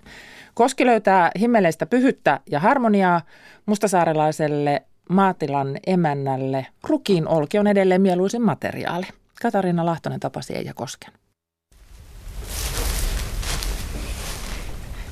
Koski 0.55 0.87
löytää 0.87 1.31
himmeleistä 1.41 1.87
pyhyttä 1.87 2.41
ja 2.51 2.61
harmoniaa 2.61 3.21
mustasaarelaiselle 3.67 4.83
maatilan 5.09 5.79
emännälle. 5.87 6.67
Rukiin 6.89 7.29
olki 7.29 7.59
on 7.59 7.67
edelleen 7.67 8.03
mieluisin 8.03 8.43
materiaali. 8.43 9.07
Katariina 9.43 9.87
Lahtonen 9.87 10.21
tapasi 10.21 10.55
Eija 10.55 10.75
Kosken. 10.75 11.13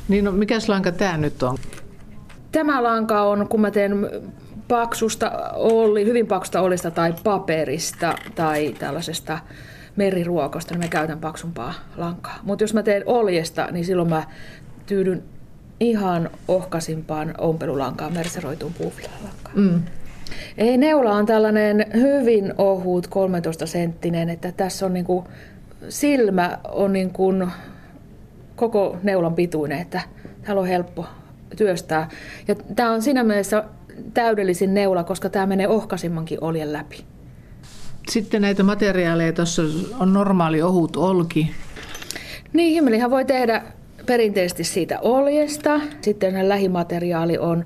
Niin 0.08 0.24
no, 0.24 0.32
mikä 0.32 0.58
lanka 0.68 0.92
tämä 0.92 1.16
nyt 1.16 1.42
on? 1.42 1.58
Tämä 2.52 2.82
lanka 2.82 3.22
on, 3.22 3.48
kun 3.48 3.60
mä 3.60 3.70
teen 3.70 4.10
paksusta 4.68 5.30
oli, 5.54 6.04
hyvin 6.04 6.26
paksusta 6.26 6.60
olista 6.60 6.90
tai 6.90 7.14
paperista 7.24 8.14
tai 8.34 8.74
tällaisesta 8.78 9.38
meriruokosta, 9.96 10.74
niin 10.74 10.84
mä 10.84 10.88
käytän 10.88 11.20
paksumpaa 11.20 11.74
lankaa. 11.96 12.38
Mutta 12.42 12.64
jos 12.64 12.74
mä 12.74 12.82
teen 12.82 13.02
oljesta, 13.06 13.68
niin 13.70 13.84
silloin 13.84 14.08
mä 14.08 14.22
tyydyn 14.86 15.22
ihan 15.80 16.30
ohkasimpaan 16.48 17.34
ompelulankaan, 17.38 18.12
merseroituun 18.12 18.74
puufilalankaan. 18.74 19.54
Mm. 19.54 19.82
Ei, 20.58 20.78
neula 20.78 21.12
on 21.12 21.26
tällainen 21.26 21.86
hyvin 21.94 22.54
ohut 22.58 23.06
13 23.06 23.66
senttinen, 23.66 24.30
että 24.30 24.52
tässä 24.52 24.86
on 24.86 24.92
niinku, 24.94 25.24
silmä 25.88 26.58
on 26.68 26.92
niinku 26.92 27.32
koko 28.56 28.96
neulan 29.02 29.34
pituinen, 29.34 29.78
että 29.78 30.00
täällä 30.42 30.60
on 30.60 30.68
helppo 30.68 31.06
työstää. 31.56 32.08
Ja 32.48 32.54
tämä 32.54 32.90
on 32.90 33.02
siinä 33.02 33.24
mielessä 33.24 33.64
täydellisin 34.14 34.74
neula, 34.74 35.04
koska 35.04 35.28
tämä 35.28 35.46
menee 35.46 35.68
ohkaisimmankin 35.68 36.38
oljen 36.40 36.72
läpi. 36.72 37.04
Sitten 38.08 38.42
näitä 38.42 38.62
materiaaleja, 38.62 39.32
tuossa 39.32 39.62
on 40.00 40.12
normaali 40.12 40.62
ohut 40.62 40.96
olki. 40.96 41.50
Niin, 42.52 42.72
himmelihan 42.72 43.10
voi 43.10 43.24
tehdä 43.24 43.62
perinteisesti 44.06 44.64
siitä 44.64 44.98
oljesta. 45.00 45.80
Sitten 46.00 46.48
lähimateriaali 46.48 47.38
on 47.38 47.64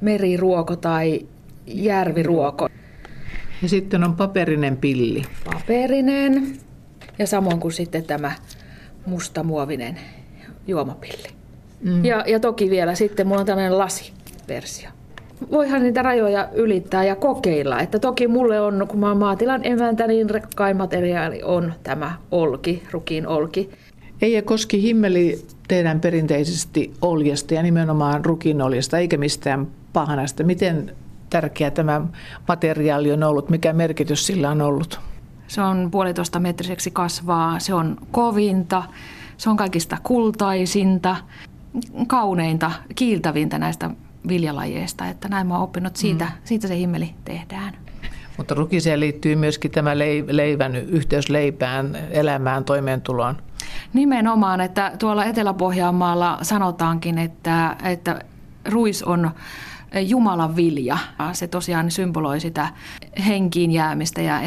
meriruoko 0.00 0.76
tai 0.76 1.26
järviruoko. 1.66 2.68
Ja 3.62 3.68
sitten 3.68 4.04
on 4.04 4.16
paperinen 4.16 4.76
pilli. 4.76 5.22
Paperinen 5.44 6.52
ja 7.18 7.26
samoin 7.26 7.60
kuin 7.60 7.72
sitten 7.72 8.04
tämä 8.04 8.32
mustamuovinen 9.06 10.00
juomapilli. 10.66 11.28
Mm. 11.80 12.04
Ja, 12.04 12.24
ja 12.26 12.40
toki 12.40 12.70
vielä 12.70 12.94
sitten 12.94 13.26
mulla 13.26 13.40
on 13.40 13.46
tällainen 13.46 13.78
lasiversio. 13.78 14.90
Voihan 15.50 15.82
niitä 15.82 16.02
rajoja 16.02 16.48
ylittää 16.52 17.04
ja 17.04 17.16
kokeilla. 17.16 17.80
Että 17.80 17.98
toki 17.98 18.28
mulle 18.28 18.60
on, 18.60 18.86
kun 18.88 19.00
mä 19.00 19.08
oon 19.08 19.18
maatilan 19.18 19.60
emäntä, 19.64 20.06
niin 20.06 20.30
rekkain 20.30 20.76
materiaali 20.76 21.42
on 21.42 21.72
tämä 21.82 22.14
olki, 22.30 22.82
rukiin 22.90 23.26
olki. 23.26 23.70
Eija 24.22 24.42
Koski 24.42 24.82
Himmeli 24.82 25.46
tehdään 25.68 26.00
perinteisesti 26.00 26.94
oljesta 27.02 27.54
ja 27.54 27.62
nimenomaan 27.62 28.24
rukin 28.24 28.62
oljesta, 28.62 28.98
eikä 28.98 29.16
mistään 29.16 29.66
pahanasta. 29.92 30.44
Miten 30.44 30.96
tärkeä 31.30 31.70
tämä 31.70 32.00
materiaali 32.48 33.12
on 33.12 33.22
ollut? 33.22 33.50
Mikä 33.50 33.72
merkitys 33.72 34.26
sillä 34.26 34.50
on 34.50 34.62
ollut? 34.62 35.00
Se 35.48 35.62
on 35.62 35.90
puolitoista 35.90 36.40
metriseksi 36.40 36.90
kasvaa, 36.90 37.58
se 37.58 37.74
on 37.74 37.96
kovinta, 38.10 38.82
se 39.36 39.50
on 39.50 39.56
kaikista 39.56 39.96
kultaisinta, 40.02 41.16
kauneinta, 42.06 42.70
kiiltävintä 42.94 43.58
näistä 43.58 43.90
viljalajeista. 44.28 45.08
Että 45.08 45.28
näin 45.28 45.46
mä 45.46 45.54
oon 45.54 45.62
oppinut 45.62 45.96
siitä, 45.96 46.24
mm. 46.24 46.30
siitä 46.44 46.68
se 46.68 46.76
himmeli 46.76 47.10
tehdään. 47.24 47.76
Mutta 48.36 48.54
rukiseen 48.54 49.00
liittyy 49.00 49.36
myöskin 49.36 49.70
tämä 49.70 49.98
leivän 50.30 50.76
yhteys 50.76 51.30
leipään, 51.30 51.96
elämään, 52.10 52.64
toimeentuloon. 52.64 53.36
Nimenomaan, 53.92 54.60
että 54.60 54.92
tuolla 54.98 55.24
Etelä-Pohjanmaalla 55.24 56.38
sanotaankin, 56.42 57.18
että, 57.18 57.76
että 57.84 58.20
ruis 58.64 59.02
on 59.02 59.30
Jumalan 60.00 60.56
vilja. 60.56 60.98
Se 61.32 61.48
tosiaan 61.48 61.90
symboloi 61.90 62.40
sitä 62.40 62.68
henkiin 63.26 63.70
jäämistä 63.70 64.22
ja 64.22 64.40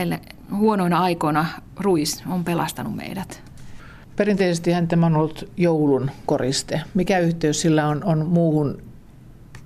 huonoina 0.55 0.99
aikoina 0.99 1.45
ruis 1.79 2.23
on 2.29 2.43
pelastanut 2.43 2.95
meidät. 2.95 3.43
Perinteisesti 4.15 4.71
tämä 4.87 5.05
on 5.05 5.15
ollut 5.15 5.49
joulun 5.57 6.11
koriste. 6.25 6.81
Mikä 6.93 7.19
yhteys 7.19 7.61
sillä 7.61 7.87
on, 7.87 8.03
on 8.03 8.27
muuhun 8.27 8.81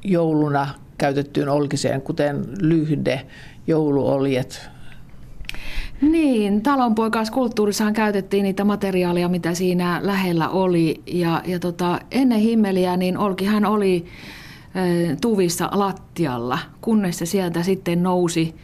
jouluna 0.03 0.67
käytettyyn 0.97 1.49
olkiseen, 1.49 2.01
kuten 2.01 2.45
lyhde, 2.61 3.27
jouluoljet, 3.67 4.69
niin, 6.01 6.61
talonpoikaiskulttuurissahan 6.61 7.93
käytettiin 7.93 8.43
niitä 8.43 8.63
materiaaleja, 8.63 9.29
mitä 9.29 9.53
siinä 9.53 9.99
lähellä 10.03 10.49
oli. 10.49 11.01
Ja, 11.07 11.41
ja 11.45 11.59
tota, 11.59 11.99
ennen 12.11 12.39
himmeliä 12.39 12.97
niin 12.97 13.17
Olkihan 13.17 13.65
oli 13.65 14.05
tuvissa 15.21 15.69
lattialla, 15.73 16.59
kunnes 16.81 17.17
se 17.17 17.25
sieltä 17.25 17.63
sitten 17.63 18.03
nousi 18.03 18.55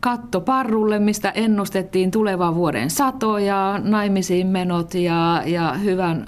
katto 0.00 0.40
parrulle, 0.40 0.98
mistä 0.98 1.30
ennustettiin 1.30 2.10
tulevan 2.10 2.54
vuoden 2.54 2.90
satoja, 2.90 3.80
naimisiin 3.84 4.46
menot 4.46 4.94
ja, 4.94 5.42
ja 5.46 5.72
hyvän 5.72 6.26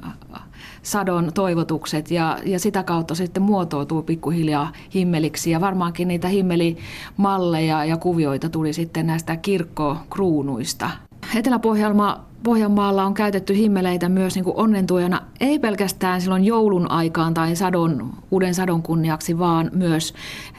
sadon 0.82 1.30
toivotukset 1.34 2.10
ja, 2.10 2.38
ja 2.44 2.58
sitä 2.58 2.82
kautta 2.82 3.14
sitten 3.14 3.42
muotoutuu 3.42 4.02
pikkuhiljaa 4.02 4.72
himmeliksi 4.94 5.50
ja 5.50 5.60
varmaankin 5.60 6.08
niitä 6.08 6.28
himmelimalleja 6.28 7.84
ja 7.84 7.96
kuvioita 7.96 8.48
tuli 8.48 8.72
sitten 8.72 9.06
näistä 9.06 9.36
kirkkokruunuista. 9.36 10.90
Etelä-Pohjanmaa 11.36 12.32
Pohjanmaalla 12.42 13.04
on 13.04 13.14
käytetty 13.14 13.56
himmeleitä 13.56 14.08
myös 14.08 14.34
niin 14.34 14.44
onnentuojana, 14.54 15.22
ei 15.40 15.58
pelkästään 15.58 16.20
silloin 16.20 16.44
joulun 16.44 16.90
aikaan 16.90 17.34
tai 17.34 17.56
sadon, 17.56 18.12
uuden 18.30 18.54
sadon 18.54 18.82
kunniaksi, 18.82 19.38
vaan 19.38 19.70
myös 19.72 20.14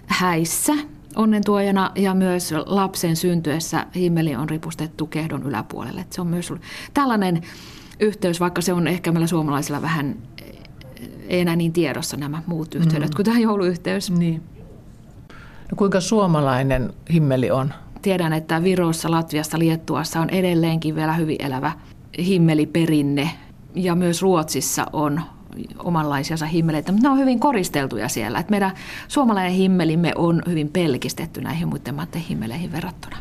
häissä 0.05 0.73
onnentuojana 1.15 1.91
ja 1.95 2.13
myös 2.13 2.53
lapsen 2.65 3.15
syntyessä 3.15 3.85
himmeli 3.95 4.35
on 4.35 4.49
ripustettu 4.49 5.07
kehdon 5.07 5.43
yläpuolelle. 5.43 6.05
Se 6.09 6.21
on 6.21 6.27
myös 6.27 6.53
tällainen 6.93 7.41
yhteys, 7.99 8.39
vaikka 8.39 8.61
se 8.61 8.73
on 8.73 8.87
ehkä 8.87 9.11
meillä 9.11 9.27
suomalaisilla 9.27 9.81
vähän 9.81 10.15
ei 11.27 11.39
enää 11.39 11.55
niin 11.55 11.73
tiedossa 11.73 12.17
nämä 12.17 12.41
muut 12.45 12.75
yhteydet 12.75 13.09
mm. 13.09 13.15
kuin 13.15 13.25
tämä 13.25 13.39
jouluyhteys. 13.39 14.11
Niin. 14.11 14.43
No 15.71 15.75
kuinka 15.75 16.01
suomalainen 16.01 16.93
himmeli 17.13 17.51
on? 17.51 17.73
Tiedän, 18.01 18.33
että 18.33 18.63
Virossa, 18.63 19.11
Latviassa, 19.11 19.59
Liettuassa 19.59 20.21
on 20.21 20.29
edelleenkin 20.29 20.95
vielä 20.95 21.13
hyvin 21.13 21.37
elävä 21.39 21.71
himmeliperinne 22.17 23.29
ja 23.75 23.95
myös 23.95 24.21
Ruotsissa 24.21 24.85
on 24.93 25.21
omanlaisiansa 25.79 26.45
himmeleitä, 26.45 26.91
mutta 26.91 27.07
ne 27.07 27.11
on 27.11 27.19
hyvin 27.19 27.39
koristeltuja 27.39 28.09
siellä. 28.09 28.39
Että 28.39 28.51
meidän 28.51 28.71
suomalainen 29.07 29.53
himmelimme 29.53 30.11
on 30.15 30.41
hyvin 30.49 30.69
pelkistetty 30.69 31.41
näihin 31.41 31.67
muiden 31.67 31.95
maiden 31.95 32.21
himmeleihin 32.21 32.71
verrattuna. 32.71 33.17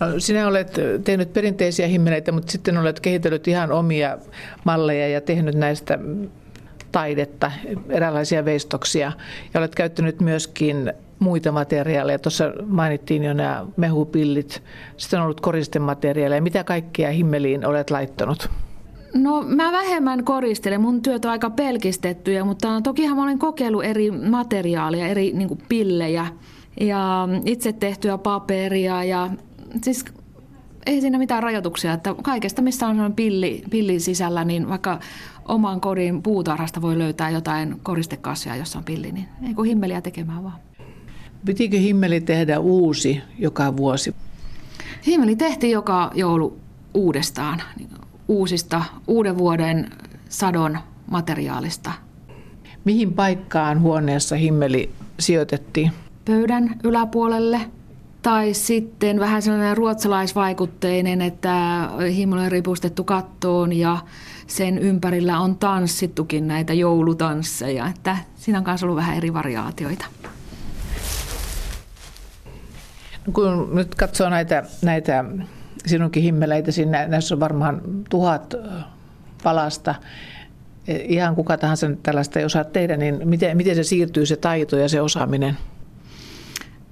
No, 0.00 0.06
sinä 0.18 0.46
olet 0.48 0.80
tehnyt 1.04 1.32
perinteisiä 1.32 1.86
himmeleitä, 1.86 2.32
mutta 2.32 2.52
sitten 2.52 2.78
olet 2.78 3.00
kehitellyt 3.00 3.48
ihan 3.48 3.72
omia 3.72 4.18
malleja 4.64 5.08
ja 5.08 5.20
tehnyt 5.20 5.54
näistä 5.54 5.98
taidetta, 6.92 7.52
eräänlaisia 7.88 8.44
veistoksia. 8.44 9.12
Ja 9.54 9.60
olet 9.60 9.74
käyttänyt 9.74 10.20
myöskin 10.20 10.92
muita 11.18 11.52
materiaaleja. 11.52 12.18
Tuossa 12.18 12.52
mainittiin 12.66 13.24
jo 13.24 13.32
nämä 13.32 13.66
mehupillit. 13.76 14.62
Sitten 14.96 15.18
on 15.18 15.24
ollut 15.24 15.40
koristemateriaaleja. 15.40 16.42
Mitä 16.42 16.64
kaikkea 16.64 17.10
himmeliin 17.10 17.66
olet 17.66 17.90
laittanut? 17.90 18.50
No 19.14 19.42
mä 19.42 19.72
vähemmän 19.72 20.24
koristelen. 20.24 20.80
Mun 20.80 21.02
työt 21.02 21.24
on 21.24 21.30
aika 21.30 21.50
pelkistettyjä, 21.50 22.44
mutta 22.44 22.80
tokihan 22.80 23.16
mä 23.16 23.22
olen 23.22 23.38
kokeillut 23.38 23.84
eri 23.84 24.10
materiaaleja, 24.10 25.06
eri 25.06 25.32
niin 25.32 25.58
pillejä 25.68 26.26
ja 26.80 27.28
itse 27.44 27.72
tehtyä 27.72 28.18
paperia 28.18 29.04
ja 29.04 29.30
siis 29.84 30.04
ei 30.86 31.00
siinä 31.00 31.18
mitään 31.18 31.42
rajoituksia, 31.42 31.92
että 31.92 32.14
kaikesta 32.22 32.62
missä 32.62 32.86
on 32.86 32.94
sellainen 32.94 33.16
pilli, 33.16 33.62
pilli 33.70 34.00
sisällä, 34.00 34.44
niin 34.44 34.68
vaikka 34.68 35.00
oman 35.48 35.80
kodin 35.80 36.22
puutarhasta 36.22 36.82
voi 36.82 36.98
löytää 36.98 37.30
jotain 37.30 37.80
koristekassia, 37.82 38.56
jossa 38.56 38.78
on 38.78 38.84
pilli, 38.84 39.12
niin 39.12 39.28
ei 39.48 39.54
kun 39.54 39.64
himmeliä 39.64 40.00
tekemään 40.00 40.44
vaan. 40.44 40.58
Pitikö 41.44 41.78
himmeli 41.78 42.20
tehdä 42.20 42.58
uusi 42.58 43.20
joka 43.38 43.76
vuosi? 43.76 44.14
Himmeli 45.06 45.36
tehtiin 45.36 45.72
joka 45.72 46.10
joulu 46.14 46.58
uudestaan, 46.94 47.62
uusista 48.28 48.84
uuden 49.06 49.38
vuoden 49.38 49.90
sadon 50.28 50.78
materiaalista. 51.10 51.92
Mihin 52.84 53.12
paikkaan 53.12 53.80
huoneessa 53.80 54.36
himmeli 54.36 54.90
sijoitettiin? 55.18 55.92
Pöydän 56.24 56.80
yläpuolelle– 56.84 57.60
tai 58.22 58.54
sitten 58.54 59.20
vähän 59.20 59.42
sellainen 59.42 59.76
ruotsalaisvaikutteinen, 59.76 61.22
että 61.22 61.54
on 62.32 62.52
ripustettu 62.52 63.04
kattoon 63.04 63.72
ja 63.72 63.98
sen 64.46 64.78
ympärillä 64.78 65.40
on 65.40 65.56
tanssittukin 65.56 66.48
näitä 66.48 66.72
joulutansseja. 66.72 67.86
Että 67.86 68.16
siinä 68.36 68.58
on 68.58 68.64
myös 68.66 68.82
ollut 68.82 68.96
vähän 68.96 69.16
eri 69.16 69.32
variaatioita. 69.32 70.06
No 73.26 73.32
kun 73.32 73.70
nyt 73.72 73.94
katsoo 73.94 74.28
näitä, 74.28 74.64
näitä 74.82 75.24
sinunkin 75.86 76.22
himmeleitä, 76.22 76.72
siinä 76.72 77.06
näissä 77.06 77.34
on 77.34 77.40
varmaan 77.40 77.80
tuhat 78.10 78.54
palasta. 79.42 79.94
Ihan 80.88 81.34
kuka 81.34 81.56
tahansa 81.56 81.90
tällaista 82.02 82.38
ei 82.38 82.44
osaa 82.44 82.64
tehdä, 82.64 82.96
niin 82.96 83.20
miten, 83.24 83.56
miten 83.56 83.76
se 83.76 83.82
siirtyy 83.82 84.26
se 84.26 84.36
taito 84.36 84.76
ja 84.76 84.88
se 84.88 85.00
osaaminen? 85.00 85.56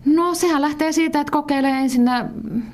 No 0.04 0.34
sehän 0.34 0.62
lähtee 0.62 0.92
siitä, 0.92 1.20
että 1.20 1.30
kokeilee 1.30 1.70
ensin 1.70 2.10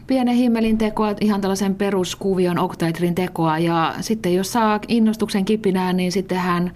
pienen 0.06 0.34
himmelin 0.34 0.78
tekoa, 0.78 1.14
ihan 1.20 1.40
tällaisen 1.40 1.74
peruskuvion 1.74 2.58
oktaitrin 2.58 3.14
tekoa 3.14 3.58
ja 3.58 3.94
sitten 4.00 4.34
jos 4.34 4.52
saa 4.52 4.80
innostuksen 4.88 5.44
kipinään, 5.44 5.96
niin 5.96 6.12
sitten 6.12 6.38
hän 6.38 6.72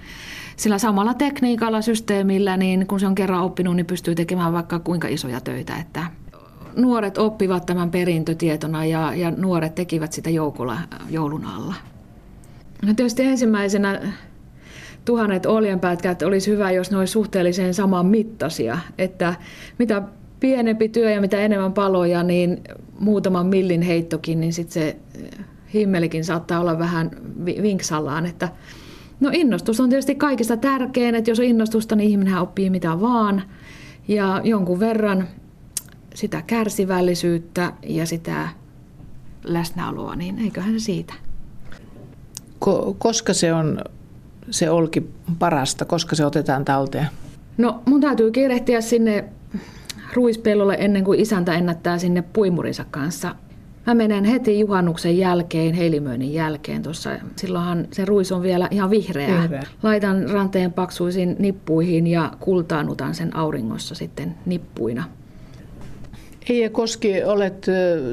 sillä 0.57 0.79
samalla 0.79 1.15
tekniikalla, 1.15 1.83
systeemillä, 1.83 2.57
niin 2.57 2.87
kun 2.87 3.01
se 3.01 3.07
on 3.07 3.15
kerran 3.15 3.43
oppinut, 3.43 3.77
niin 3.77 3.87
pystyy 3.87 4.15
tekemään 4.15 4.53
vaikka 4.53 4.79
kuinka 4.79 5.09
isoja 5.09 5.41
töitä, 5.41 5.77
että 5.77 6.07
nuoret 6.77 7.19
oppivat 7.19 7.67
tämän 7.67 7.91
perintötietona 7.91 8.85
ja, 8.85 9.15
ja 9.15 9.31
nuoret 9.31 9.75
tekivät 9.75 10.13
sitä 10.13 10.31
joukolla 10.31 10.79
joulun 11.11 11.45
alla. 11.45 11.75
No 12.87 12.95
tietysti 12.95 13.23
ensimmäisenä 13.23 14.01
tuhannet 15.05 15.47
oljenpätkät 15.47 16.23
olisi 16.23 16.51
hyvä, 16.51 16.71
jos 16.71 16.91
ne 16.91 16.99
olisi 16.99 17.13
suhteellisen 17.13 17.75
saman 17.75 18.07
mittaisia, 18.07 18.79
että 18.99 19.35
mitä 19.79 20.03
pienempi 20.41 20.89
työ 20.89 21.11
ja 21.11 21.21
mitä 21.21 21.41
enemmän 21.41 21.73
paloja, 21.73 22.23
niin 22.23 22.61
muutaman 23.01 23.47
millin 23.47 23.83
heittokin, 23.83 24.41
niin 24.41 24.53
sitten 24.53 24.73
se 24.73 24.97
eh, 25.15 25.31
himmelikin 25.75 26.25
saattaa 26.25 26.61
olla 26.61 26.79
vähän 26.79 27.11
vinksallaan, 27.63 28.27
että 28.27 28.49
No 29.21 29.31
innostus 29.33 29.81
on 29.81 29.89
tietysti 29.89 30.15
kaikista 30.15 30.57
tärkein, 30.57 31.15
että 31.15 31.31
jos 31.31 31.39
on 31.39 31.45
innostusta, 31.45 31.97
niin 31.97 32.11
ihminen 32.11 32.39
oppii 32.39 32.71
mitä 32.71 33.01
vaan. 33.01 33.43
Ja 34.09 34.41
jonkun 34.45 34.81
verran 34.81 35.29
sitä 36.15 36.43
kärsivällisyyttä 36.47 37.73
ja 37.83 38.07
sitä 38.07 38.49
läsnäoloa, 39.45 40.17
niin 40.17 40.39
eiköhän 40.39 40.81
se 40.81 40.85
siitä. 40.85 41.15
Koska 42.99 43.33
se 43.33 43.53
on 43.53 43.81
se 44.51 44.71
olki 44.71 45.11
parasta, 45.39 45.85
koska 45.85 46.17
se 46.17 46.27
otetaan 46.27 46.65
talteen? 46.65 47.07
No 47.59 47.83
mun 47.87 48.01
täytyy 48.01 48.31
kiirehtiä 48.31 48.81
sinne 48.81 49.25
ruispellolle 50.13 50.77
ennen 50.79 51.05
kuin 51.05 51.21
isäntä 51.21 51.55
ennättää 51.55 51.99
sinne 51.99 52.23
puimurinsa 52.23 52.85
kanssa. 52.91 53.35
Mä 53.87 53.95
menen 53.95 54.25
heti 54.25 54.61
juhannuksen 54.61 55.19
jälkeen, 55.19 55.75
heilimöinnin 55.75 56.35
jälkeen 56.35 56.83
tuossa. 56.83 57.11
Silloinhan 57.37 57.89
se 57.93 58.05
ruis 58.05 58.33
on 58.33 58.43
vielä 58.43 58.69
ihan 58.71 58.91
vihreä. 58.91 59.43
vihreä. 59.43 59.63
Laitan 59.83 60.31
ranteen 60.31 60.73
paksuisiin 60.73 61.37
nippuihin 61.39 62.07
ja 62.07 62.33
kultaanutan 62.41 63.15
sen 63.15 63.37
auringossa 63.37 63.95
sitten 63.95 64.35
nippuina. 64.47 65.05
Eija 66.49 66.71
Koski, 66.71 67.25
olet 67.25 67.67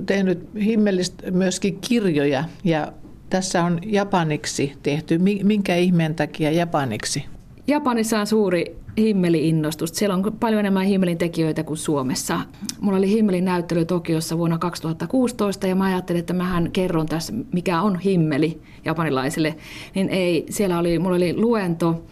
tehnyt 0.06 0.50
himmelistä 0.64 1.32
myöskin 1.32 1.78
kirjoja 1.82 2.44
ja 2.64 2.94
tässä 3.30 3.64
on 3.64 3.80
japaniksi 3.86 4.74
tehty. 4.84 5.18
Minkä 5.44 5.76
ihmeen 5.76 6.16
takia 6.16 6.52
japaniksi? 6.52 7.26
Japanissa 7.68 8.20
on 8.20 8.28
suuri 8.28 8.76
himmeli-innostus. 8.98 9.90
Siellä 9.94 10.16
on 10.16 10.38
paljon 10.40 10.60
enemmän 10.60 10.86
himmelin 10.86 11.18
tekijöitä 11.18 11.64
kuin 11.64 11.78
Suomessa. 11.78 12.40
Mulla 12.82 12.98
oli 12.98 13.10
himmelin 13.10 13.46
näyttely 13.46 13.86
Tokiossa 13.86 14.38
vuonna 14.38 14.58
2016 14.58 15.68
ja 15.68 15.76
mä 15.76 15.86
ajattelin, 15.86 16.20
että 16.20 16.34
mähän 16.34 16.72
kerron 16.72 17.06
tässä, 17.06 17.34
mikä 17.54 17.82
on 17.82 18.00
himmeli 18.00 18.62
japanilaisille. 18.86 19.56
Niin 19.96 20.10
ei, 20.10 20.46
siellä 20.50 20.80
oli, 20.80 21.00
mulla 21.00 21.16
oli 21.16 21.34
luento 21.38 22.04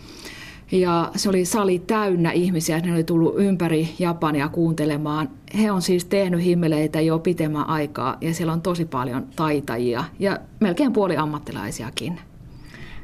ja 0.72 1.12
se 1.16 1.30
oli 1.30 1.46
sali 1.46 1.80
täynnä 1.80 2.32
ihmisiä, 2.32 2.80
ne 2.80 2.94
oli 2.94 3.04
tullut 3.04 3.36
ympäri 3.38 3.90
Japania 4.00 4.50
kuuntelemaan. 4.50 5.30
He 5.62 5.72
on 5.72 5.82
siis 5.82 6.06
tehnyt 6.06 6.44
himmeleitä 6.44 7.02
jo 7.02 7.20
pitemmän 7.20 7.68
aikaa 7.70 8.18
ja 8.22 8.34
siellä 8.34 8.54
on 8.54 8.62
tosi 8.62 8.86
paljon 8.86 9.28
taitajia 9.36 10.04
ja 10.20 10.40
melkein 10.60 10.94
puoli 10.94 11.18
ammattilaisiakin. 11.18 12.20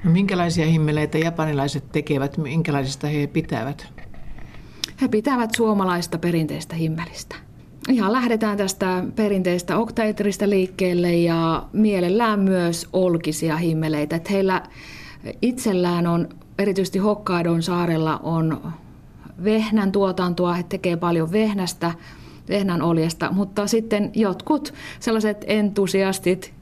No, 0.04 0.12
minkälaisia 0.12 0.66
himmeleitä 0.66 1.18
japanilaiset 1.18 1.92
tekevät, 1.92 2.38
minkälaisista 2.38 3.08
he 3.08 3.28
pitävät? 3.28 3.88
He 5.02 5.08
pitävät 5.08 5.56
suomalaista 5.56 6.18
perinteistä 6.18 6.76
himmelistä. 6.76 7.36
Ihan 7.90 8.14
lähdetään 8.14 8.58
tästä 8.58 9.04
perinteistä 9.16 9.78
oktaetristä 9.78 10.50
liikkeelle 10.50 11.16
ja 11.16 11.66
mielellään 11.74 12.40
myös 12.40 12.90
olkisia 12.94 13.58
himmeleitä. 13.58 14.16
Että 14.16 14.34
heillä 14.34 14.64
itsellään 15.42 16.08
on, 16.08 16.30
erityisesti 16.58 17.00
Hokkaidon 17.00 17.64
saarella 17.64 18.18
on 18.24 18.72
vehnän 19.44 19.92
tuotantoa, 19.92 20.54
he 20.54 20.64
tekee 20.64 20.98
paljon 20.98 21.32
vehnästä, 21.32 21.92
vehnän 22.50 22.82
oljesta, 22.82 23.32
mutta 23.32 23.68
sitten 23.68 24.12
jotkut 24.16 24.74
sellaiset 25.00 25.46
entusiastit 25.48 26.54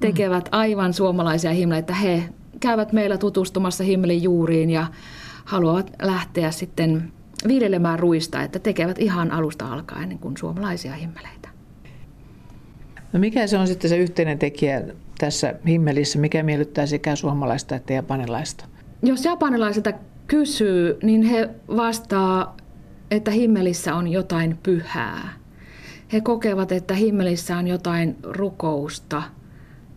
tekevät 0.00 0.48
aivan 0.52 0.94
suomalaisia 0.94 1.52
himmeleitä. 1.52 1.94
He 1.94 2.22
käyvät 2.62 2.92
meillä 2.92 3.18
tutustumassa 3.18 3.84
himmelin 3.84 4.22
juuriin 4.22 4.70
ja 4.70 4.86
haluavat 5.44 5.92
lähteä 6.02 6.50
sitten 6.50 7.12
viljelemään 7.48 7.98
ruista, 7.98 8.42
että 8.42 8.58
tekevät 8.58 8.98
ihan 8.98 9.30
alusta 9.30 9.72
alkaen 9.72 10.08
niin 10.08 10.18
kuin 10.18 10.36
suomalaisia 10.36 10.94
himmeleitä. 10.94 11.48
No 13.12 13.20
mikä 13.20 13.46
se 13.46 13.58
on 13.58 13.66
sitten 13.66 13.90
se 13.90 13.96
yhteinen 13.96 14.38
tekijä 14.38 14.82
tässä 15.18 15.54
himmelissä, 15.68 16.18
mikä 16.18 16.42
miellyttää 16.42 16.86
sekä 16.86 17.16
suomalaista 17.16 17.76
että 17.76 17.92
japanilaista? 17.92 18.64
Jos 19.02 19.24
japanilaisilta 19.24 19.92
kysyy, 20.26 20.98
niin 21.02 21.22
he 21.22 21.50
vastaa, 21.68 22.56
että 23.10 23.30
himmelissä 23.30 23.94
on 23.94 24.08
jotain 24.08 24.58
pyhää. 24.62 25.28
He 26.12 26.20
kokevat, 26.20 26.72
että 26.72 26.94
himmelissä 26.94 27.56
on 27.56 27.68
jotain 27.68 28.16
rukousta, 28.22 29.22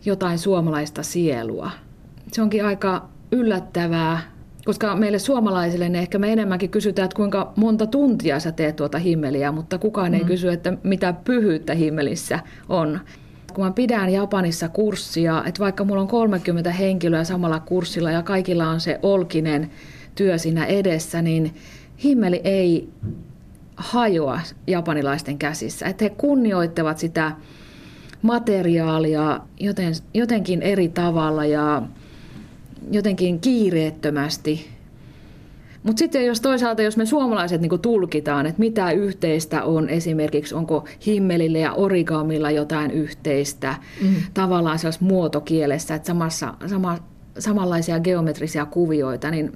jotain 0.04 0.38
suomalaista 0.38 1.02
sielua– 1.02 1.70
se 2.32 2.42
onkin 2.42 2.64
aika 2.64 3.08
yllättävää, 3.32 4.20
koska 4.64 4.96
meille 4.96 5.18
suomalaisille 5.18 5.88
ne 5.88 5.98
ehkä 5.98 6.18
me 6.18 6.32
enemmänkin 6.32 6.70
kysytään, 6.70 7.04
että 7.04 7.16
kuinka 7.16 7.52
monta 7.56 7.86
tuntia 7.86 8.40
sä 8.40 8.52
teet 8.52 8.76
tuota 8.76 8.98
himmeliä, 8.98 9.52
mutta 9.52 9.78
kukaan 9.78 10.12
mm. 10.12 10.14
ei 10.14 10.24
kysy, 10.24 10.48
että 10.48 10.72
mitä 10.82 11.12
pyhyyttä 11.12 11.74
himmelissä 11.74 12.40
on. 12.68 13.00
Kun 13.54 13.64
mä 13.64 13.70
pidän 13.70 14.10
Japanissa 14.10 14.68
kurssia, 14.68 15.42
että 15.46 15.60
vaikka 15.60 15.84
mulla 15.84 16.00
on 16.02 16.08
30 16.08 16.70
henkilöä 16.72 17.24
samalla 17.24 17.60
kurssilla 17.60 18.10
ja 18.10 18.22
kaikilla 18.22 18.68
on 18.68 18.80
se 18.80 18.98
olkinen 19.02 19.70
työ 20.14 20.38
siinä 20.38 20.64
edessä, 20.64 21.22
niin 21.22 21.54
himmeli 22.04 22.40
ei 22.44 22.88
hajoa 23.76 24.40
japanilaisten 24.66 25.38
käsissä. 25.38 25.86
Että 25.86 26.04
he 26.04 26.10
kunnioittavat 26.10 26.98
sitä 26.98 27.32
materiaalia 28.22 29.40
joten, 29.60 29.94
jotenkin 30.14 30.62
eri 30.62 30.88
tavalla 30.88 31.44
ja 31.44 31.82
jotenkin 32.90 33.40
kiireettömästi. 33.40 34.68
Mutta 35.82 35.98
sitten 35.98 36.26
jos 36.26 36.40
toisaalta, 36.40 36.82
jos 36.82 36.96
me 36.96 37.06
suomalaiset 37.06 37.60
niin 37.60 37.80
tulkitaan, 37.80 38.46
että 38.46 38.60
mitä 38.60 38.90
yhteistä 38.90 39.64
on 39.64 39.88
esimerkiksi, 39.88 40.54
onko 40.54 40.84
himmelillä 41.06 41.58
ja 41.58 41.72
origamilla 41.72 42.50
jotain 42.50 42.90
yhteistä, 42.90 43.74
mm. 44.02 44.14
tavallaan 44.34 44.78
sellaisessa 44.78 45.04
muotokielessä, 45.04 45.94
että 45.94 46.06
samassa, 46.06 46.54
sama, 46.66 46.98
samanlaisia 47.38 48.00
geometrisia 48.00 48.66
kuvioita, 48.66 49.30
niin 49.30 49.52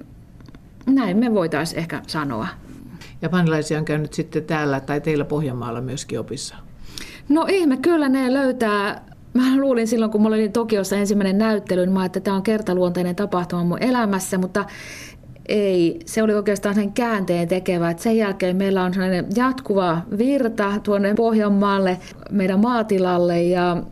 näin 0.87 1.17
me 1.17 1.35
voitaisiin 1.35 1.79
ehkä 1.79 2.03
sanoa. 2.07 2.49
Japanilaisia 3.23 3.79
on 3.79 3.85
käynyt 3.85 4.13
sitten 4.13 4.45
täällä 4.45 4.81
tai 4.81 5.01
teillä 5.01 5.25
Pohjanmaalla 5.25 5.81
myöskin 5.81 6.21
opissa? 6.21 6.57
No 7.29 7.47
ihme, 7.49 7.77
kyllä 7.77 8.09
ne 8.09 8.33
löytää 8.33 9.05
Mä 9.35 9.57
luulin 9.57 9.89
silloin, 9.89 10.13
kun 10.13 10.23
mulla 10.23 10.37
oli 10.37 10.49
Tokiossa 10.49 10.97
ensimmäinen 10.97 11.39
näyttely, 11.39 11.87
niin 11.87 11.95
mä 11.95 12.05
että 12.05 12.21
tämä 12.21 12.37
on 12.37 12.43
kertaluonteinen 12.43 13.17
tapahtuma 13.17 13.65
mun 13.65 13.83
elämässä, 13.83 14.39
mutta 14.39 14.65
ei. 15.49 15.99
Se 16.07 16.23
oli 16.23 16.35
oikeastaan 16.35 16.75
sen 16.75 16.93
käänteen 16.93 17.49
tekevä. 17.49 17.91
Että 17.91 18.03
sen 18.03 18.17
jälkeen 18.17 18.57
meillä 18.57 18.85
on 18.85 18.95
sellainen 18.95 19.27
jatkuva 19.37 20.01
virta 20.19 20.73
tuonne 20.83 21.15
Pohjanmaalle, 21.15 21.99
meidän 22.31 22.61
maatilalle 22.61 23.43
ja 23.43 23.83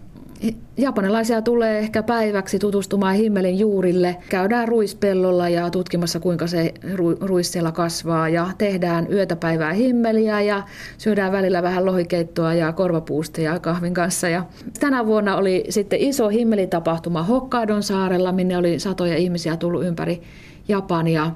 Japanilaisia 0.77 1.43
tulee 1.43 1.79
ehkä 1.79 2.03
päiväksi 2.03 2.59
tutustumaan 2.59 3.15
himmelin 3.15 3.59
juurille. 3.59 4.17
Käydään 4.29 4.69
ruispellolla 4.69 5.49
ja 5.49 5.71
tutkimassa, 5.71 6.21
kuinka 6.21 6.47
se 6.47 6.75
ruis 7.21 7.53
siellä 7.53 7.73
kasvaa. 7.73 8.29
Ja 8.29 8.49
tehdään 8.59 9.13
yötä 9.13 9.37
päivää 9.37 9.73
himmeliä 9.73 10.41
ja 10.41 10.63
syödään 10.99 11.33
välillä 11.33 11.63
vähän 11.63 11.87
lohikeittoa 11.87 12.55
ja 12.55 12.73
korvapuusta 12.73 13.41
ja 13.41 13.59
kahvin 13.59 13.95
kanssa. 13.95 14.29
Ja 14.29 14.47
tänä 14.81 15.07
vuonna 15.07 15.37
oli 15.37 15.65
sitten 15.69 16.01
iso 16.01 16.29
himmelitapahtuma 16.29 17.23
Hokkaidon 17.23 17.83
saarella, 17.83 18.33
minne 18.33 18.57
oli 18.57 18.79
satoja 18.79 19.17
ihmisiä 19.17 19.57
tullut 19.57 19.85
ympäri 19.85 20.23
Japania. 20.69 21.31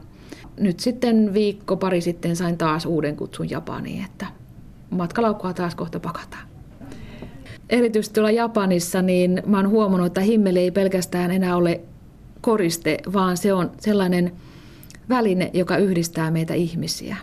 Nyt 0.60 0.80
sitten 0.80 1.34
viikko 1.34 1.76
pari 1.76 2.00
sitten 2.00 2.36
sain 2.36 2.58
taas 2.58 2.86
uuden 2.86 3.16
kutsun 3.16 3.50
Japaniin, 3.50 4.04
että 4.04 4.26
matkalaukkoa 4.90 5.54
taas 5.54 5.74
kohta 5.74 6.00
pakataan 6.00 6.51
erityisesti 7.72 8.14
tuolla 8.14 8.30
Japanissa, 8.30 9.02
niin 9.02 9.42
mä 9.46 9.56
oon 9.56 9.68
huomannut, 9.68 10.06
että 10.06 10.20
himmeli 10.20 10.58
ei 10.58 10.70
pelkästään 10.70 11.30
enää 11.30 11.56
ole 11.56 11.80
koriste, 12.40 12.98
vaan 13.12 13.36
se 13.36 13.52
on 13.52 13.70
sellainen 13.80 14.32
väline, 15.08 15.50
joka 15.54 15.76
yhdistää 15.76 16.30
meitä 16.30 16.54
ihmisiä. 16.54 17.16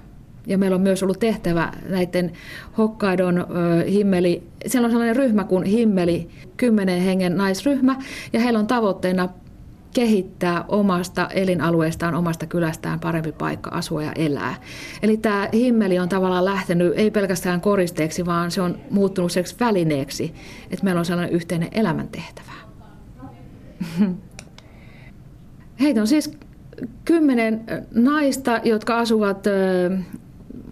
Ja 0.47 0.57
meillä 0.57 0.75
on 0.75 0.81
myös 0.81 1.03
ollut 1.03 1.19
tehtävä 1.19 1.73
näiden 1.89 2.31
Hokkaidon 2.77 3.45
himmeli, 3.91 4.43
siellä 4.65 4.85
on 4.85 4.91
sellainen 4.91 5.15
ryhmä 5.15 5.43
kuin 5.43 5.63
himmeli, 5.63 6.29
kymmenen 6.57 7.01
hengen 7.01 7.37
naisryhmä, 7.37 7.95
ja 8.33 8.39
heillä 8.39 8.59
on 8.59 8.67
tavoitteena 8.67 9.29
kehittää 9.93 10.65
omasta 10.67 11.27
elinalueestaan, 11.27 12.15
omasta 12.15 12.45
kylästään 12.45 12.99
parempi 12.99 13.31
paikka 13.31 13.69
asua 13.69 14.03
ja 14.03 14.11
elää. 14.13 14.55
Eli 15.01 15.17
tämä 15.17 15.49
himmeli 15.53 15.99
on 15.99 16.09
tavallaan 16.09 16.45
lähtenyt 16.45 16.93
ei 16.95 17.11
pelkästään 17.11 17.61
koristeeksi, 17.61 18.25
vaan 18.25 18.51
se 18.51 18.61
on 18.61 18.77
muuttunut 18.89 19.31
seksi 19.31 19.55
välineeksi, 19.59 20.33
että 20.71 20.83
meillä 20.83 20.99
on 20.99 21.05
sellainen 21.05 21.35
yhteinen 21.35 21.69
elämäntehtävä. 21.71 22.51
Heitä 25.81 26.01
on 26.01 26.07
siis 26.07 26.31
kymmenen 27.05 27.61
naista, 27.93 28.59
jotka 28.63 28.97
asuvat 28.97 29.43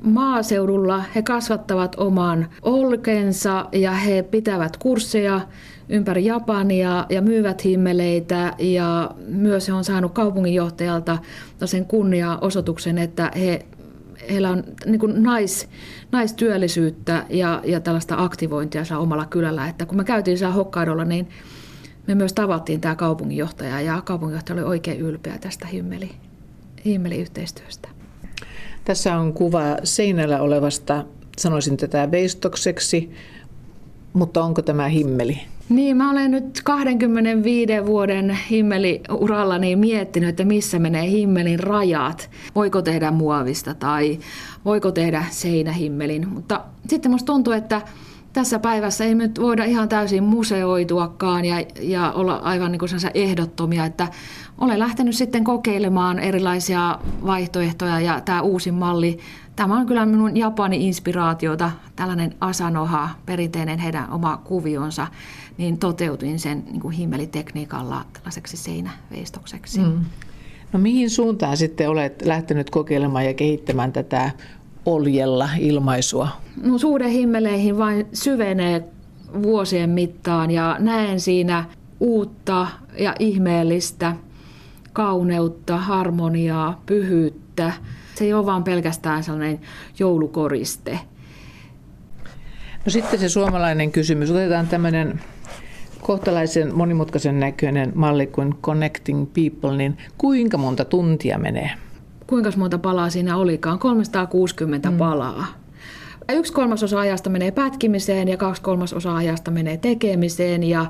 maaseudulla. 0.09 1.03
He 1.15 1.21
kasvattavat 1.21 1.95
oman 1.99 2.47
olkensa 2.61 3.65
ja 3.71 3.91
he 3.91 4.23
pitävät 4.23 4.77
kursseja 4.77 5.41
ympäri 5.89 6.25
Japania 6.25 7.05
ja 7.09 7.21
myyvät 7.21 7.65
himmeleitä 7.65 8.53
ja 8.59 9.11
myös 9.27 9.67
he 9.67 9.73
on 9.73 9.83
saanut 9.83 10.11
kaupunginjohtajalta 10.11 11.17
sen 11.65 11.85
kunnia-osoituksen, 11.85 12.97
että 12.97 13.31
he, 13.35 13.65
heillä 14.29 14.49
on 14.49 14.63
niin 14.85 14.99
kuin 14.99 15.23
nais, 15.23 15.69
naistyöllisyyttä 16.11 17.25
ja, 17.29 17.61
ja 17.65 17.79
tällaista 17.79 18.15
aktivointia 18.17 18.85
siellä 18.85 19.01
omalla 19.01 19.25
kylällä. 19.25 19.67
Että 19.67 19.85
kun 19.85 19.97
me 19.97 20.03
käytiin 20.03 20.37
siellä 20.37 20.53
Hokkaidolla, 20.53 21.05
niin 21.05 21.29
me 22.07 22.15
myös 22.15 22.33
tavattiin 22.33 22.81
tämä 22.81 22.95
kaupunginjohtaja 22.95 23.81
ja 23.81 24.01
kaupunginjohtaja 24.01 24.55
oli 24.55 24.63
oikein 24.63 24.99
ylpeä 24.99 25.37
tästä 25.37 25.67
himmeli, 25.67 26.11
himmeliyhteistyöstä. 26.85 27.96
Tässä 28.87 29.17
on 29.17 29.33
kuva 29.33 29.61
seinällä 29.83 30.41
olevasta, 30.41 31.05
sanoisin 31.37 31.77
tätä 31.77 32.11
veistokseksi, 32.11 33.11
mutta 34.13 34.43
onko 34.43 34.61
tämä 34.61 34.87
himmeli? 34.87 35.41
Niin, 35.69 35.97
mä 35.97 36.11
olen 36.11 36.31
nyt 36.31 36.61
25 36.63 37.85
vuoden 37.85 38.37
himmeliurallani 38.49 39.75
miettinyt, 39.75 40.29
että 40.29 40.45
missä 40.45 40.79
menee 40.79 41.09
himmelin 41.09 41.59
rajat. 41.59 42.29
Voiko 42.55 42.81
tehdä 42.81 43.11
muovista 43.11 43.73
tai 43.73 44.19
voiko 44.65 44.91
tehdä 44.91 45.25
seinähimmelin. 45.29 46.27
Mutta 46.29 46.61
sitten 46.87 47.11
musta 47.11 47.25
tuntuu, 47.33 47.53
että 47.53 47.81
tässä 48.33 48.59
päivässä 48.59 49.05
ei 49.05 49.15
nyt 49.15 49.39
voida 49.41 49.63
ihan 49.63 49.89
täysin 49.89 50.23
museoituakaan 50.23 51.45
ja, 51.45 51.65
ja 51.81 52.11
olla 52.11 52.35
aivan 52.35 52.71
niin 52.71 52.79
kuin 52.79 52.89
ehdottomia, 53.13 53.85
että 53.85 54.07
olen 54.57 54.79
lähtenyt 54.79 55.15
sitten 55.15 55.43
kokeilemaan 55.43 56.19
erilaisia 56.19 56.99
vaihtoehtoja 57.25 57.99
ja 57.99 58.21
tämä 58.21 58.41
uusi 58.41 58.71
malli, 58.71 59.19
tämä 59.55 59.79
on 59.79 59.85
kyllä 59.85 60.05
minun 60.05 60.37
Japani 60.37 60.87
inspiraatiota, 60.87 61.71
tällainen 61.95 62.35
asanoha, 62.41 63.09
perinteinen 63.25 63.79
heidän 63.79 64.11
oma 64.11 64.37
kuvionsa, 64.37 65.07
niin 65.57 65.77
toteutin 65.77 66.39
sen 66.39 66.63
niin 66.65 66.81
kuin 66.81 66.91
himmelitekniikalla 66.91 68.05
tällaiseksi 68.13 68.57
seinäveistokseksi. 68.57 69.79
Mm. 69.79 70.05
No 70.73 70.79
mihin 70.79 71.09
suuntaan 71.09 71.57
sitten 71.57 71.89
olet 71.89 72.21
lähtenyt 72.25 72.69
kokeilemaan 72.69 73.25
ja 73.25 73.33
kehittämään 73.33 73.93
tätä 73.93 74.31
oljella 74.85 75.49
ilmaisua? 75.59 76.27
No 76.63 76.77
suhde 76.77 77.09
himmeleihin 77.09 77.77
vain 77.77 78.07
syvenee 78.13 78.83
vuosien 79.43 79.89
mittaan 79.89 80.51
ja 80.51 80.75
näen 80.79 81.19
siinä 81.19 81.65
uutta 81.99 82.67
ja 82.99 83.15
ihmeellistä 83.19 84.15
kauneutta, 84.97 85.77
harmoniaa, 85.77 86.81
pyhyyttä. 86.85 87.73
Se 88.15 88.25
ei 88.25 88.33
ole 88.33 88.45
vaan 88.45 88.63
pelkästään 88.63 89.23
sellainen 89.23 89.59
joulukoriste. 89.99 90.99
No 92.85 92.89
sitten 92.89 93.19
se 93.19 93.29
suomalainen 93.29 93.91
kysymys. 93.91 94.31
Otetaan 94.31 94.67
tämmöinen 94.67 95.21
kohtalaisen 96.01 96.75
monimutkaisen 96.75 97.39
näköinen 97.39 97.91
malli 97.95 98.27
kuin 98.27 98.55
Connecting 98.61 99.27
People, 99.33 99.77
niin 99.77 99.97
kuinka 100.17 100.57
monta 100.57 100.85
tuntia 100.85 101.37
menee? 101.37 101.71
Kuinka 102.27 102.51
monta 102.57 102.77
palaa 102.77 103.09
siinä 103.09 103.37
olikaan? 103.37 103.79
360 103.79 104.91
mm. 104.91 104.97
palaa. 104.97 105.45
Yksi 106.29 106.53
kolmasosa 106.53 106.99
ajasta 106.99 107.29
menee 107.29 107.51
pätkimiseen 107.51 108.27
ja 108.27 108.37
kaksi 108.37 108.61
kolmasosa 108.61 109.15
ajasta 109.15 109.51
menee 109.51 109.77
tekemiseen 109.77 110.63
ja 110.63 110.85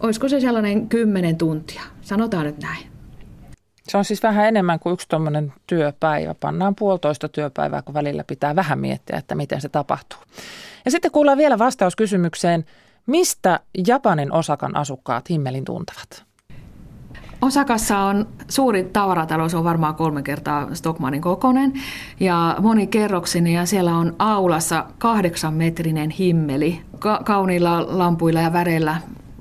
olisiko 0.00 0.28
se 0.28 0.40
sellainen 0.40 0.88
kymmenen 0.88 1.36
tuntia? 1.36 1.82
Sanotaan 2.06 2.46
nyt 2.46 2.62
näin. 2.62 2.86
Se 3.88 3.98
on 3.98 4.04
siis 4.04 4.22
vähän 4.22 4.48
enemmän 4.48 4.78
kuin 4.78 4.92
yksi 4.92 5.08
tuommoinen 5.08 5.52
työpäivä. 5.66 6.34
Pannaan 6.34 6.74
puolitoista 6.74 7.28
työpäivää, 7.28 7.82
kun 7.82 7.94
välillä 7.94 8.24
pitää 8.24 8.56
vähän 8.56 8.78
miettiä, 8.78 9.16
että 9.16 9.34
miten 9.34 9.60
se 9.60 9.68
tapahtuu. 9.68 10.18
Ja 10.84 10.90
sitten 10.90 11.10
kuullaan 11.10 11.38
vielä 11.38 11.58
vastaus 11.58 11.96
kysymykseen, 11.96 12.64
mistä 13.06 13.60
Japanin 13.86 14.32
Osakan 14.32 14.76
asukkaat 14.76 15.30
himmelin 15.30 15.64
tuntevat? 15.64 16.24
Osakassa 17.42 17.98
on 17.98 18.28
suuri 18.48 18.84
tavaratalous, 18.84 19.54
on 19.54 19.64
varmaan 19.64 19.94
kolme 19.94 20.22
kertaa 20.22 20.74
Stockmanin 20.74 21.22
kokoinen 21.22 21.72
ja 22.20 22.56
monikerroksinen 22.60 23.52
ja 23.52 23.66
siellä 23.66 23.96
on 23.96 24.16
aulassa 24.18 24.86
kahdeksan 24.98 25.54
metrinen 25.54 26.10
himmeli 26.10 26.80
ka- 26.98 27.20
kauniilla 27.24 27.98
lampuilla 27.98 28.40
ja 28.40 28.52
väreillä 28.52 28.96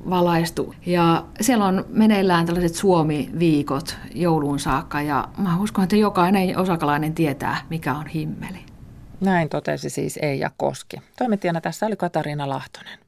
valaistu. 0.09 0.75
Ja 0.85 1.25
siellä 1.41 1.65
on 1.65 1.85
meneillään 1.89 2.45
tällaiset 2.45 2.75
Suomi-viikot 2.75 3.97
jouluun 4.15 4.59
saakka 4.59 5.01
ja 5.01 5.27
mä 5.37 5.57
uskon, 5.59 5.83
että 5.83 5.95
jokainen 5.95 6.57
osakalainen 6.57 7.13
tietää, 7.13 7.57
mikä 7.69 7.95
on 7.95 8.07
himmeli. 8.07 8.59
Näin 9.21 9.49
totesi 9.49 9.89
siis 9.89 10.19
Eija 10.21 10.51
Koski. 10.57 10.97
Toimittajana 11.17 11.61
tässä 11.61 11.85
oli 11.85 11.95
Katariina 11.95 12.49
Lahtonen. 12.49 12.99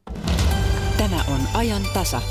Tämä 0.97 1.17
on 1.27 1.39
ajan 1.53 1.81
tasa. 1.93 2.21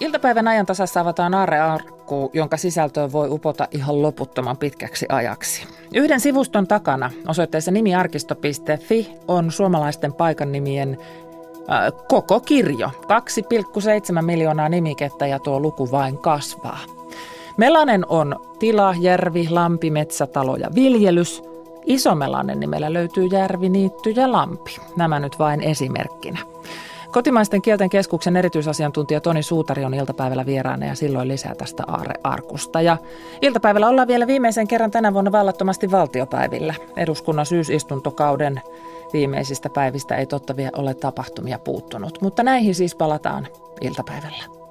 Iltapäivän 0.00 0.48
ajan 0.48 0.66
tasassa 0.66 1.00
avataan 1.00 1.34
aarrearkku, 1.34 2.30
jonka 2.32 2.56
sisältöön 2.56 3.12
voi 3.12 3.28
upota 3.28 3.68
ihan 3.70 4.02
loputtoman 4.02 4.56
pitkäksi 4.56 5.06
ajaksi. 5.08 5.66
Yhden 5.94 6.20
sivuston 6.20 6.66
takana 6.66 7.10
osoitteessa 7.28 7.70
nimiarkisto.fi 7.70 9.14
on 9.28 9.52
suomalaisten 9.52 10.12
paikannimien 10.12 10.98
koko 12.08 12.40
kirjo. 12.40 12.90
2,7 14.16 14.22
miljoonaa 14.22 14.68
nimikettä 14.68 15.26
ja 15.26 15.38
tuo 15.38 15.60
luku 15.60 15.90
vain 15.90 16.18
kasvaa. 16.18 16.78
Melanen 17.56 18.06
on 18.08 18.36
tila, 18.58 18.94
järvi, 19.00 19.48
lampi, 19.50 19.90
metsätalo 19.90 20.56
ja 20.56 20.68
viljelys. 20.74 21.42
Isomelanen 21.86 22.60
nimellä 22.60 22.92
löytyy 22.92 23.26
järvi, 23.26 23.68
niitty 23.68 24.10
ja 24.10 24.32
lampi. 24.32 24.76
Nämä 24.96 25.20
nyt 25.20 25.38
vain 25.38 25.60
esimerkkinä. 25.60 26.38
Kotimaisten 27.12 27.62
kielten 27.62 27.90
keskuksen 27.90 28.36
erityisasiantuntija 28.36 29.20
Toni 29.20 29.42
Suutari 29.42 29.84
on 29.84 29.94
iltapäivällä 29.94 30.46
vieraana 30.46 30.86
ja 30.86 30.94
silloin 30.94 31.28
lisää 31.28 31.54
tästä 31.54 31.82
Aare-arkusta. 31.86 32.80
Ja 32.80 32.96
iltapäivällä 33.42 33.88
ollaan 33.88 34.08
vielä 34.08 34.26
viimeisen 34.26 34.68
kerran 34.68 34.90
tänä 34.90 35.12
vuonna 35.12 35.32
vallattomasti 35.32 35.90
valtiopäivillä. 35.90 36.74
Eduskunnan 36.96 37.46
syysistuntokauden 37.46 38.60
viimeisistä 39.12 39.70
päivistä 39.70 40.16
ei 40.16 40.26
totta 40.26 40.56
vielä 40.56 40.70
ole 40.76 40.94
tapahtumia 40.94 41.58
puuttunut, 41.58 42.20
mutta 42.20 42.42
näihin 42.42 42.74
siis 42.74 42.94
palataan 42.94 43.48
iltapäivällä. 43.80 44.61